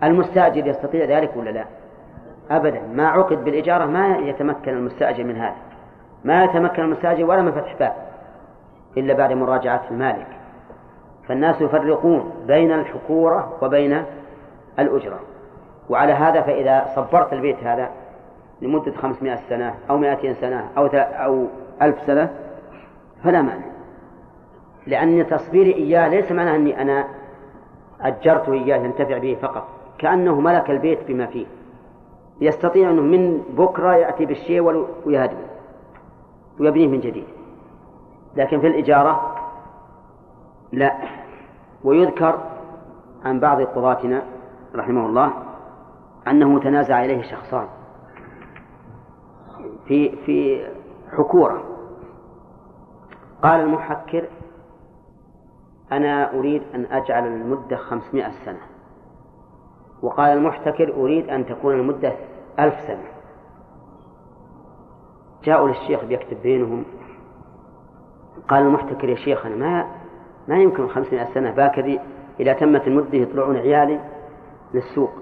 المستأجر 0.03 0.67
يستطيع 0.67 1.05
ذلك 1.05 1.37
ولا 1.37 1.51
لا؟ 1.51 1.65
أبدا. 2.51 2.81
ما 2.81 3.09
عقد 3.09 3.45
بالإجارة 3.45 3.85
ما 3.85 4.17
يتمكن 4.17 4.77
المستأجر 4.77 5.25
من 5.25 5.37
هذا. 5.37 5.57
ما 6.25 6.45
يتمكن 6.45 6.83
المستأجر 6.83 7.25
ولا 7.25 7.43
من 7.43 7.53
فتح 7.53 7.77
باب 7.79 7.95
إلا 8.97 9.15
بعد 9.15 9.33
مراجعة 9.33 9.83
المالك. 9.91 10.27
فالناس 11.29 11.61
يفرقون 11.61 12.33
بين 12.47 12.73
الحكورة 12.73 13.53
وبين 13.63 14.05
الأجرة. 14.79 15.21
وعلى 15.91 16.13
هذا 16.13 16.41
فإذا 16.41 16.87
صبرت 16.97 17.33
البيت 17.33 17.65
هذا 17.65 17.89
لمدة 18.63 18.93
خمسمائة 18.93 19.39
سنة 19.49 19.75
أو 19.91 19.99
مائتين 19.99 20.35
سنة 20.35 20.71
أو 20.77 20.87
أو 20.97 21.47
ألف 21.83 22.03
سنة 22.07 22.31
فلا 23.25 23.43
مانع. 23.43 23.65
لأن 24.87 25.27
تصبيري 25.27 25.75
إياه 25.75 26.09
ليس 26.09 26.33
معناه 26.33 26.57
أني 26.57 26.83
أنا 26.83 27.05
أجرته 28.01 28.53
إياه 28.53 28.77
ينتفع 28.77 29.19
به 29.19 29.37
فقط 29.43 29.69
كأنه 29.99 30.41
ملك 30.41 30.71
البيت 30.71 30.99
بما 31.09 31.27
فيه. 31.27 31.47
يستطيع 32.41 32.91
أنه 32.91 33.03
من 33.03 33.43
بكرة 33.57 33.95
يأتي 33.97 34.27
بالشيء 34.27 34.61
ويهدمه 35.07 35.47
ويبنيه 36.61 36.89
من 36.89 37.01
جديد. 37.01 37.27
لكن 38.37 38.61
في 38.61 38.67
الإجارة 38.67 39.37
لا. 40.73 40.95
ويذكر 41.85 42.39
عن 43.25 43.41
بعض 43.41 43.63
قضاتنا 43.63 44.23
رحمه 44.75 45.07
الله 45.07 45.33
أنه 46.29 46.61
تنازع 46.61 47.05
إليه 47.05 47.23
شخصان. 47.23 47.67
في 49.87 50.17
في 50.17 50.67
حكورة. 51.13 51.63
قال 53.43 53.61
المحكر 53.61 54.29
أنا 55.93 56.39
أريد 56.39 56.63
أن 56.75 56.85
أجعل 56.85 57.27
المدة 57.27 57.77
خمسمائة 57.77 58.33
سنة. 58.45 58.61
وقال 60.03 60.39
المحتكر 60.39 60.95
أريد 60.95 61.29
أن 61.31 61.47
تكون 61.47 61.75
المدة 61.75 62.13
ألف 62.59 62.75
سنة. 62.87 63.05
جاءوا 65.45 65.69
للشيخ 65.69 66.05
بيكتب 66.05 66.43
بينهم. 66.43 66.85
قال 68.49 68.63
المحتكر 68.63 69.09
يا 69.09 69.17
شيخ 69.17 69.47
أنا 69.47 69.57
ما 69.57 69.87
ما 70.49 70.59
يمكن 70.59 70.89
خمسمائة 70.89 71.35
سنة 71.35 71.51
باكر 71.51 71.99
إذا 72.41 72.53
تمت 72.53 72.87
المدة 72.87 73.19
يطلعون 73.19 73.57
عيالي 73.57 74.01
للسوق. 74.75 75.13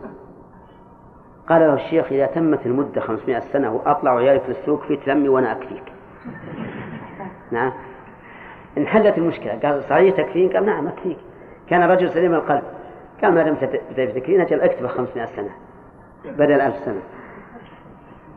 قال 1.49 1.61
له 1.61 1.75
الشيخ 1.75 2.13
إذا 2.13 2.27
تمت 2.27 2.67
المدة 2.67 3.01
خمسمائة 3.01 3.41
سنة 3.41 3.73
وأطلع 3.73 4.17
عيالك 4.17 4.43
للسوق 4.49 4.83
في 4.83 4.97
تلمي 4.97 5.29
وأنا 5.29 5.53
أكفيك. 5.53 5.93
نعم. 7.53 7.73
انحلت 8.79 9.19
المشكلة. 9.19 9.59
قال 9.63 9.83
صحيح 9.83 10.17
تكفين؟ 10.17 10.49
قال 10.53 10.67
نعم 10.67 10.87
أكفيك. 10.87 11.19
كان 11.69 11.83
رجل 11.83 12.11
سليم 12.11 12.35
القلب. 12.35 12.63
قال 13.23 13.35
ما 13.35 13.43
دمت 13.43 13.81
تكفين؟ 13.97 14.41
أجل 14.41 14.61
أكتب 14.61 14.87
500 14.87 15.27
سنة. 15.27 15.51
بدل 16.25 16.61
ألف 16.61 16.77
سنة. 16.77 17.01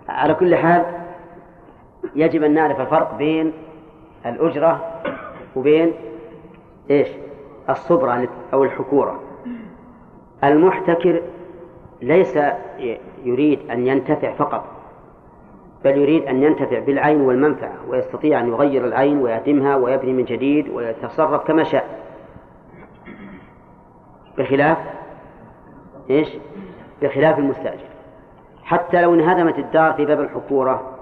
على 0.10 0.34
كل 0.34 0.56
حال 0.56 0.86
يجب 2.16 2.44
أن 2.44 2.54
نعرف 2.54 2.80
الفرق 2.80 3.18
بين 3.18 3.54
الأجرة 4.26 5.02
وبين 5.56 5.94
إيش؟ 6.90 7.08
الصبرة 7.70 8.28
أو 8.54 8.64
الحكورة 8.64 9.20
المحتكر 10.44 11.22
ليس 12.02 12.40
يريد 13.24 13.60
أن 13.72 13.88
ينتفع 13.88 14.34
فقط 14.34 14.66
بل 15.84 15.98
يريد 15.98 16.24
أن 16.24 16.44
ينتفع 16.44 16.80
بالعين 16.80 17.22
والمنفعة 17.22 17.74
ويستطيع 17.88 18.40
أن 18.40 18.48
يغير 18.48 18.86
العين 18.86 19.22
ويهدمها 19.22 19.76
ويبني 19.76 20.14
من 20.14 20.26
جديد 20.26 20.70
ويتصرف 20.70 21.48
كما 21.48 21.64
شاء 21.64 22.00
بخلاف 24.38 24.78
إيش؟ 26.10 26.28
بخلاف 27.02 27.40
المستأجر 27.40 27.88
حتى 28.64 29.02
لو 29.02 29.14
انهدمت 29.14 29.60
الدار 29.60 29.94
في 29.94 30.06
باب 30.06 30.22
الحكورة 30.22 30.98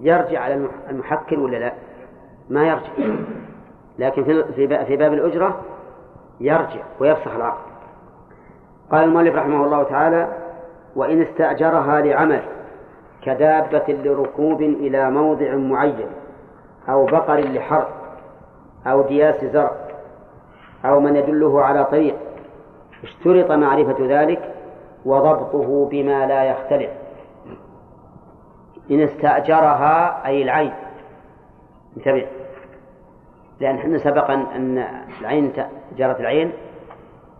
يرجع 0.00 0.40
على 0.40 0.68
المحكر 0.90 1.40
ولا 1.40 1.56
لا؟ 1.56 1.72
ما 2.50 2.68
يرجع 2.68 3.14
لكن 3.98 4.24
في 4.24 4.44
في 4.86 4.96
باب 4.96 5.12
الأجرة 5.12 5.60
يرجع 6.40 6.82
ويفسخ 7.00 7.34
العقد 7.34 7.71
قال 8.92 9.04
المؤلف 9.04 9.34
رحمه 9.34 9.64
الله 9.64 9.82
تعالى 9.82 10.28
وإن 10.96 11.22
استأجرها 11.22 12.00
لعمل 12.00 12.42
كدابة 13.22 13.84
لركوب 13.88 14.62
إلى 14.62 15.10
موضع 15.10 15.54
معين 15.54 16.06
أو 16.88 17.06
بقر 17.06 17.40
لحرث 17.40 17.88
أو 18.86 19.02
دياس 19.02 19.44
زرع 19.44 19.72
أو 20.84 21.00
من 21.00 21.16
يدله 21.16 21.62
على 21.62 21.84
طريق 21.84 22.16
اشترط 23.02 23.50
معرفة 23.50 23.96
ذلك 24.00 24.54
وضبطه 25.04 25.88
بما 25.90 26.26
لا 26.26 26.44
يختلف. 26.44 26.90
إن 28.90 29.00
استأجرها 29.00 30.26
أي 30.26 30.42
العين. 30.42 30.72
انتبه. 31.96 32.26
لأن 33.60 33.76
إحنا 33.76 33.98
سبق 33.98 34.30
أن 34.30 34.84
العين 35.20 35.52
إجارة 35.94 36.20
العين 36.20 36.52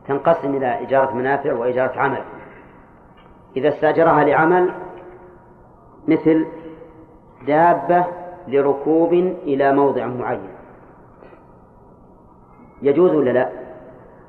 تنقسم 0.09 0.55
إلى 0.55 0.83
إجارة 0.83 1.15
منافع 1.15 1.53
وإجارة 1.53 2.01
عمل. 2.01 2.23
إذا 3.57 3.69
استأجرها 3.69 4.25
لعمل 4.25 4.73
مثل 6.09 6.47
دابة 7.47 8.05
لركوب 8.49 9.13
إلى 9.43 9.73
موضع 9.73 10.07
معين. 10.07 10.49
يجوز 12.83 13.15
ولا 13.15 13.31
لا؟ 13.31 13.49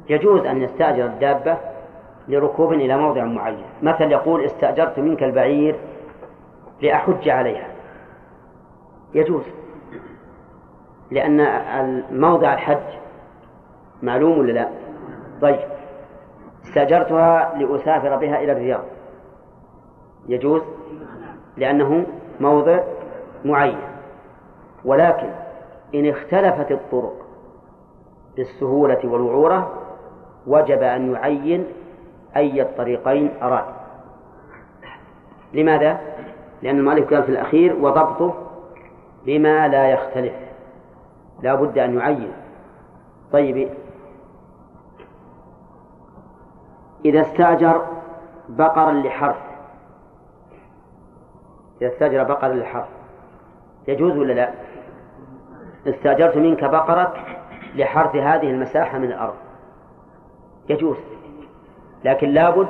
يجوز 0.09 0.45
أن 0.45 0.61
يستأجر 0.61 1.05
الدابة 1.05 1.57
لركوب 2.28 2.74
إلى 2.74 2.97
موضع 2.97 3.24
معين. 3.24 3.65
مثل 3.82 4.11
يقول 4.11 4.45
استأجرت 4.45 4.99
منك 4.99 5.24
البعير 5.24 5.76
لأحج 6.82 7.30
عليها. 7.30 7.67
يجوز. 9.13 9.43
لأن 11.11 11.39
الموضع 11.39 12.53
الحج 12.53 12.99
معلوم 14.03 14.39
ولا 14.39 14.51
لا؟ 14.51 14.82
طيب 15.43 15.59
استأجرتها 16.65 17.55
لأسافر 17.57 18.15
بها 18.15 18.39
إلى 18.39 18.51
الرياض. 18.51 18.83
يجوز 20.27 20.61
لأنه 21.57 22.05
موضع 22.39 22.79
معين. 23.45 23.79
ولكن 24.85 25.29
إن 25.95 26.09
اختلفت 26.09 26.71
الطرق 26.71 27.13
بالسهولة 28.35 28.99
والوعورة 29.03 29.73
وجب 30.47 30.83
أن 30.83 31.13
يعين 31.13 31.65
أي 32.35 32.61
الطريقين 32.61 33.31
أراد. 33.41 33.65
لماذا؟ 35.53 35.99
لأن 36.61 36.77
المؤلف 36.79 37.13
قال 37.13 37.23
في 37.23 37.29
الأخير 37.29 37.75
وضبطه 37.75 38.33
بما 39.25 39.67
لا 39.67 39.89
يختلف. 39.89 40.33
لا 41.41 41.55
بد 41.55 41.77
أن 41.77 41.97
يعين. 41.99 42.31
طيب 43.31 43.69
إذا 47.06 47.22
استأجر 47.22 47.86
بقرا 48.49 48.91
لحرث 48.91 49.54
إذا 51.82 51.91
استأجر 51.91 52.24
بقرا 52.24 52.54
لحرث 52.54 52.89
يجوز 53.88 54.18
ولا 54.18 54.34
لا؟ 54.34 54.51
استأجرت 55.88 56.38
منك 56.38 56.64
بقرة 56.64 57.14
لحرث 57.76 58.16
هذه 58.16 58.49
المساحة 58.49 58.97
من 58.97 59.12
الأرض. 59.12 59.34
يجوز. 60.70 60.97
لكن 62.04 62.30
لابد 62.30 62.68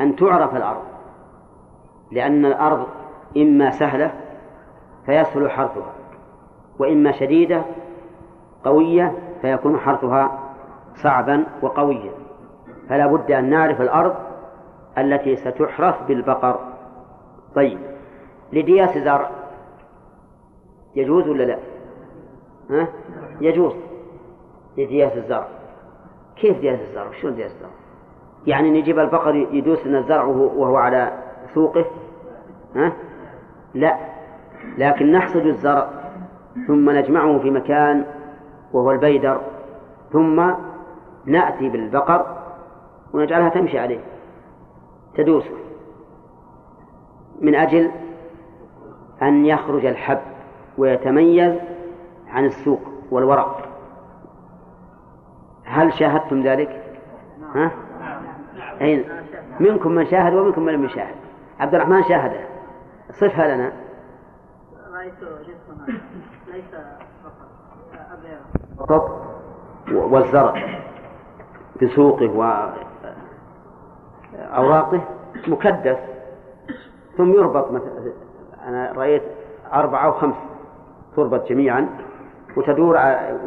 أن 0.00 0.16
تعرف 0.16 0.56
الأرض. 0.56 0.82
لأن 2.12 2.46
الأرض 2.46 2.86
إما 3.36 3.70
سهلة 3.70 4.12
فيسهل 5.06 5.50
حرثها 5.50 5.92
وإما 6.78 7.12
شديدة 7.12 7.62
قوية 8.64 9.18
فيكون 9.42 9.78
حرثها 9.78 10.38
صعبا 11.02 11.46
وقويا. 11.62 12.12
فلا 12.88 13.06
بد 13.06 13.30
أن 13.30 13.50
نعرف 13.50 13.80
الأرض 13.80 14.14
التي 14.98 15.36
ستحرث 15.36 15.94
بالبقر 16.08 16.60
طيب 17.54 17.78
لدياس 18.52 18.98
زرع 18.98 19.30
يجوز 20.96 21.28
ولا 21.28 21.42
لا؟ 21.42 21.58
ها؟ 22.70 22.88
يجوز 23.40 23.72
لدياس 24.78 25.16
الزرع 25.16 25.48
كيف 26.36 26.60
دياس 26.60 26.80
الزرع؟ 26.80 27.12
شلون 27.20 27.34
دياس 27.34 27.52
الزرع؟ 27.52 27.70
يعني 28.46 28.80
نجيب 28.80 28.98
البقر 28.98 29.34
يدوس 29.34 29.86
لنا 29.86 29.98
الزرع 29.98 30.24
وهو 30.24 30.76
على 30.76 31.12
سوقه 31.54 31.84
ها؟ 32.76 32.92
لا 33.74 33.96
لكن 34.78 35.12
نحصد 35.12 35.46
الزرع 35.46 35.88
ثم 36.66 36.90
نجمعه 36.90 37.38
في 37.38 37.50
مكان 37.50 38.04
وهو 38.72 38.90
البيدر 38.90 39.40
ثم 40.12 40.50
نأتي 41.26 41.68
بالبقر 41.68 42.37
ونجعلها 43.14 43.48
تمشي 43.48 43.78
عليه 43.78 44.00
تدوس. 45.14 45.44
من 47.40 47.54
أجل 47.54 47.90
أن 49.22 49.46
يخرج 49.46 49.86
الحب 49.86 50.20
ويتميز 50.78 51.54
عن 52.28 52.44
السوق 52.44 52.80
والورق 53.10 53.68
هل 55.64 55.92
شاهدتم 55.92 56.42
ذلك؟ 56.42 56.98
ها؟ 57.54 57.70
أين؟ 58.80 59.04
منكم 59.60 59.92
من 59.92 60.06
شاهد 60.06 60.34
ومنكم 60.34 60.62
من 60.62 60.72
لم 60.72 60.84
يشاهد. 60.84 61.14
عبد 61.60 61.74
الرحمن 61.74 62.02
شاهده 62.02 62.40
صفها 63.10 63.54
لنا. 63.54 63.72
رأيت 64.92 65.14
ليس 66.46 66.74
فقط. 68.78 69.28
والزرع. 69.90 70.80
بسوقه 71.82 72.26
وأوراقه 74.38 75.00
مكدس 75.48 75.96
ثم 77.16 77.32
يربط 77.32 77.70
مثلا 77.70 78.12
أنا 78.66 78.92
رأيت 78.96 79.22
أربعة 79.72 80.04
أو 80.04 80.12
خمس 80.12 80.34
تربط 81.16 81.48
جميعا 81.48 81.88
وتدور 82.56 82.98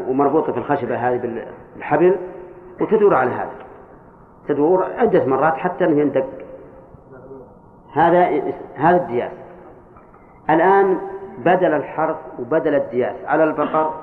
ومربوطة 0.07 0.51
في 0.51 0.57
الخشبة 0.57 0.95
هذه 0.95 1.43
بالحبل 1.75 2.15
وتدور 2.81 3.15
على 3.15 3.31
هذا. 3.31 3.51
تدور 4.47 4.83
عدة 4.97 5.25
مرات 5.25 5.53
حتى 5.53 5.85
أنه 5.85 6.01
يندق 6.01 6.25
هذا 7.93 8.41
هذا 8.75 8.97
الدياس. 8.97 9.31
الآن 10.49 10.97
بدل 11.37 11.73
الحرث 11.73 12.17
وبدل 12.39 12.75
الدياس. 12.75 13.15
على 13.25 13.43
البقر 13.43 13.93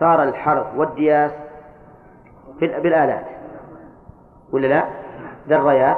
صار 0.00 0.22
الحرث 0.22 0.66
والدياس 0.76 1.32
بالآلات. 2.60 3.24
ولا 4.52 4.66
لا؟ 4.66 4.84
ذريات 5.48 5.96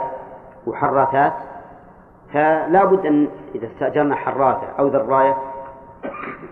وحراثات 0.67 1.33
فلا 2.33 2.85
بد 2.85 3.07
أن 3.07 3.29
إذا 3.55 3.67
استأجرنا 3.67 4.15
حراثة 4.15 4.67
أو 4.79 4.87
ذراية 4.87 5.37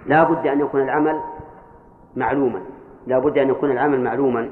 لا 0.07 0.25
بد 0.25 0.47
أن 0.47 0.61
يكون 0.61 0.83
العمل 0.83 1.21
معلوما 2.17 2.61
لا 3.07 3.19
بد 3.19 3.39
أن 3.39 3.49
يكون 3.49 3.71
العمل 3.71 4.05
معلوما. 4.05 4.49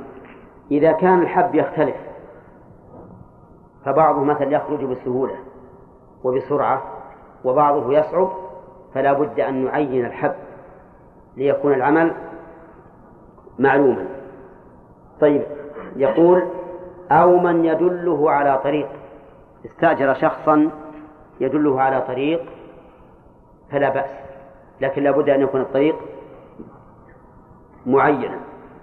إذا 0.70 0.92
كان 0.92 1.22
الحب 1.22 1.54
يختلف 1.54 1.96
فبعضه 3.84 4.24
مثلا 4.24 4.50
يخرج 4.50 4.84
بسهولة 4.84 5.34
وبسرعة 6.24 6.82
وبعضه 7.44 7.92
يصعب 7.92 8.28
فلا 8.94 9.12
بد 9.12 9.40
أن 9.40 9.64
نعين 9.64 10.06
الحب 10.06 10.34
ليكون 11.36 11.72
العمل 11.72 12.12
معلوما. 13.58 14.06
طيب 15.20 15.42
يقول 15.96 16.42
أو 17.10 17.38
من 17.38 17.64
يدله 17.64 18.30
على 18.30 18.60
طريق. 18.64 18.88
استأجر 19.66 20.14
شخصا 20.14 20.70
يدله 21.40 21.80
على 21.80 22.00
طريق 22.00 22.42
فلا 23.70 23.88
بأس 23.88 24.10
لكن 24.80 25.02
لا 25.02 25.10
بد 25.10 25.28
أن 25.28 25.40
يكون 25.40 25.60
الطريق 25.60 25.96
معينا. 27.86 28.38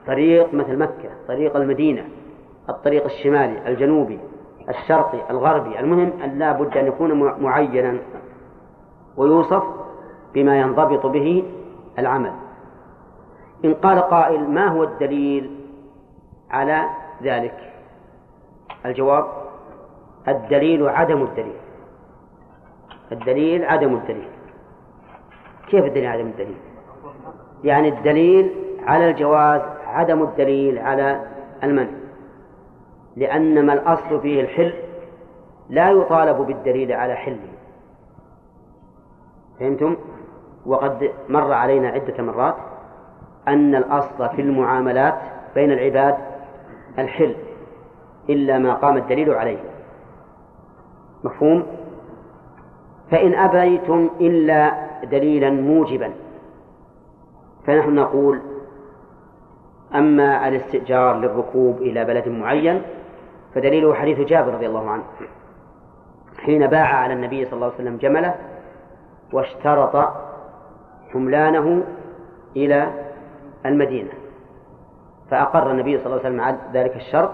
طريق 0.07 0.53
مثل 0.53 0.77
مكة 0.77 1.09
طريق 1.27 1.55
المدينة 1.55 2.05
الطريق 2.69 3.05
الشمالي 3.05 3.67
الجنوبي 3.67 4.19
الشرقي 4.69 5.29
الغربي. 5.29 5.79
المهم 5.79 6.11
أن 6.23 6.39
لا 6.39 6.51
بد 6.51 6.77
أن 6.77 6.87
يكون 6.87 7.13
معينا 7.43 7.97
ويوصف 9.17 9.63
بما 10.33 10.59
ينضبط 10.59 11.05
به 11.05 11.43
العمل. 11.99 12.31
إن 13.65 13.73
قال 13.73 13.99
قائل 13.99 14.49
ما 14.49 14.67
هو 14.67 14.83
الدليل 14.83 15.59
على 16.51 16.85
ذلك؟ 17.23 17.72
الجواب 18.85 19.25
الدليل 20.27 20.89
عدم 20.89 21.23
الدليل. 21.23 21.55
الدليل 23.11 23.65
عدم 23.65 23.93
الدليل. 23.95 24.29
كيف 25.67 25.85
الدليل 25.85 26.07
عدم 26.07 26.27
الدليل؟ 26.27 26.57
يعني 27.63 27.89
الدليل 27.89 28.51
على 28.87 29.09
الجواز 29.09 29.61
عدم 29.87 30.23
الدليل 30.23 30.79
على 30.79 31.21
المنع. 31.63 31.91
لأن 33.15 33.65
ما 33.65 33.73
الأصل 33.73 34.21
فيه 34.21 34.41
الحل 34.41 34.73
لا 35.69 35.89
يطالب 35.91 36.37
بالدليل 36.37 36.91
على 36.91 37.15
حله. 37.15 37.53
فهمتم؟ 39.59 39.97
وقد 40.65 41.11
مر 41.29 41.53
علينا 41.53 41.87
عدة 41.87 42.23
مرات 42.23 42.55
أن 43.47 43.75
الأصل 43.75 44.29
في 44.29 44.41
المعاملات 44.41 45.19
بين 45.55 45.71
العباد 45.71 46.17
الحل. 46.99 47.35
إلا 48.29 48.57
ما 48.57 48.73
قام 48.73 48.97
الدليل 48.97 49.33
عليه. 49.33 49.57
مفهوم؟ 51.23 51.65
فإن 53.11 53.33
أبيتم 53.33 54.09
إلا 54.21 54.73
دليلا 55.03 55.49
موجبا. 55.49 56.11
فنحن 57.67 57.95
نقول 57.95 58.41
أما 59.95 60.47
الاستئجار 60.47 61.17
للركوب 61.17 61.77
إلى 61.77 62.05
بلد 62.05 62.27
معين 62.27 62.81
فدليله 63.55 63.93
حديث 63.93 64.19
جابر 64.19 64.53
رضي 64.53 64.67
الله 64.67 64.89
عنه. 64.89 65.03
حين 66.39 66.67
باع 66.67 66.95
على 66.95 67.13
النبي 67.13 67.45
صلى 67.45 67.53
الله 67.53 67.65
عليه 67.65 67.75
وسلم 67.75 67.97
جمله 67.97 68.35
واشترط 69.33 70.13
حملانه 71.13 71.83
إلى 72.55 72.87
المدينة 73.65 74.09
فأقر 75.31 75.71
النبي 75.71 75.97
صلى 75.97 76.05
الله 76.05 76.25
عليه 76.25 76.35
وسلم 76.35 76.59
ذلك 76.73 76.95
الشرط 76.95 77.31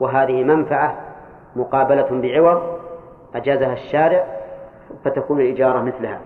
وهذه 0.00 0.44
منفعة 0.44 0.94
مقابلة 1.56 2.08
بعوض 2.10 2.62
أجازها 3.34 3.72
الشارع 3.72 4.24
فتكون 5.04 5.40
الإجارة 5.40 5.82
مثلها. 5.82 6.20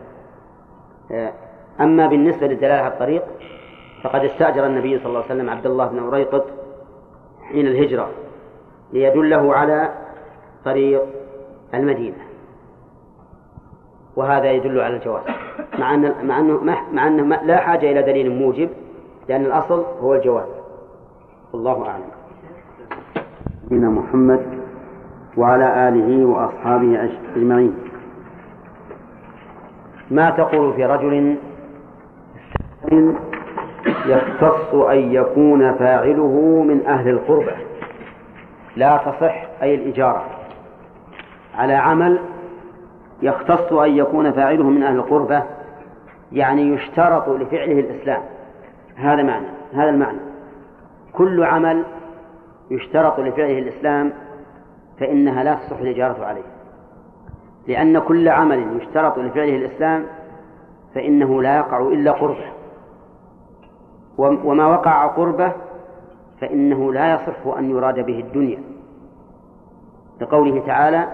أما 1.80 2.06
بالنسبة 2.06 2.46
للدلالة 2.46 2.74
على 2.74 2.92
الطريق 2.92 3.22
فقد 4.02 4.24
استأجر 4.24 4.66
النبي 4.66 4.98
صلى 4.98 5.06
الله 5.06 5.22
عليه 5.22 5.34
وسلم 5.34 5.50
عبد 5.50 5.66
الله 5.66 5.86
بن 5.86 5.98
أريقط 5.98 6.44
حين 7.42 7.66
الهجرة 7.66 8.08
ليدله 8.92 9.54
على 9.54 9.94
طريق 10.64 11.02
المدينة. 11.74 12.16
وهذا 14.16 14.50
يدل 14.50 14.80
على 14.80 14.96
الجواز. 14.96 15.22
مع 15.78 15.94
أن 15.94 16.26
مع 16.26 16.38
أنه 16.38 16.60
مع 16.92 17.06
أنه 17.06 17.36
لا 17.42 17.56
حاجة 17.56 17.92
إلى 17.92 18.02
دليل 18.02 18.30
موجب 18.38 18.70
لأن 19.28 19.44
الأصل 19.44 19.84
هو 20.00 20.14
الجواز. 20.14 20.48
والله 21.52 21.88
أعلم. 21.88 22.10
سيدنا 23.68 23.88
محمد 23.88 24.40
وعلى 25.36 25.88
آله 25.88 26.24
وأصحابه 26.24 27.10
أجمعين. 27.36 27.74
ما 30.10 30.30
تقول 30.30 30.72
في 30.74 30.84
رجل 30.84 31.36
يختص 34.06 34.74
أن 34.74 34.98
يكون 34.98 35.74
فاعله 35.74 36.62
من 36.68 36.86
أهل 36.86 37.08
القربة؟ 37.08 37.52
لا 38.76 38.96
تصح 38.96 39.46
أي 39.62 39.74
الإجارة. 39.74 40.24
على 41.54 41.74
عمل 41.74 42.18
يختص 43.22 43.72
أن 43.72 43.90
يكون 43.90 44.32
فاعله 44.32 44.70
من 44.70 44.82
أهل 44.82 44.96
القربة 44.96 45.42
يعني 46.32 46.62
يشترط 46.62 47.28
لفعله 47.28 47.80
الإسلام. 47.80 48.22
هذا 48.96 49.22
معنى 49.22 49.46
هذا 49.74 49.90
المعنى. 49.90 50.18
كل 51.12 51.44
عمل 51.44 51.82
يشترط 52.70 53.20
لفعله 53.20 53.58
الإسلام 53.58 54.12
فإنها 55.00 55.44
لا 55.44 55.54
تصح 55.54 55.78
الإجارة 55.78 56.24
عليه. 56.24 56.42
لأن 57.68 57.98
كل 57.98 58.28
عمل 58.28 58.76
يشترط 58.80 59.18
لفعله 59.18 59.56
الإسلام 59.56 60.06
فإنه 60.94 61.42
لا 61.42 61.56
يقع 61.56 61.78
إلا 61.80 62.12
قربه. 62.12 62.52
وما 64.18 64.66
وقع 64.66 65.06
قربه 65.06 65.52
فإنه 66.40 66.92
لا 66.92 67.14
يصح 67.14 67.56
أن 67.58 67.70
يراد 67.70 68.06
به 68.06 68.20
الدنيا. 68.20 68.58
لقوله 70.20 70.66
تعالى 70.66 71.08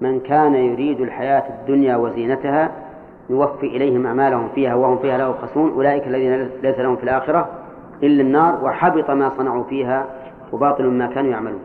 من 0.00 0.20
كان 0.20 0.54
يريد 0.54 1.00
الحياة 1.00 1.60
الدنيا 1.60 1.96
وزينتها 1.96 2.70
يوفي 3.30 3.66
إليهم 3.66 4.06
أعمالهم 4.06 4.48
فيها 4.54 4.74
وهم 4.74 4.98
فيها 4.98 5.18
لا 5.18 5.28
يبخسون. 5.28 5.72
أولئك 5.72 6.06
الذين 6.06 6.50
ليس 6.62 6.78
لهم 6.78 6.96
في 6.96 7.02
الآخرة 7.02 7.48
إلا 8.02 8.22
النار 8.22 8.64
وحبط 8.64 9.10
ما 9.10 9.32
صنعوا 9.36 9.64
فيها 9.64 10.06
وباطل 10.52 10.86
ما 10.86 11.06
كانوا 11.06 11.30
يعملون. 11.30 11.60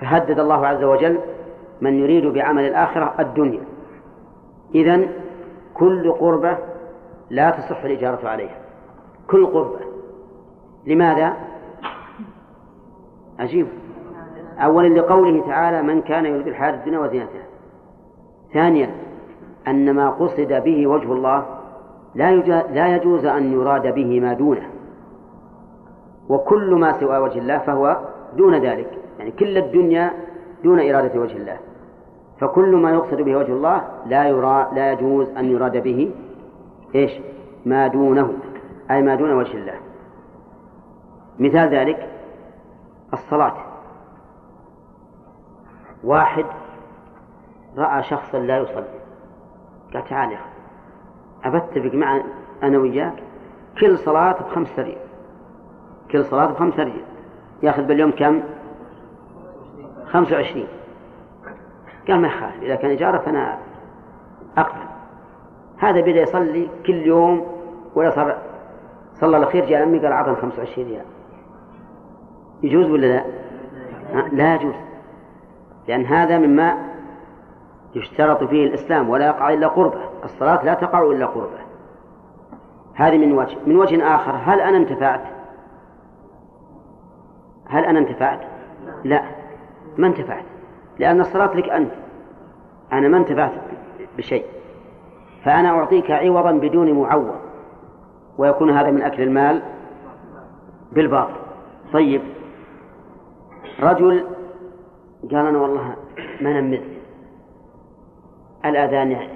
فهدد 0.00 0.40
الله 0.40 0.66
عز 0.66 0.84
وجل 0.84 1.18
من 1.80 1.98
يريد 1.98 2.26
بعمل 2.26 2.62
الآخرة 2.62 3.14
الدنيا. 3.20 3.60
إذن 4.74 5.08
كل 5.74 6.12
قربة 6.12 6.58
لا 7.30 7.50
تصح 7.50 7.84
الإجارة 7.84 8.28
عليها. 8.28 8.56
كل 9.30 9.46
قربة. 9.46 9.80
لماذا؟ 10.86 11.32
عجيب 13.38 13.66
أولا 14.58 15.00
لقوله 15.00 15.46
تعالى 15.46 15.82
من 15.82 16.02
كان 16.02 16.24
يريد 16.24 16.46
الحياة 16.46 16.74
الدنيا 16.74 16.98
وزينتها. 16.98 17.44
ثانيا 18.52 18.90
أن 19.68 19.90
ما 19.94 20.10
قصد 20.10 20.62
به 20.64 20.86
وجه 20.86 21.12
الله 21.12 21.46
لا 22.14 22.36
لا 22.70 22.96
يجوز 22.96 23.24
أن 23.24 23.52
يراد 23.52 23.94
به 23.94 24.20
ما 24.20 24.32
دونه. 24.32 24.73
وكل 26.28 26.74
ما 26.74 27.00
سوى 27.00 27.18
وجه 27.18 27.38
الله 27.38 27.58
فهو 27.58 27.98
دون 28.36 28.54
ذلك. 28.54 28.98
يعني 29.18 29.30
كل 29.30 29.58
الدنيا 29.58 30.10
دون 30.64 30.90
إرادة 30.90 31.20
وجه 31.20 31.36
الله. 31.36 31.58
فكل 32.40 32.76
ما 32.76 32.90
يقصد 32.90 33.20
به 33.20 33.36
وجه 33.36 33.52
الله 33.52 33.84
لا 34.06 34.28
يرى 34.28 34.68
لا 34.74 34.92
يجوز 34.92 35.28
أن 35.28 35.44
يراد 35.44 35.82
به 35.82 36.14
إيش؟ 36.94 37.12
ما 37.66 37.86
دونه. 37.86 38.32
أي 38.90 39.02
ما 39.02 39.14
دون 39.14 39.32
وجه 39.32 39.56
الله. 39.56 39.74
مثال 41.38 41.68
ذلك 41.68 42.08
الصلاة. 43.12 43.54
واحد 46.04 46.44
رأى 47.78 48.02
شخصا 48.02 48.38
لا 48.38 48.58
يصلي. 48.58 48.84
قال 49.94 50.04
تعال 50.04 50.32
يا 50.32 50.36
أخي 50.36 50.54
أبى 51.44 51.56
أتفق 51.56 51.94
مع 51.94 52.20
أنا 52.62 52.78
وياك 52.78 53.22
كل 53.80 53.98
صلاة 53.98 54.32
بخمس 54.32 54.78
ريال 54.78 55.03
كل 56.14 56.24
صلاة 56.24 56.46
بخمس 56.46 56.78
ريال 56.78 57.04
يأخذ 57.62 57.82
باليوم 57.82 58.10
كم؟ 58.10 58.42
خمسة 60.06 60.36
وعشرين. 60.36 60.66
قال 62.08 62.20
ما 62.20 62.28
يخالف 62.28 62.62
إذا 62.62 62.74
كان 62.74 62.90
إجارة 62.90 63.18
فأنا 63.18 63.58
أقبل. 64.58 64.86
هذا 65.78 66.00
بدأ 66.00 66.20
يصلي 66.20 66.68
كل 66.86 66.94
يوم 66.94 67.46
ولا 67.94 68.10
صار 68.10 68.38
صلى 69.14 69.36
الأخير 69.36 69.66
جاء 69.66 69.82
أمي 69.82 69.98
قال 69.98 70.12
أعطني 70.12 70.36
25 70.36 70.88
ريال. 70.88 71.04
يجوز 72.62 72.90
ولا 72.90 73.06
لا؟ 73.06 73.24
لا 74.32 74.54
يجوز. 74.54 74.74
لأن 75.88 76.04
هذا 76.04 76.38
مما 76.38 76.78
يشترط 77.94 78.44
فيه 78.44 78.66
الإسلام 78.66 79.10
ولا 79.10 79.26
يقع 79.26 79.52
إلا 79.52 79.68
قربة. 79.68 80.00
الصلاة 80.24 80.64
لا 80.64 80.74
تقع 80.74 81.02
إلا 81.02 81.26
قربة. 81.26 81.58
هذه 82.94 83.18
من 83.18 83.32
وجه 83.32 83.56
من 83.66 83.76
وجه 83.76 84.14
آخر. 84.14 84.32
هل 84.44 84.60
أنا 84.60 84.76
انتفعت؟ 84.76 85.33
هل 87.74 87.84
أنا 87.84 87.98
انتفعت؟ 87.98 88.40
لا 89.04 89.22
ما 89.98 90.06
انتفعت 90.06 90.44
لأن 90.98 91.20
الصلاة 91.20 91.54
لك 91.56 91.68
أنت. 91.68 91.92
أنا 92.92 93.08
ما 93.08 93.16
انتفعت 93.16 93.52
بشيء. 94.16 94.44
فأنا 95.44 95.68
أعطيك 95.68 96.10
عوضا 96.10 96.52
بدون 96.52 96.92
معوض 96.92 97.40
ويكون 98.38 98.70
هذا 98.70 98.90
من 98.90 99.02
أكل 99.02 99.22
المال 99.22 99.62
بالباطل. 100.92 101.36
طيب 101.92 102.22
رجل 103.80 104.26
قال 105.30 105.46
أنا 105.46 105.58
والله 105.58 105.96
ما 106.40 106.60
نمت 106.60 106.82
الأذان 108.64 109.28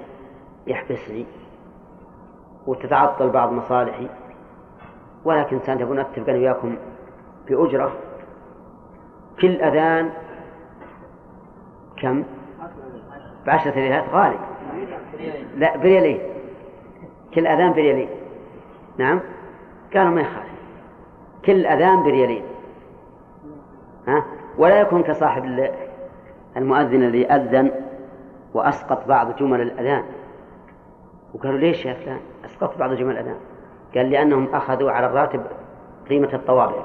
يحبسني 0.67 1.25
وتتعطل 2.67 3.29
بعض 3.29 3.51
مصالحي 3.51 4.07
ولكن 5.25 5.59
سنتبون 5.59 5.99
أتفق 5.99 6.29
أنا 6.29 6.37
وياكم 6.39 6.75
بأجرة. 7.47 7.91
كل 9.41 9.61
أذان 9.61 10.09
كم؟ 11.97 12.23
بعشرة 13.45 13.71
ريالات 13.71 14.09
غالي 14.09 14.39
لا 15.55 15.77
بريالين 15.77 16.19
كل 17.33 17.47
أذان 17.47 17.73
بريالين 17.73 18.09
نعم؟ 18.97 19.19
قالوا 19.93 20.11
ما 20.11 20.21
يخالف. 20.21 20.49
كل 21.45 21.65
أذان 21.65 22.03
بريالين 22.03 22.43
ها؟ 24.07 24.25
ولا 24.57 24.81
يكون 24.81 25.03
كصاحب 25.03 25.69
المؤذن 26.57 27.03
الذي 27.03 27.25
أذن 27.25 27.71
وأسقط 28.53 29.07
بعض 29.07 29.35
جمل 29.35 29.61
الأذان. 29.61 30.03
وقالوا 31.33 31.57
ليش 31.57 31.85
يا 31.85 31.93
فلان؟ 31.93 32.19
أسقط 32.45 32.77
بعض 32.77 32.93
جمل 32.93 33.11
الأذان. 33.11 33.37
قال 33.95 34.09
لأنهم 34.09 34.47
أخذوا 34.55 34.91
على 34.91 35.05
الراتب 35.05 35.41
قيمة 36.09 36.29
الطوابع. 36.33 36.83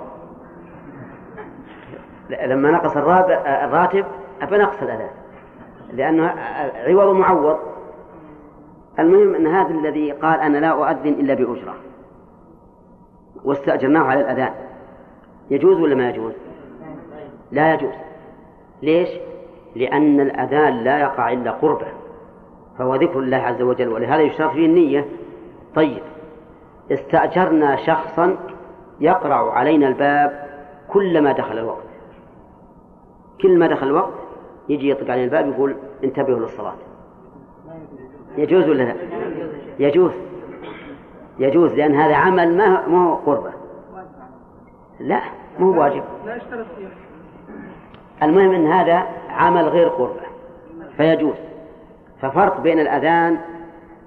لما 2.43 2.70
نقص 2.70 2.97
الراتب 2.97 4.05
فنقص 4.41 4.82
الأذان 4.82 5.11
لأنه 5.93 6.35
عوض 6.87 7.14
معوض. 7.14 7.59
المهم 8.99 9.35
أن 9.35 9.47
هذا 9.47 9.70
الذي 9.70 10.12
قال 10.12 10.41
أنا 10.41 10.59
لا 10.59 10.70
أؤذن 10.70 11.12
إلا 11.12 11.35
بأجرة. 11.35 11.74
واستأجرناه 13.45 14.03
على 14.03 14.20
الأذان. 14.20 14.53
يجوز 15.51 15.80
ولا 15.80 15.95
ما 15.95 16.11
يجوز؟ 16.11 16.32
لا 17.53 17.74
يجوز. 17.74 17.95
ليش؟ 18.82 19.09
لأن 19.76 20.20
الأذان 20.20 20.72
لا 20.85 20.99
يقع 20.99 21.32
إلا 21.32 21.51
قربه. 21.51 21.87
فهو 22.78 22.95
ذكر 22.95 23.18
الله 23.18 23.37
عز 23.37 23.62
وجل 23.62 23.89
ولهذا 23.89 24.22
يشترط 24.22 24.51
فيه 24.51 24.66
النية. 24.66 25.05
طيب. 25.74 26.03
استأجرنا 26.93 27.76
شخصا 27.76 28.37
يقرع 29.01 29.53
علينا 29.53 29.89
الباب 29.89 30.49
كلما 30.89 31.32
دخل 31.32 31.59
الوقت. 31.59 31.93
كل 33.43 33.59
ما 33.59 33.66
دخل 33.66 33.87
الوقت 33.87 34.14
يجي 34.68 34.91
يطق 34.91 35.11
علينا 35.11 35.24
الباب 35.24 35.49
يقول 35.49 35.76
انتبهوا 36.05 36.39
للصلاة. 36.39 36.74
يجوز 38.37 38.68
ولا 38.68 38.82
لا؟ 38.82 38.95
يجوز. 39.78 40.12
يجوز 41.39 41.72
لأن 41.72 41.95
هذا 41.95 42.14
عمل 42.14 42.57
ما 42.57 42.89
ما 42.89 43.09
هو 43.09 43.14
قربة. 43.14 43.53
لا 45.01 45.20
مو 45.59 45.80
واجب 45.80 46.03
المهم 48.22 48.51
أن 48.51 48.66
هذا 48.66 49.07
عمل 49.30 49.64
غير 49.68 49.89
قربة 49.89 50.20
فيجوز. 50.97 51.37
ففرق 52.20 52.61
بين 52.61 52.80
الأذان 52.80 53.39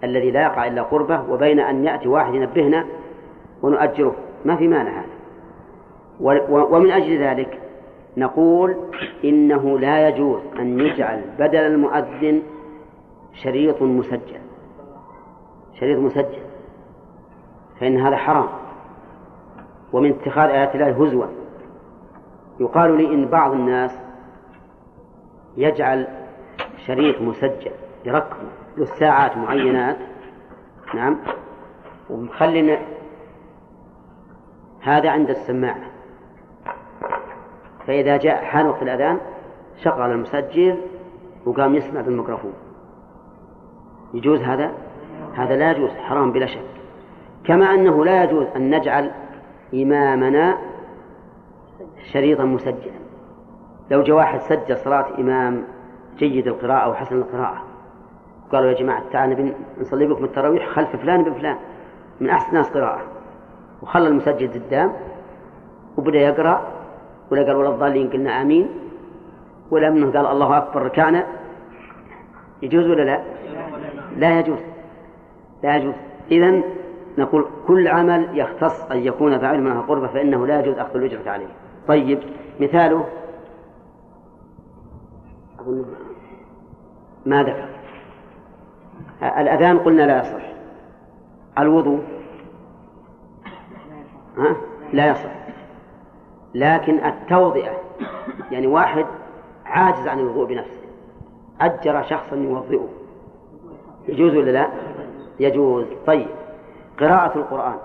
الذي 0.03 0.31
لا 0.31 0.41
يقع 0.41 0.67
إلا 0.67 0.81
قربة 0.81 1.31
وبين 1.31 1.59
أن 1.59 1.83
يأتي 1.85 2.07
واحد 2.07 2.33
ينبهنا 2.33 2.85
ونؤجره. 3.61 4.15
ما 4.45 4.55
في 4.55 4.67
مانع 4.67 4.91
هذا. 4.91 5.17
ومن 6.49 6.91
أجل 6.91 7.17
ذلك 7.17 7.59
نقول 8.17 8.75
إنه 9.23 9.79
لا 9.79 10.09
يجوز 10.09 10.41
أن 10.59 10.79
يجعل 10.79 11.21
بدل 11.39 11.59
المؤذن 11.59 12.41
شريط 13.33 13.81
مسجل. 13.81 14.39
شريط 15.79 15.99
مسجل. 15.99 16.41
فإن 17.79 17.97
هذا 17.97 18.15
حرام. 18.15 18.49
ومن 19.93 20.09
اتخاذ 20.09 20.49
آيات 20.49 20.75
الله 20.75 21.05
هزوا. 21.05 21.25
يقال 22.59 22.97
لي 22.97 23.13
إن 23.13 23.25
بعض 23.25 23.51
الناس 23.51 23.91
يجعل 25.57 26.07
شريط 26.85 27.21
مسجل 27.21 27.71
يركبه 28.05 28.49
له 28.77 28.85
ساعات 28.85 29.37
معينات. 29.37 29.97
نعم. 30.93 31.17
ومخلي 32.09 32.79
هذا 34.81 35.09
عند 35.09 35.29
السماعة 35.29 35.96
فإذا 37.87 38.17
جاء 38.17 38.43
حان 38.43 38.65
وقت 38.65 38.81
الأذان 38.81 39.17
شغل 39.83 40.11
المسجل 40.11 40.77
وقام 41.45 41.75
يسمع 41.75 42.01
بالميكروفون. 42.01 42.53
يجوز 44.13 44.41
هذا؟ 44.41 44.71
هذا 45.35 45.55
لا 45.55 45.71
يجوز 45.71 45.89
حرام 45.89 46.31
بلا 46.31 46.45
شك. 46.45 46.61
كما 47.43 47.73
أنه 47.73 48.05
لا 48.05 48.23
يجوز 48.23 48.47
أن 48.55 48.75
نجعل 48.75 49.11
إمامنا 49.73 50.57
شريطا 52.13 52.43
مسجلا. 52.43 52.97
لو 53.91 54.03
جاء 54.03 54.15
واحد 54.15 54.39
سجل 54.39 54.77
صلاة 54.77 55.05
إمام 55.19 55.63
جيد 56.17 56.47
القراءة 56.47 56.85
أو 56.85 56.93
حسن 56.93 57.17
القراءة 57.17 57.63
قالوا 58.51 58.69
يا 58.69 58.75
جماعة 58.75 59.03
تعالوا 59.11 59.51
نصلي 59.79 60.05
بكم 60.05 60.23
التراويح 60.23 60.69
خلف 60.69 60.95
فلان 60.95 61.23
بن 61.23 61.33
فلان 61.33 61.57
من 62.19 62.29
أحسن 62.29 62.49
الناس 62.49 62.69
قراءة. 62.69 63.01
وخلى 63.81 64.07
المسجل 64.07 64.53
قدام 64.53 64.93
وبدأ 65.97 66.19
يقرأ 66.19 66.76
ولا 67.31 67.43
قال 67.43 67.55
ولا 67.55 67.69
الضالين 67.69 68.09
قلنا 68.09 68.41
آمين. 68.41 68.69
ولا 69.71 69.89
منه 69.89 70.11
قال 70.11 70.25
الله 70.25 70.57
أكبر. 70.57 70.81
ركعنا 70.81 71.27
يجوز 72.61 72.87
ولا 72.87 73.01
لا؟ 73.01 73.23
لا 74.17 74.39
يجوز. 74.39 74.59
لا 75.63 75.75
يجوز. 75.75 75.93
إذا 76.31 76.61
نقول 77.17 77.45
كل 77.67 77.87
عمل 77.87 78.39
يختص 78.39 78.91
أن 78.91 78.97
يكون 78.97 79.39
فاعل 79.39 79.61
منها 79.61 79.81
قربة 79.81 80.07
فإنه 80.07 80.47
لا 80.47 80.59
يجوز 80.59 80.77
أخذ 80.77 80.95
الأجرة 80.95 81.31
عليه. 81.31 81.47
طيب 81.87 82.19
مثاله 82.59 83.05
ما 87.25 87.43
ذكر. 87.43 87.67
الأذان 89.21 89.79
قلنا 89.79 90.01
لا 90.01 90.19
يصح. 90.19 90.47
الوضوء 91.59 91.99
ها؟ 94.37 94.55
لا 94.93 95.07
يصح. 95.07 95.46
لكن 96.55 97.05
التوضئة 97.05 97.71
يعني 98.51 98.67
واحد 98.67 99.05
عاجز 99.65 100.07
عن 100.07 100.19
الوضوء 100.19 100.45
بنفسه. 100.45 100.87
أجر 101.61 102.03
شخصا 102.03 102.35
يوضئه. 102.35 102.87
يجوز 104.07 104.35
ولا 104.35 104.51
لا؟ 104.51 104.67
يجوز. 105.39 105.85
طيب. 106.07 106.27
قراءة 106.99 107.37
القرآن. 107.37 107.77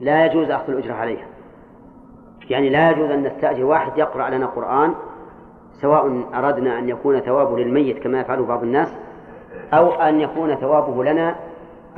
لا 0.00 0.26
يجوز 0.26 0.50
أخذ 0.50 0.72
الأجرة 0.72 0.94
عليها. 0.94 1.26
يعني 2.50 2.68
لا 2.68 2.90
يجوز 2.90 3.10
أن 3.10 3.22
نستأجر 3.22 3.64
واحد 3.64 3.98
يقرأ 3.98 4.30
لنا 4.30 4.46
قرآن 4.46 4.94
سواء 5.80 6.24
أردنا 6.34 6.78
أن 6.78 6.88
يكون 6.88 7.20
ثوابه 7.20 7.58
للميت 7.58 7.98
كما 7.98 8.20
يفعله 8.20 8.46
بعض 8.46 8.62
الناس 8.62 8.88
أو 9.72 9.92
أن 9.92 10.20
يكون 10.20 10.54
ثوابه 10.54 11.04
لنا 11.04 11.36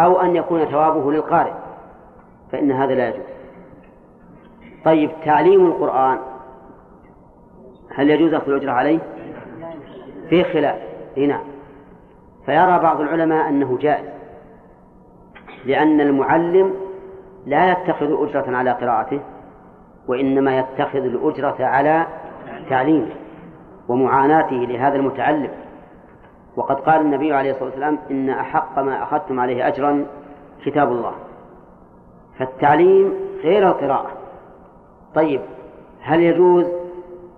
أو 0.01 0.21
أن 0.21 0.37
يكون 0.37 0.65
ثوابه 0.65 1.13
للقارئ. 1.13 1.53
فإن 2.53 2.73
هذا 2.73 2.95
لا 2.95 3.09
يجوز. 3.09 3.38
طيب 4.85 5.11
تعليم 5.25 5.67
القرآن 5.67 6.19
هل 7.95 8.11
يجوز 8.11 8.35
أخذ 8.35 8.49
الأجرة 8.49 8.73
عليه؟ 8.73 8.99
في 10.29 10.45
خلاف. 10.45 10.79
هنا 11.17 11.41
فيرى 12.47 12.79
بعض 12.79 13.01
العلماء 13.01 13.49
أنه 13.49 13.79
جائز 13.81 14.09
لأن 15.65 16.01
المعلم 16.01 16.75
لا 17.47 17.73
يتخذ 17.73 18.23
أجرة 18.23 18.57
على 18.57 18.71
قراءته 18.71 19.21
وإنما 20.09 20.59
يتخذ 20.59 20.99
الأجرة 20.99 21.65
على 21.65 22.07
تعليمه 22.71 23.11
ومعاناته 23.89 24.57
لهذا 24.57 24.97
المتعلم. 24.97 25.51
وقد 26.57 26.81
قال 26.81 27.01
النبي 27.01 27.33
عليه 27.33 27.51
الصلاة 27.51 27.65
والسلام 27.65 27.99
إن 28.11 28.31
أحق 28.31 28.79
ما 28.79 29.03
أخذتم 29.03 29.41
عليه 29.41 29.69
أجرا 29.69 30.07
كتاب 30.65 30.93
الله. 30.93 31.13
فالتعليم 32.39 33.15
غير 33.43 33.69
القراءة. 33.69 34.18
طيب 35.19 35.41
هل 36.01 36.21
يجوز 36.21 36.67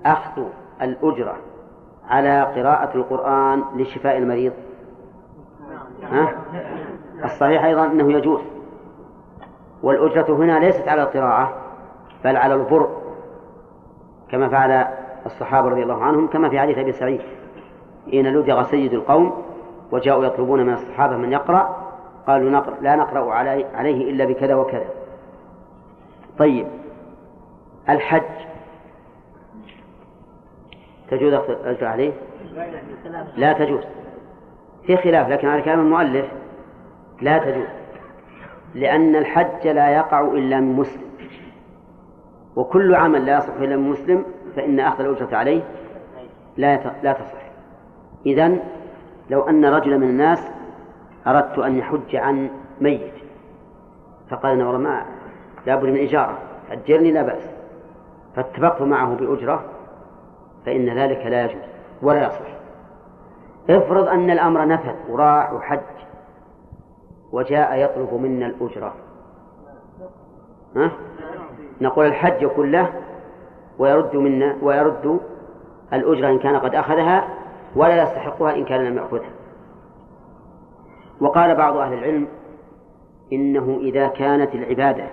أخذ 0.06 0.42
الأجرة 0.82 1.36
على 2.08 2.42
قراءة 2.42 2.96
القرآن 2.96 3.62
لشفاء 3.76 4.18
المريض؟ 4.18 4.52
ها؟ 6.02 6.34
الصحيح 7.24 7.64
أيضا 7.64 7.86
أنه 7.86 8.12
يجوز. 8.12 8.40
والأجرة 9.82 10.34
هنا 10.34 10.58
ليست 10.58 10.88
على 10.88 11.02
القراءة 11.02 11.54
بل 12.24 12.36
على 12.36 12.54
البر 12.54 12.88
كما 14.30 14.48
فعل 14.48 14.86
الصحابة 15.26 15.68
رضي 15.68 15.82
الله 15.82 16.04
عنهم 16.04 16.26
كما 16.26 16.48
في 16.48 16.60
حديث 16.60 16.78
أبي 16.78 16.92
سعيد. 16.92 17.20
حين 18.10 18.26
لدغ 18.26 18.62
سيد 18.62 18.92
القوم 18.92 19.42
وجاءوا 19.92 20.24
يطلبون 20.24 20.66
من 20.66 20.72
الصحابة 20.72 21.16
من 21.16 21.32
يقرأ 21.32 21.76
قالوا 22.26 22.50
نقرأ 22.50 22.76
لا 22.80 22.96
نقرأ 22.96 23.32
علي 23.32 23.64
عليه 23.74 24.10
إلا 24.10 24.24
بكذا 24.24 24.54
وكذا. 24.54 24.88
طيب 26.38 26.66
الحج. 27.92 28.22
تجوز 31.10 31.32
الأجر 31.32 31.86
عليه 31.86 32.12
لا 33.36 33.52
تجوز. 33.52 33.84
في 34.86 34.96
خلاف 34.96 35.28
لكن 35.28 35.48
على 35.48 35.62
كلام 35.62 35.80
المؤلف 35.80 36.26
لا 37.22 37.38
تجوز 37.38 37.66
لأن 38.74 39.16
الحج 39.16 39.68
لا 39.68 39.90
يقع 39.90 40.20
إلا 40.20 40.60
من 40.60 40.76
مسلم. 40.76 41.10
وكل 42.56 42.94
عمل 42.94 43.26
لا 43.26 43.38
يصح 43.38 43.54
إلا 43.54 43.76
من 43.76 43.90
مسلم 43.90 44.24
فإن 44.56 44.80
أخذ 44.80 45.04
الأجرة 45.04 45.36
عليه 45.36 45.62
لا 46.56 46.94
لا 47.02 47.12
تصح. 47.12 47.40
إذا 48.26 48.56
لو 49.30 49.42
أن 49.42 49.64
رجلا 49.64 49.96
من 49.96 50.08
الناس 50.08 50.50
أردت 51.26 51.58
أن 51.58 51.78
يحج 51.78 52.16
عن 52.16 52.50
ميت 52.80 53.14
فقال 54.30 54.52
أنا 54.52 54.66
والله 54.66 54.78
ما 54.78 55.04
لابد 55.66 55.84
من 55.84 55.98
إجارة 55.98 56.38
أجرني 56.70 57.12
لا 57.12 57.22
بأس. 57.22 57.59
فاتفقت 58.36 58.82
معه 58.82 59.14
بأجرة 59.14 59.64
فإن 60.66 60.98
ذلك 60.98 61.26
لا 61.26 61.44
يجوز 61.44 61.62
ولا 62.02 62.26
يصح. 62.26 62.50
افرض 63.70 64.08
أن 64.08 64.30
الأمر 64.30 64.66
نفذ 64.66 64.94
وراح 65.08 65.52
وحج 65.52 65.80
وجاء 67.32 67.78
يطلب 67.78 68.14
منا 68.14 68.46
الأجرة. 68.46 68.94
ها؟ 70.76 70.90
نقول 71.80 72.06
الحج 72.06 72.46
كله 72.46 72.92
ويرد 73.78 74.16
منا 74.16 74.56
ويرد 74.62 75.20
الأجرة 75.92 76.28
إن 76.28 76.38
كان 76.38 76.56
قد 76.56 76.74
أخذها 76.74 77.28
ولا 77.76 78.02
يستحقها 78.02 78.54
إن 78.54 78.64
كان 78.64 78.84
لم 78.84 78.96
يأخذها. 78.96 79.30
وقال 81.20 81.54
بعض 81.54 81.76
أهل 81.76 81.92
العلم 81.92 82.28
إنه 83.32 83.78
إذا 83.80 84.08
كانت 84.08 84.54
العبادة 84.54 85.04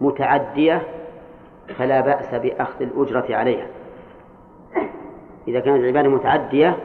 متعدية 0.00 0.82
فلا 1.78 2.00
بأس 2.00 2.34
بأخذ 2.34 2.82
الأجرة 2.82 3.36
عليها. 3.36 3.66
إذا 5.48 5.60
كانت 5.60 5.80
العبادة 5.84 6.08
متعدية 6.08 6.76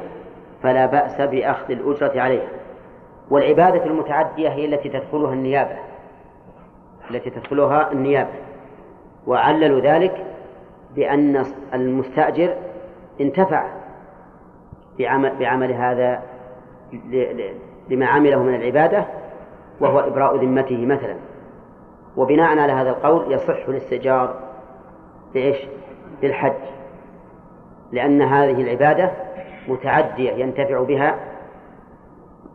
فلا 0.64 0.86
بأس 0.86 1.22
بأخذ 1.22 1.72
الأجرة 1.72 2.22
عليها. 2.22 2.48
والعبادة 3.30 3.86
المتعدية 3.86 4.49
هي 4.49 4.66
التي 4.66 4.90
تدخلها 4.90 5.34
النيابة. 5.34 5.78
التي 7.12 7.30
تدخلها 7.30 7.91
النيابة. 7.91 8.34
وعللوا 9.28 9.80
ذلك 9.80 10.26
بأن 10.95 11.45
المستأجر 11.74 12.56
انتفع 13.22 13.68
بعمل, 14.99 15.36
بعمل 15.40 15.72
هذا 15.72 16.22
لما 17.90 18.06
عمله 18.06 18.44
من 18.44 18.56
العبادة 18.56 19.06
وهو 19.80 19.99
إبراء 19.99 20.38
ذمته 20.38 20.86
مثلا. 20.86 21.16
وبناء 22.18 22.57
على 22.60 22.74
هذا 22.74 22.90
القول 22.90 23.32
يصح 23.32 23.68
الاستئجار 23.68 24.45
لإيش؟ 25.36 25.57
للحج. 26.24 26.53
لأن 27.91 28.22
هذه 28.22 28.62
العبادة 28.62 29.12
متعدية 29.68 30.32
ينتفع 30.32 30.84
بها 30.84 31.20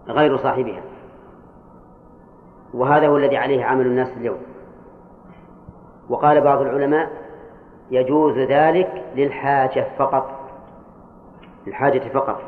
غير 0.09 0.37
صاحبها. 0.37 0.81
وهذا 2.75 3.09
هو 3.09 3.17
الذي 3.17 3.37
عليه 3.37 3.65
عمل 3.65 3.87
الناس 3.87 4.09
اليوم. 4.17 4.39
وقال 6.09 6.41
بعض 6.41 6.61
العلماء 6.61 7.11
يجوز 7.91 8.39
ذلك 8.39 9.05
للحاجة 9.17 9.87
فقط. 9.99 10.31
للحاجة 11.67 12.09
فقط. 12.09 12.41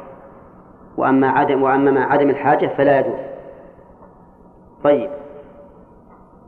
وأما 0.97 1.29
عدم 1.29 1.63
وأما 1.63 1.91
ما 1.91 2.05
عدم 2.05 2.31
الحاجة 2.31 2.67
فلا 2.67 3.01
يجوز. 3.01 3.21
طيب. 4.85 5.11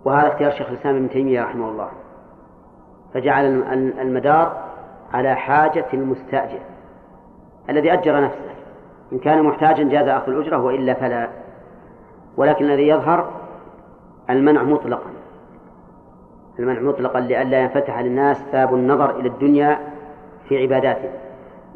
وهذا 0.04 0.28
اختيار 0.28 0.50
شيخ 0.50 0.68
الإسلام 0.68 0.96
ابن 0.96 1.10
تيمية 1.10 1.42
رحمه 1.42 1.68
الله. 1.68 1.88
فجعل 3.14 3.44
المدار 4.00 4.64
على 5.12 5.34
حاجة 5.34 5.86
المستأجر 5.94 6.58
الذي 7.70 7.92
أجر 7.92 8.24
نفسه. 8.24 8.54
إن 9.12 9.18
كان 9.18 9.42
محتاجا 9.42 9.84
جاز 9.84 10.08
أخذ 10.08 10.32
الأجرة 10.32 10.64
وإلا 10.64 10.94
فلا. 10.94 11.28
ولكن 12.36 12.64
الذي 12.64 12.88
يظهر 12.88 13.30
المنع 14.30 14.62
مطلقا. 14.62 15.10
المنع 16.58 16.80
مطلقا 16.80 17.20
لئلا 17.20 17.60
ينفتح 17.60 17.98
للناس 18.00 18.44
باب 18.52 18.74
النظر 18.74 19.10
إلى 19.10 19.28
الدنيا 19.28 19.78
في 20.48 20.62
عباداته. 20.62 21.10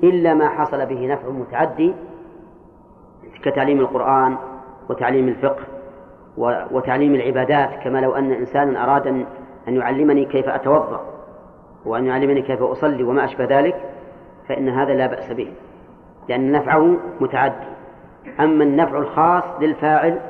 إلا 0.02 0.34
ما 0.34 0.48
حصل 0.48 0.86
به 0.86 1.06
نفع 1.06 1.28
متعدي 1.28 1.94
كتعليم 3.44 3.80
القرآن 3.80 4.36
وتعليم 4.90 5.28
الفقه 5.28 5.62
وتعليم 6.70 7.14
العبادات. 7.14 7.70
كما 7.84 7.98
لو 7.98 8.14
أن 8.14 8.32
إنسانا 8.32 8.84
أراد 8.84 9.06
أن 9.68 9.76
يعلمني 9.76 10.24
كيف 10.24 10.48
أتوضأ. 10.48 11.17
وأن 11.84 12.06
يعلمني 12.06 12.42
كيف 12.42 12.62
أصلي 12.62 13.02
وما 13.02 13.24
أشبه 13.24 13.44
ذلك 13.44 13.90
فإن 14.48 14.68
هذا 14.68 14.94
لا 14.94 15.06
بأس 15.06 15.32
به. 15.32 15.52
لأن 16.28 16.52
نفعه 16.52 16.96
متعدي. 17.20 17.68
أما 18.40 18.64
النفع 18.64 18.98
الخاص 18.98 19.44
للفاعل 19.60 20.20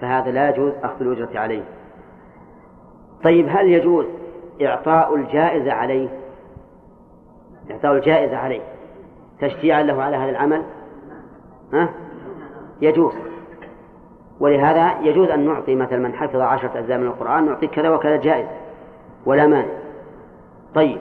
فهذا 0.00 0.30
لا 0.30 0.48
يجوز 0.48 0.72
أخذ 0.82 1.00
الأجرة 1.00 1.38
عليه. 1.38 1.62
طيب 3.24 3.46
هل 3.48 3.70
يجوز 3.70 4.06
إعطاء 4.62 5.14
الجائزة 5.14 5.72
عليه؟ 5.72 6.08
إعطاء 7.70 7.92
الجائزة 7.92 8.36
عليه. 8.36 8.60
تشجيعا 9.40 9.82
له 9.82 10.02
على 10.02 10.16
هذا 10.16 10.30
العمل؟ 10.30 10.62
ها؟ 11.72 11.88
يجوز. 12.80 13.14
ولهذا 14.40 15.00
يجوز 15.00 15.28
أن 15.28 15.46
نعطي 15.46 15.74
مثلا 15.74 15.98
من 15.98 16.14
حفظ 16.14 16.40
عشرة 16.40 16.78
أجزاء 16.78 16.98
من 16.98 17.06
القرآن 17.06 17.46
نعطي 17.46 17.66
كذا 17.66 17.88
وكذا 17.90 18.16
جائزة 18.16 18.50
ولا 19.26 19.46
مانع. 19.46 19.85
طيب 20.74 20.98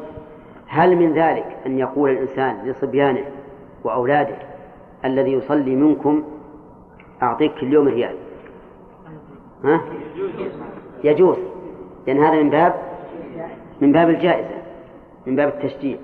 هل 0.68 0.96
من 0.96 1.14
ذلك 1.14 1.58
أن 1.66 1.80
يقول 1.80 2.10
الإنسان 2.10 2.58
لصبيانه 2.66 3.26
وأولاده 3.84 4.38
الذي 5.06 5.32
يصلي 5.34 5.76
منكم 5.76 6.24
أعطيك 7.24 7.54
كل 7.54 7.74
يوم 7.74 7.88
ريال؟ 7.88 8.16
ها؟ 9.64 9.82
يجوز. 11.04 11.38
لأن 12.08 12.24
هذا 12.24 12.44
من 12.44 12.50
باب 12.50 12.74
من 13.82 13.92
باب 13.92 14.10
الجائزة 14.10 14.56
من 15.26 15.36
باب 15.36 15.48
التشجيع. 15.48 15.98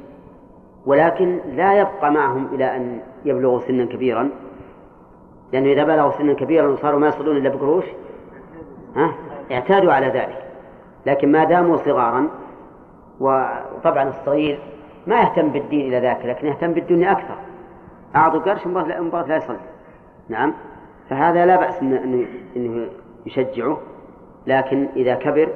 ولكن 0.86 1.40
لا 1.56 1.80
يبقى 1.80 2.12
معهم 2.12 2.48
إلى 2.54 2.76
أن 2.76 3.00
يبلغوا 3.26 3.60
سنا 3.60 3.86
كبيرا. 3.86 4.30
لأنه 5.54 5.72
إذا 5.72 5.84
بلغوا 5.84 6.12
سنا 6.12 6.34
كبيرا 6.34 6.68
وصاروا 6.68 7.00
ما 7.00 7.08
يصلون 7.08 7.38
إلا 7.38 7.50
بقروش 7.50 7.86
ها؟ 8.96 9.14
اعتادوا 9.52 9.94
على 9.94 10.08
ذلك. 10.08 10.44
لكن 11.06 11.32
ما 11.32 11.44
داموا 11.44 11.78
صغارا 11.78 12.28
وطبعا 13.22 14.10
الصغير 14.10 14.60
ما 15.07 15.22
يهتم 15.22 15.49
بالدين 15.49 15.88
إلى 15.88 15.99
ذاك 15.99 16.26
لكن 16.26 16.48
يهتم 16.48 16.73
بالدنيا 16.73 17.11
أكثر. 17.11 17.35
أعطوا 18.15 18.39
قرش 18.39 18.68
مباراة 18.68 19.27
لا 19.27 19.38
يصلي. 19.38 19.57
نعم؟ 20.30 20.53
فهذا 21.10 21.45
لا 21.45 21.56
بأس 21.56 21.81
أنه, 21.81 22.27
إنه 22.56 22.88
يشجعه 23.26 23.77
لكن 24.48 24.88
إذا 24.95 25.15
كبر 25.15 25.49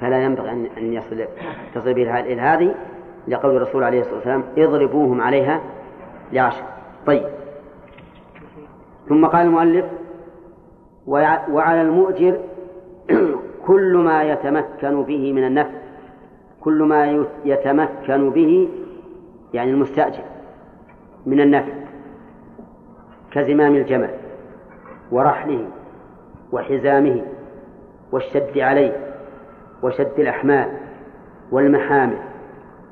فلا 0.00 0.24
ينبغي 0.24 0.50
أن 0.50 0.92
يصل 0.92 1.24
تصل 1.74 1.94
به 1.94 2.20
إلى 2.20 2.40
هذه 2.40 2.74
لقول 3.28 3.56
الرسول 3.56 3.84
عليه 3.84 4.00
الصلاة 4.00 4.14
والسلام 4.14 4.44
اضربوهم 4.58 5.20
عليها 5.20 5.60
لعشر. 6.32 6.62
طيب. 7.06 7.26
ثم 9.08 9.26
قال 9.26 9.46
المؤلف 9.46 9.84
وعلى 11.06 11.82
المؤجر 11.82 12.40
كل 13.66 13.96
ما 13.96 14.22
يتمكن 14.22 15.02
به 15.02 15.32
من 15.32 15.44
النفع. 15.44 15.77
كل 16.60 16.82
ما 16.82 17.26
يتمكن 17.44 18.30
به 18.30 18.68
يعني 19.54 19.70
المستأجر 19.70 20.24
من 21.26 21.40
النفع 21.40 21.72
كزمام 23.30 23.74
الجمل 23.74 24.10
ورحله 25.10 25.66
وحزامه 26.52 27.22
والشد 28.12 28.58
عليه 28.58 29.14
وشد 29.82 30.12
الأحمال 30.18 30.68
والمحامل 31.52 32.18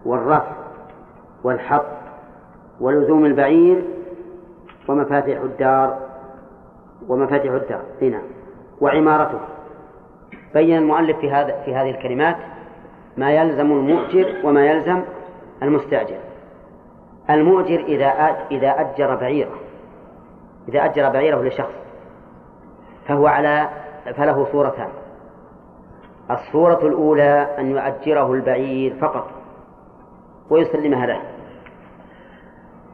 والرفع 0.05 0.53
والحط 1.45 1.87
ولزوم 2.81 3.25
البعير 3.25 3.85
ومفاتيح 4.89 5.41
الدار 5.41 5.99
ومفاتيح 7.09 7.53
الدار. 7.53 7.83
هنا 8.03 8.21
وعمارته. 8.81 9.39
بين 10.55 10.79
المؤلف 10.79 11.19
في 11.19 11.31
هذا 11.31 11.63
في 11.65 11.75
هذه 11.75 11.91
الكلمات 11.91 12.37
ما 13.17 13.31
يلزم 13.31 13.73
المؤجر 13.73 14.35
وما 14.45 14.67
يلزم 14.67 15.03
المستأجر. 15.63 16.19
المؤجر 17.31 17.81
إذا 17.81 18.07
إذا 18.51 18.69
أجر 18.69 19.15
بعيره. 19.15 19.59
إذا 20.69 20.85
أجر 20.85 21.09
بعيره 21.09 21.43
لشخص 21.43 21.75
فهو 23.09 23.27
على 23.27 23.69
فله 24.17 24.47
صورتان. 24.53 24.89
الصورة 26.31 26.87
الأولى 26.87 27.49
أن 27.59 27.71
يؤجره 27.71 28.33
البعير 28.33 28.97
فقط 29.01 29.31
ويسلمها 30.51 31.07
له. 31.07 31.23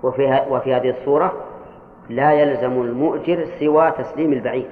وفي, 0.02 0.46
وفي 0.50 0.74
هذه 0.74 0.90
الصورة 0.90 1.32
لا 2.08 2.32
يلزم 2.32 2.72
المؤجر 2.82 3.46
سوى 3.60 3.90
تسليم 3.90 4.32
البعير. 4.32 4.70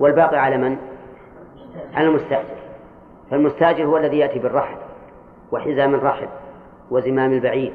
والباقي 0.00 0.36
على 0.36 0.56
من؟ 0.56 0.76
على 1.94 2.08
المستأجر. 2.08 2.63
فالمستاجر 3.30 3.84
هو 3.84 3.96
الذي 3.96 4.18
يأتي 4.18 4.38
بالرحل 4.38 4.76
وحزام 5.52 5.94
الرحل 5.94 6.28
وزمام 6.90 7.32
البعير 7.32 7.72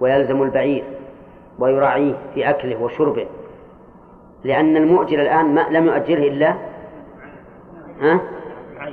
ويلزم 0.00 0.42
البعير 0.42 0.84
ويراعيه 1.58 2.14
في 2.34 2.50
أكله 2.50 2.82
وشربه. 2.82 3.26
لأن 4.44 4.76
المؤجر 4.76 5.22
الآن 5.22 5.54
ما 5.54 5.66
لم 5.70 5.86
يؤجره 5.86 6.28
إلا 6.28 6.54
ها؟ 8.00 8.20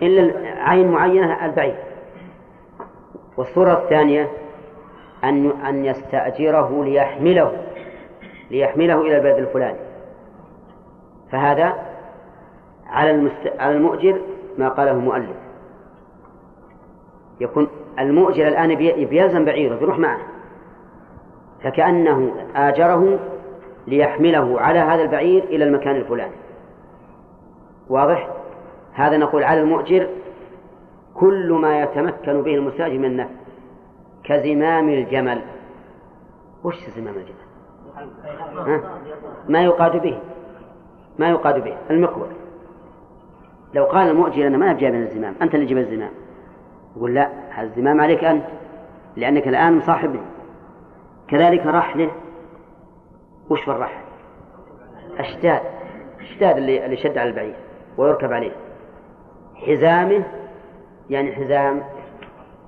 إلا 0.02 0.34
عين 0.64 0.92
معينة 0.92 1.46
البعير. 1.46 1.76
والصورة 3.38 3.74
الثانية 3.74 4.30
أن 5.24 5.52
أن 5.52 5.86
يستأجره 5.86 6.84
ليحمله 6.84 7.52
ليحمله 8.52 9.02
إلى 9.02 9.18
البلد 9.18 9.38
الفلاني. 9.38 9.80
فهذا 11.32 11.74
على 12.88 13.12
المست... 13.12 13.54
على 13.60 13.76
المؤجر 13.76 14.22
ما 14.58 14.70
قاله 14.70 14.92
المؤلف. 14.92 15.51
يكون 17.42 17.68
المؤجر 18.00 18.48
الآن 18.48 18.76
بيلزم 19.06 19.46
بعيره 19.46 19.76
بيروح 19.76 20.00
معه. 20.00 20.20
فكأنه 21.64 22.32
آجره 22.56 23.20
ليحمله 23.88 24.62
على 24.62 24.80
هذا 24.80 25.02
البعير 25.02 25.44
إلى 25.44 25.64
المكان 25.64 25.96
الفلاني. 25.96 26.36
واضح؟ 27.90 28.30
هذا 28.94 29.18
نقول 29.18 29.44
على 29.44 29.62
المؤجر 29.62 30.08
كل 31.14 31.52
ما 31.62 31.82
يتمكن 31.82 32.42
به 32.42 32.56
المستاجر 32.56 32.98
من 32.98 33.06
النفع 33.06 33.30
كزمام 34.24 34.90
الجمل. 34.90 35.42
وش 36.64 36.76
زمام 36.96 37.16
الجمل؟ 37.16 38.82
ما 39.50 39.64
يقاد 39.64 40.02
به. 40.02 40.20
ما 41.20 41.30
يقاد 41.30 41.64
به. 41.64 41.78
المقود 41.90 42.30
لو 43.74 43.86
قال 43.86 44.10
المؤجر 44.10 44.48
أنا 44.48 44.58
ما 44.58 44.74
جايب 44.74 44.96
الزمام 44.96 45.36
أنت 45.42 45.56
اللي 45.56 45.66
جيب 45.66 45.78
الزمام. 45.78 46.12
يقول 46.96 47.16
لا 47.16 47.30
هذا 47.50 47.68
الزمام 47.68 48.02
عليك 48.02 48.24
أنت 48.24 48.46
لأنك 49.16 49.48
الآن 49.48 49.78
مصاحبه 49.78 50.20
كذلك 51.28 51.66
رحله 51.66 52.12
وش 53.50 53.62
في 53.62 53.72
الرحل 53.72 54.02
أشتاد 55.18 55.62
أشتاد 56.20 56.58
اللي 56.58 56.86
اللي 56.86 56.98
شد 56.98 57.18
على 57.18 57.30
البعير 57.30 57.56
ويركب 57.98 58.34
عليه. 58.34 58.52
حزامه 59.56 60.24
يعني 61.10 61.36
حزام 61.36 61.84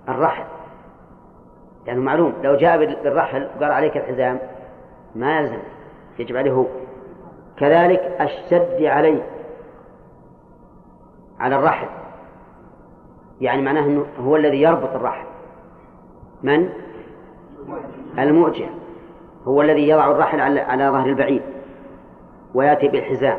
الرحل. 0.09 0.43
يعني 1.85 1.99
معلوم 1.99 2.33
لو 2.43 2.55
جاء 2.55 2.77
بالرحل 2.77 3.49
وقال 3.57 3.71
عليك 3.71 3.97
الحزام 3.97 4.39
ما 5.15 5.39
يلزم 5.39 5.59
يجب 6.19 6.37
عليه 6.37 6.51
هو. 6.51 6.65
كذلك 7.57 8.17
الشد 8.21 8.83
عليه 8.83 9.23
على 11.39 11.55
الرحل. 11.55 11.87
يعني 13.41 13.61
معناه 13.61 13.85
أنه 13.85 14.05
هو 14.19 14.35
الذي 14.35 14.61
يربط 14.61 14.95
الرحل 14.95 15.25
من؟ 16.43 16.69
المؤجر 18.19 18.69
هو 19.45 19.61
الذي 19.61 19.89
يضع 19.89 20.11
الرحل 20.11 20.39
على, 20.39 20.59
على 20.59 20.89
ظهر 20.89 21.05
البعير 21.05 21.41
ويأتي 22.53 22.87
بالحزام 22.87 23.37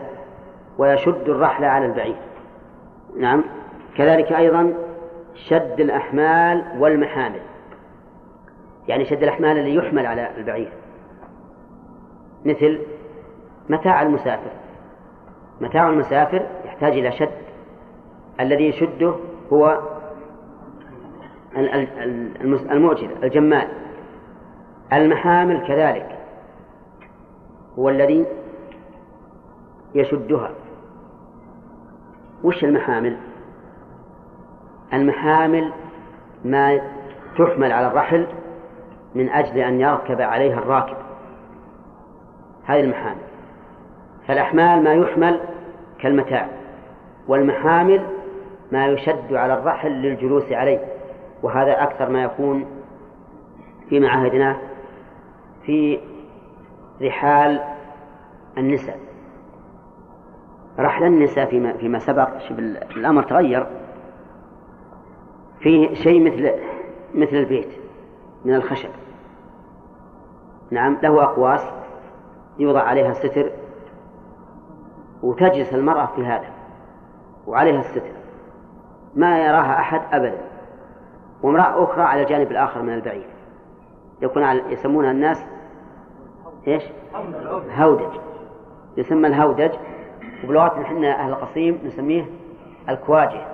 ويشد 0.79 1.29
الرحل 1.29 1.65
على 1.65 1.87
البعير. 1.87 2.17
نعم. 3.17 3.45
كذلك 3.97 4.33
أيضا 4.33 4.75
شد 5.35 5.81
الأحمال 5.81 6.65
والمحامل. 6.79 7.41
يعني 8.89 9.05
شد 9.05 9.23
الأحمال 9.23 9.59
اللي 9.59 9.75
يحمل 9.75 10.07
على 10.07 10.31
البعير. 10.37 10.73
مثل 12.45 12.81
متاع 13.69 14.03
المسافر. 14.03 14.51
متاع 15.61 15.89
المسافر 15.89 16.47
يحتاج 16.65 16.93
إلى 16.93 17.13
شد. 17.13 17.45
الذي 18.41 18.69
يشده 18.69 19.15
هو 19.55 19.79
المؤجر 22.71 23.11
الجمال. 23.23 23.69
المحامل 24.93 25.67
كذلك 25.67 26.19
هو 27.79 27.89
الذي 27.89 28.27
يشدها. 29.95 30.51
وش 32.45 32.65
المحامل؟ 32.65 33.17
المحامل 34.93 35.73
ما 36.45 36.81
تحمل 37.39 37.73
على 37.73 37.87
الرحل 37.87 38.27
من 39.15 39.29
أجل 39.29 39.59
أن 39.59 39.81
يركب 39.81 40.21
عليها 40.21 40.59
الراكب. 40.59 40.97
هذه 42.65 42.81
المحامل. 42.81 43.25
فالأحمال 44.27 44.85
ما 44.85 44.95
يحمل 44.95 45.41
كالمتاع. 45.99 46.49
والمحامل 47.29 48.07
ما 48.75 48.87
يشد 48.87 49.33
على 49.33 49.55
الرحل 49.55 49.91
للجلوس 49.91 50.53
عليه 50.53 50.85
وهذا 51.43 51.83
أكثر 51.83 52.09
ما 52.09 52.23
يكون 52.23 52.67
في 53.89 54.01
معاهدنا 54.01 54.57
في 55.63 56.01
رحال 57.03 57.61
النساء. 58.59 58.99
رحل 60.79 61.05
النساء 61.05 61.47
فيما 61.47 61.73
فيما 61.73 61.99
سبق 61.99 62.29
الأمر 62.97 63.23
تغير. 63.23 63.67
فيه 65.61 65.95
شيء 65.95 66.25
مثل 66.25 66.53
مثل 67.15 67.37
البيت 67.37 67.69
من 68.45 68.55
الخشب. 68.55 68.91
نعم 70.71 70.99
له 71.03 71.23
أقواس 71.23 71.61
يوضع 72.59 72.83
عليها 72.83 73.11
الستر 73.11 73.51
وتجلس 75.23 75.75
المرأة 75.75 76.07
في 76.07 76.27
هذا 76.27 76.51
وعليها 77.47 77.81
الستر. 77.81 78.24
ما 79.17 79.39
يراها 79.39 79.79
أحد 79.79 80.01
أبدا. 80.13 80.39
وامرأة 81.43 81.85
أخرى 81.85 82.03
على 82.03 82.23
الجانب 82.23 82.51
الآخر 82.51 82.83
من 82.83 82.95
البعير. 82.95 83.27
يكون 84.23 84.43
يسمونها 84.43 85.11
الناس 85.11 85.45
إيش؟ 86.69 86.83
هودج. 87.77 88.21
يسمى 88.97 89.29
الهودج. 89.29 89.71
وبلغتنا 90.45 90.83
إحنا 90.83 91.21
أهل 91.21 91.31
القصيم 91.31 91.81
نسميه 91.85 92.27
الكواجه. 92.89 93.47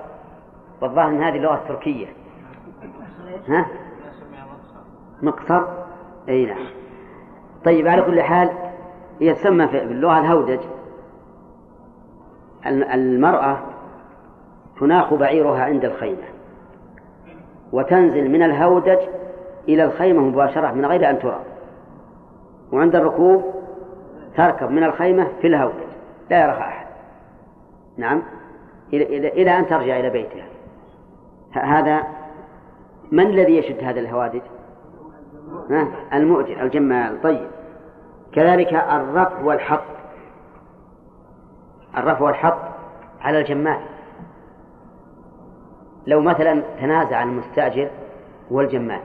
والظاهر 0.83 1.09
أن 1.09 1.23
هذه 1.23 1.39
لغة 1.39 1.61
تركية 1.69 2.07
ها؟ 3.49 3.67
مقصر؟ 5.23 5.63
أي 6.29 6.47
نعم. 6.47 6.67
طيب 7.65 7.89
على 7.89 8.03
كل 8.03 8.23
حال 8.23 8.51
هي 9.21 9.35
تسمى 9.35 9.69
في 9.69 9.83
اللغة 9.83 10.21
الهودج. 10.21 10.61
المرأة 12.67 13.59
تناخ 14.81 15.15
بعيرها 15.15 15.65
عند 15.65 15.85
الخيمة 15.85 16.23
وتنزل 17.73 18.31
من 18.31 18.43
الهودج 18.43 18.99
إلى 19.69 19.85
الخيمة 19.85 20.21
مباشرة 20.21 20.73
من 20.73 20.87
غير 20.87 21.11
أن 21.11 21.19
ترى. 21.19 21.41
وعند 22.73 22.97
الركوب 22.97 23.45
تركب 24.37 24.71
من 24.71 24.85
الخيمة 24.85 25.29
في 25.41 25.47
الهودج. 25.47 25.91
لا 26.31 26.43
يراها 26.43 26.69
أحد. 26.69 26.87
نعم. 27.97 28.23
إلى, 28.93 29.59
أن 29.59 29.67
ترجع 29.67 30.01
إلى 30.01 30.11
بيتها. 30.11 30.47
هذا 31.53 32.03
من 33.13 33.27
الذي 33.27 33.57
يشد 33.57 33.85
هذا 33.85 34.01
الهوادج؟ 34.01 34.43
المؤجر 36.15 36.63
الجمال. 36.63 37.23
طيب. 37.23 37.49
كذلك 38.33 38.75
الرفع 38.75 39.43
والحط. 39.45 39.83
الرفع 41.97 42.25
والحط 42.25 42.59
على 43.21 43.41
الجمال. 43.41 43.81
لو 46.07 46.21
مثلا 46.21 46.63
تنازع 46.81 47.23
المستأجر 47.23 47.91
والجمال 48.51 49.01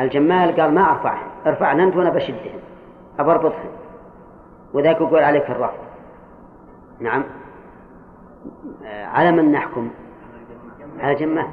الجمال. 0.00 0.60
قال 0.60 0.74
ما 0.74 0.90
أرفعه 0.90 1.18
ارفعنا 1.46 1.82
أنت 1.84 1.96
وأنا 1.96 2.10
بشدهن 2.10 2.60
أبربطهن 3.18 3.70
وذاك 4.74 5.00
يقول 5.00 5.18
عليك 5.18 5.50
الرفع. 5.50 5.76
نعم. 7.00 7.24
آه، 8.86 9.06
على 9.06 9.32
من 9.32 9.52
نحكم؟ 9.52 9.90
على 11.00 11.14
جمال. 11.14 11.46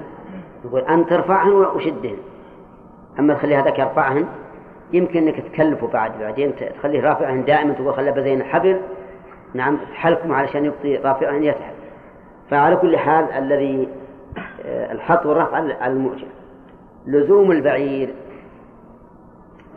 يقول 0.66 0.82
أنت 0.82 1.10
ترفعهن 1.10 1.52
وشدهن 1.52 2.18
أما 3.20 3.34
تخلي 3.34 3.56
هذاك 3.56 3.80
يرفعهن 3.80 4.28
يمكن 4.94 5.28
أنك 5.28 5.40
تكلفه 5.40 5.88
بعد 5.88 6.20
بعدين 6.20 6.54
تخليه 6.56 7.02
رافعهن 7.02 7.46
دائما 7.46 7.74
تقول 7.74 7.94
خليه 7.94 8.12
بزين 8.12 8.42
الحبل 8.42 8.82
نعم 9.54 9.78
تحلكم 9.78 10.34
علشان 10.34 10.66
يبقي 10.66 10.96
رافعهن 10.96 11.44
يتحل. 11.44 11.77
فعلى 12.50 12.76
كل 12.76 12.98
حال 12.98 13.32
الذي 13.32 13.88
آه، 14.66 14.92
الحط 14.92 15.26
والرفع 15.26 15.56
على 15.56 15.88
المؤجر. 15.88 16.28
لزوم 17.06 17.52
البعير. 17.52 18.14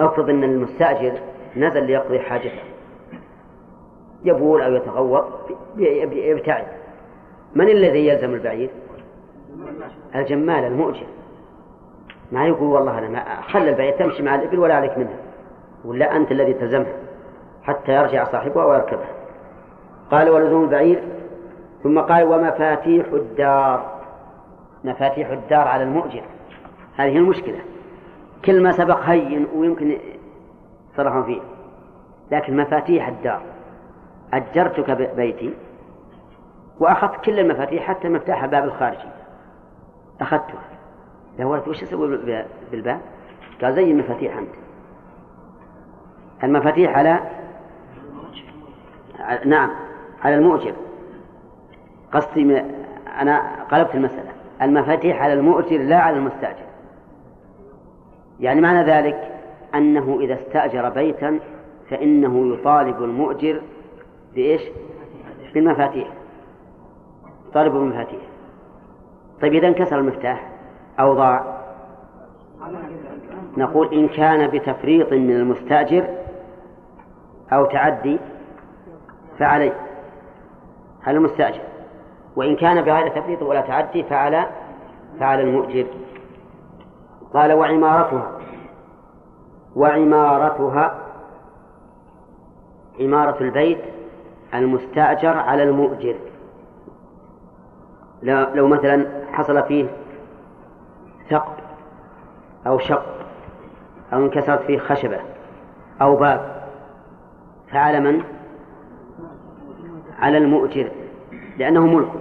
افرض 0.01 0.31
ان 0.31 0.45
المستاجر 0.45 1.13
نزل 1.57 1.85
ليقضي 1.85 2.21
حاجته. 2.21 2.63
يبول 4.25 4.63
أو 4.63 4.75
يتغوط 4.75 5.25
يبتعد. 6.13 6.67
من 7.55 7.69
الذي 7.69 8.07
يلزم 8.07 8.35
البعير؟ 8.35 8.71
الجمال 10.15 10.65
المؤجر. 10.65 11.07
ما 12.33 12.47
يقول 12.47 12.69
والله 12.69 12.99
أنا 12.99 13.09
ما 13.09 13.69
البعير 13.69 13.99
تمشي 13.99 14.23
مع 14.23 14.35
الإبل 14.35 14.59
ولا 14.59 14.75
عليك 14.75 14.99
منها. 14.99 15.17
ولا 15.85 16.17
أنت 16.17 16.33
الذي 16.33 16.55
تلزمها 16.55 16.93
حتى 17.63 17.93
يرجع 17.93 18.25
صاحبها 18.25 18.65
ويركبها. 18.65 19.09
قال 20.11 20.31
ولزوم 20.31 20.65
البعير 20.65 21.03
ثم 21.83 22.01
قال 22.01 22.25
ومفاتيح 22.25 23.07
الدار. 23.13 24.01
مفاتيح 24.85 25.31
الدار 25.31 25.69
على 25.69 25.83
المؤجر. 25.83 26.23
هذه 26.97 27.17
المشكلة. 27.17 27.59
كل 28.45 28.63
ما 28.63 28.73
سبق 28.73 29.01
هين 29.01 29.47
ويمكن 29.55 29.99
صرحوا 30.97 31.23
فيه. 31.23 31.41
لكن 32.31 32.57
مفاتيح 32.57 33.09
الدار. 33.09 33.43
أجرتك 34.33 34.91
بيتي. 35.17 35.55
وأخذت 36.81 37.25
كل 37.25 37.39
المفاتيح 37.39 37.83
حتى 37.85 38.09
مفتاح 38.09 38.45
الباب 38.45 38.65
الخارجي 38.65 39.09
أخذتها 40.21 40.63
دورت 41.39 41.69
وش 41.69 41.83
أسوي 41.83 42.19
بالباب؟ 42.71 43.01
قال 43.63 43.75
زي 43.75 43.91
المفاتيح 43.91 44.37
أنت 44.37 44.51
المفاتيح 46.45 46.99
على 46.99 47.21
نعم 49.45 49.71
على 50.25 50.35
المؤجر. 50.35 50.75
قصدي 52.13 52.63
أنا 53.21 53.65
قلبت 53.73 53.95
المسألة. 53.95 54.31
المفاتيح 54.63 55.23
على 55.23 55.33
المؤجر 55.33 55.79
لا 55.79 55.97
على 55.97 56.17
المستأجر. 56.17 56.67
يعني 58.41 58.61
معنى 58.61 58.85
ذلك 58.85 59.41
أنه 59.75 60.19
إذا 60.21 60.35
استأجر 60.35 60.89
بيتا 60.89 61.41
فإنه 61.91 62.55
يطالب 62.55 63.03
المؤجر 63.03 63.63
بإيش؟ 64.35 64.63
بالمفاتيح. 65.55 66.09
طالب 67.55 67.73
بالمفاتيح. 67.73 68.21
طيب 69.43 69.55
إذا 69.55 69.69
انكسر 69.69 69.99
المفتاح 69.99 70.49
أو 71.01 71.15
ضاع؟ 71.15 71.61
نقول 73.57 73.95
إن 73.95 74.09
كان 74.09 74.47
بتفريط 74.51 75.13
من 75.13 75.31
المستأجر 75.31 76.09
أو 77.53 77.65
تعدي 77.65 78.19
فعليه. 79.39 79.73
على 81.07 81.17
المستأجر؟ 81.17 81.70
وإن 82.37 82.57
كان 82.57 82.83
بغير 82.85 83.09
تفريط 83.09 83.43
ولا 83.43 83.61
تعدي 83.61 84.03
فعلى 84.03 84.47
فعلى 85.21 85.43
المؤجر. 85.43 85.87
قال 87.35 87.53
وعمارتها 87.53 88.39
وعمارتها 89.77 90.99
عمارة 93.01 93.43
البيت 93.43 93.81
المستأجر 94.55 95.37
على 95.37 95.63
المؤجر. 95.63 96.17
لو 98.55 98.67
مثلا 98.67 99.07
حصل 99.33 99.63
فيه 99.63 99.87
ثقب 101.31 101.55
أو 102.67 102.79
شق 102.79 103.05
أو 104.13 104.19
انكسرت 104.19 104.63
فيه 104.63 104.79
خشبة 104.79 105.21
أو 106.03 106.17
باب 106.17 106.63
فعلى 107.73 108.01
من؟ 108.01 108.23
على 110.19 110.39
المؤجر. 110.39 110.91
لأنه 111.61 111.87
ملك. 111.87 112.13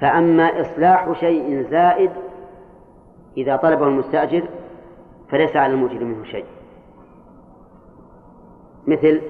فأما 0.00 0.60
إصلاح 0.60 1.12
شيء 1.20 1.66
زائد 1.70 2.10
إذا 3.36 3.56
طلبه 3.56 3.86
المستأجر 3.86 4.48
فليس 5.30 5.56
على 5.56 5.72
المؤجر 5.72 6.04
منه 6.04 6.24
شيء. 6.24 6.44
مثل 8.86 9.22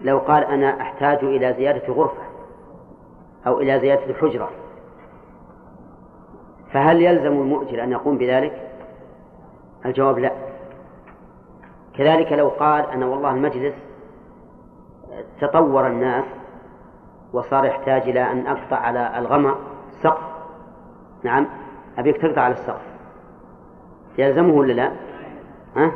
لو 0.00 0.18
قال 0.18 0.44
أنا 0.44 0.80
أحتاج 0.80 1.24
إلى 1.24 1.54
زيادة 1.58 1.92
غرفة 1.92 2.22
أو 3.46 3.60
إلى 3.60 3.80
زيادة 3.80 4.14
حجرة 4.14 4.50
فهل 6.72 7.02
يلزم 7.02 7.32
المؤجر 7.32 7.84
أن 7.84 7.92
يقوم 7.92 8.18
بذلك؟ 8.18 8.70
الجواب 9.86 10.18
لا. 10.18 10.32
كذلك 11.94 12.32
لو 12.32 12.48
قال 12.48 12.90
أنا 12.90 13.06
والله 13.06 13.30
المجلس 13.30 13.74
تطور 15.40 15.86
الناس 15.86 16.24
وصار 17.32 17.64
يحتاج 17.64 18.02
إلى 18.02 18.32
أن 18.32 18.46
أقطع 18.46 18.76
على 18.76 19.18
الغمى 19.18 19.54
السقف 19.88 20.22
نعم. 21.22 21.46
أبيك 21.98 22.16
تقطع 22.16 22.40
على 22.40 22.54
السقف. 22.54 22.82
يلزمه 24.18 24.54
ولا 24.54 24.72
لا؟ 24.72 24.92
ها؟ 25.76 25.92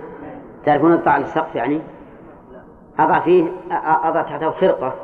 تعرفون 0.65 0.93
اقطع 0.93 1.11
على 1.11 1.25
السقف 1.25 1.55
يعني؟ 1.55 1.81
أضع 2.99 3.21
فيه 3.21 3.53
أضع 4.05 4.23
تحته 4.23 4.51
خرقة. 4.51 4.95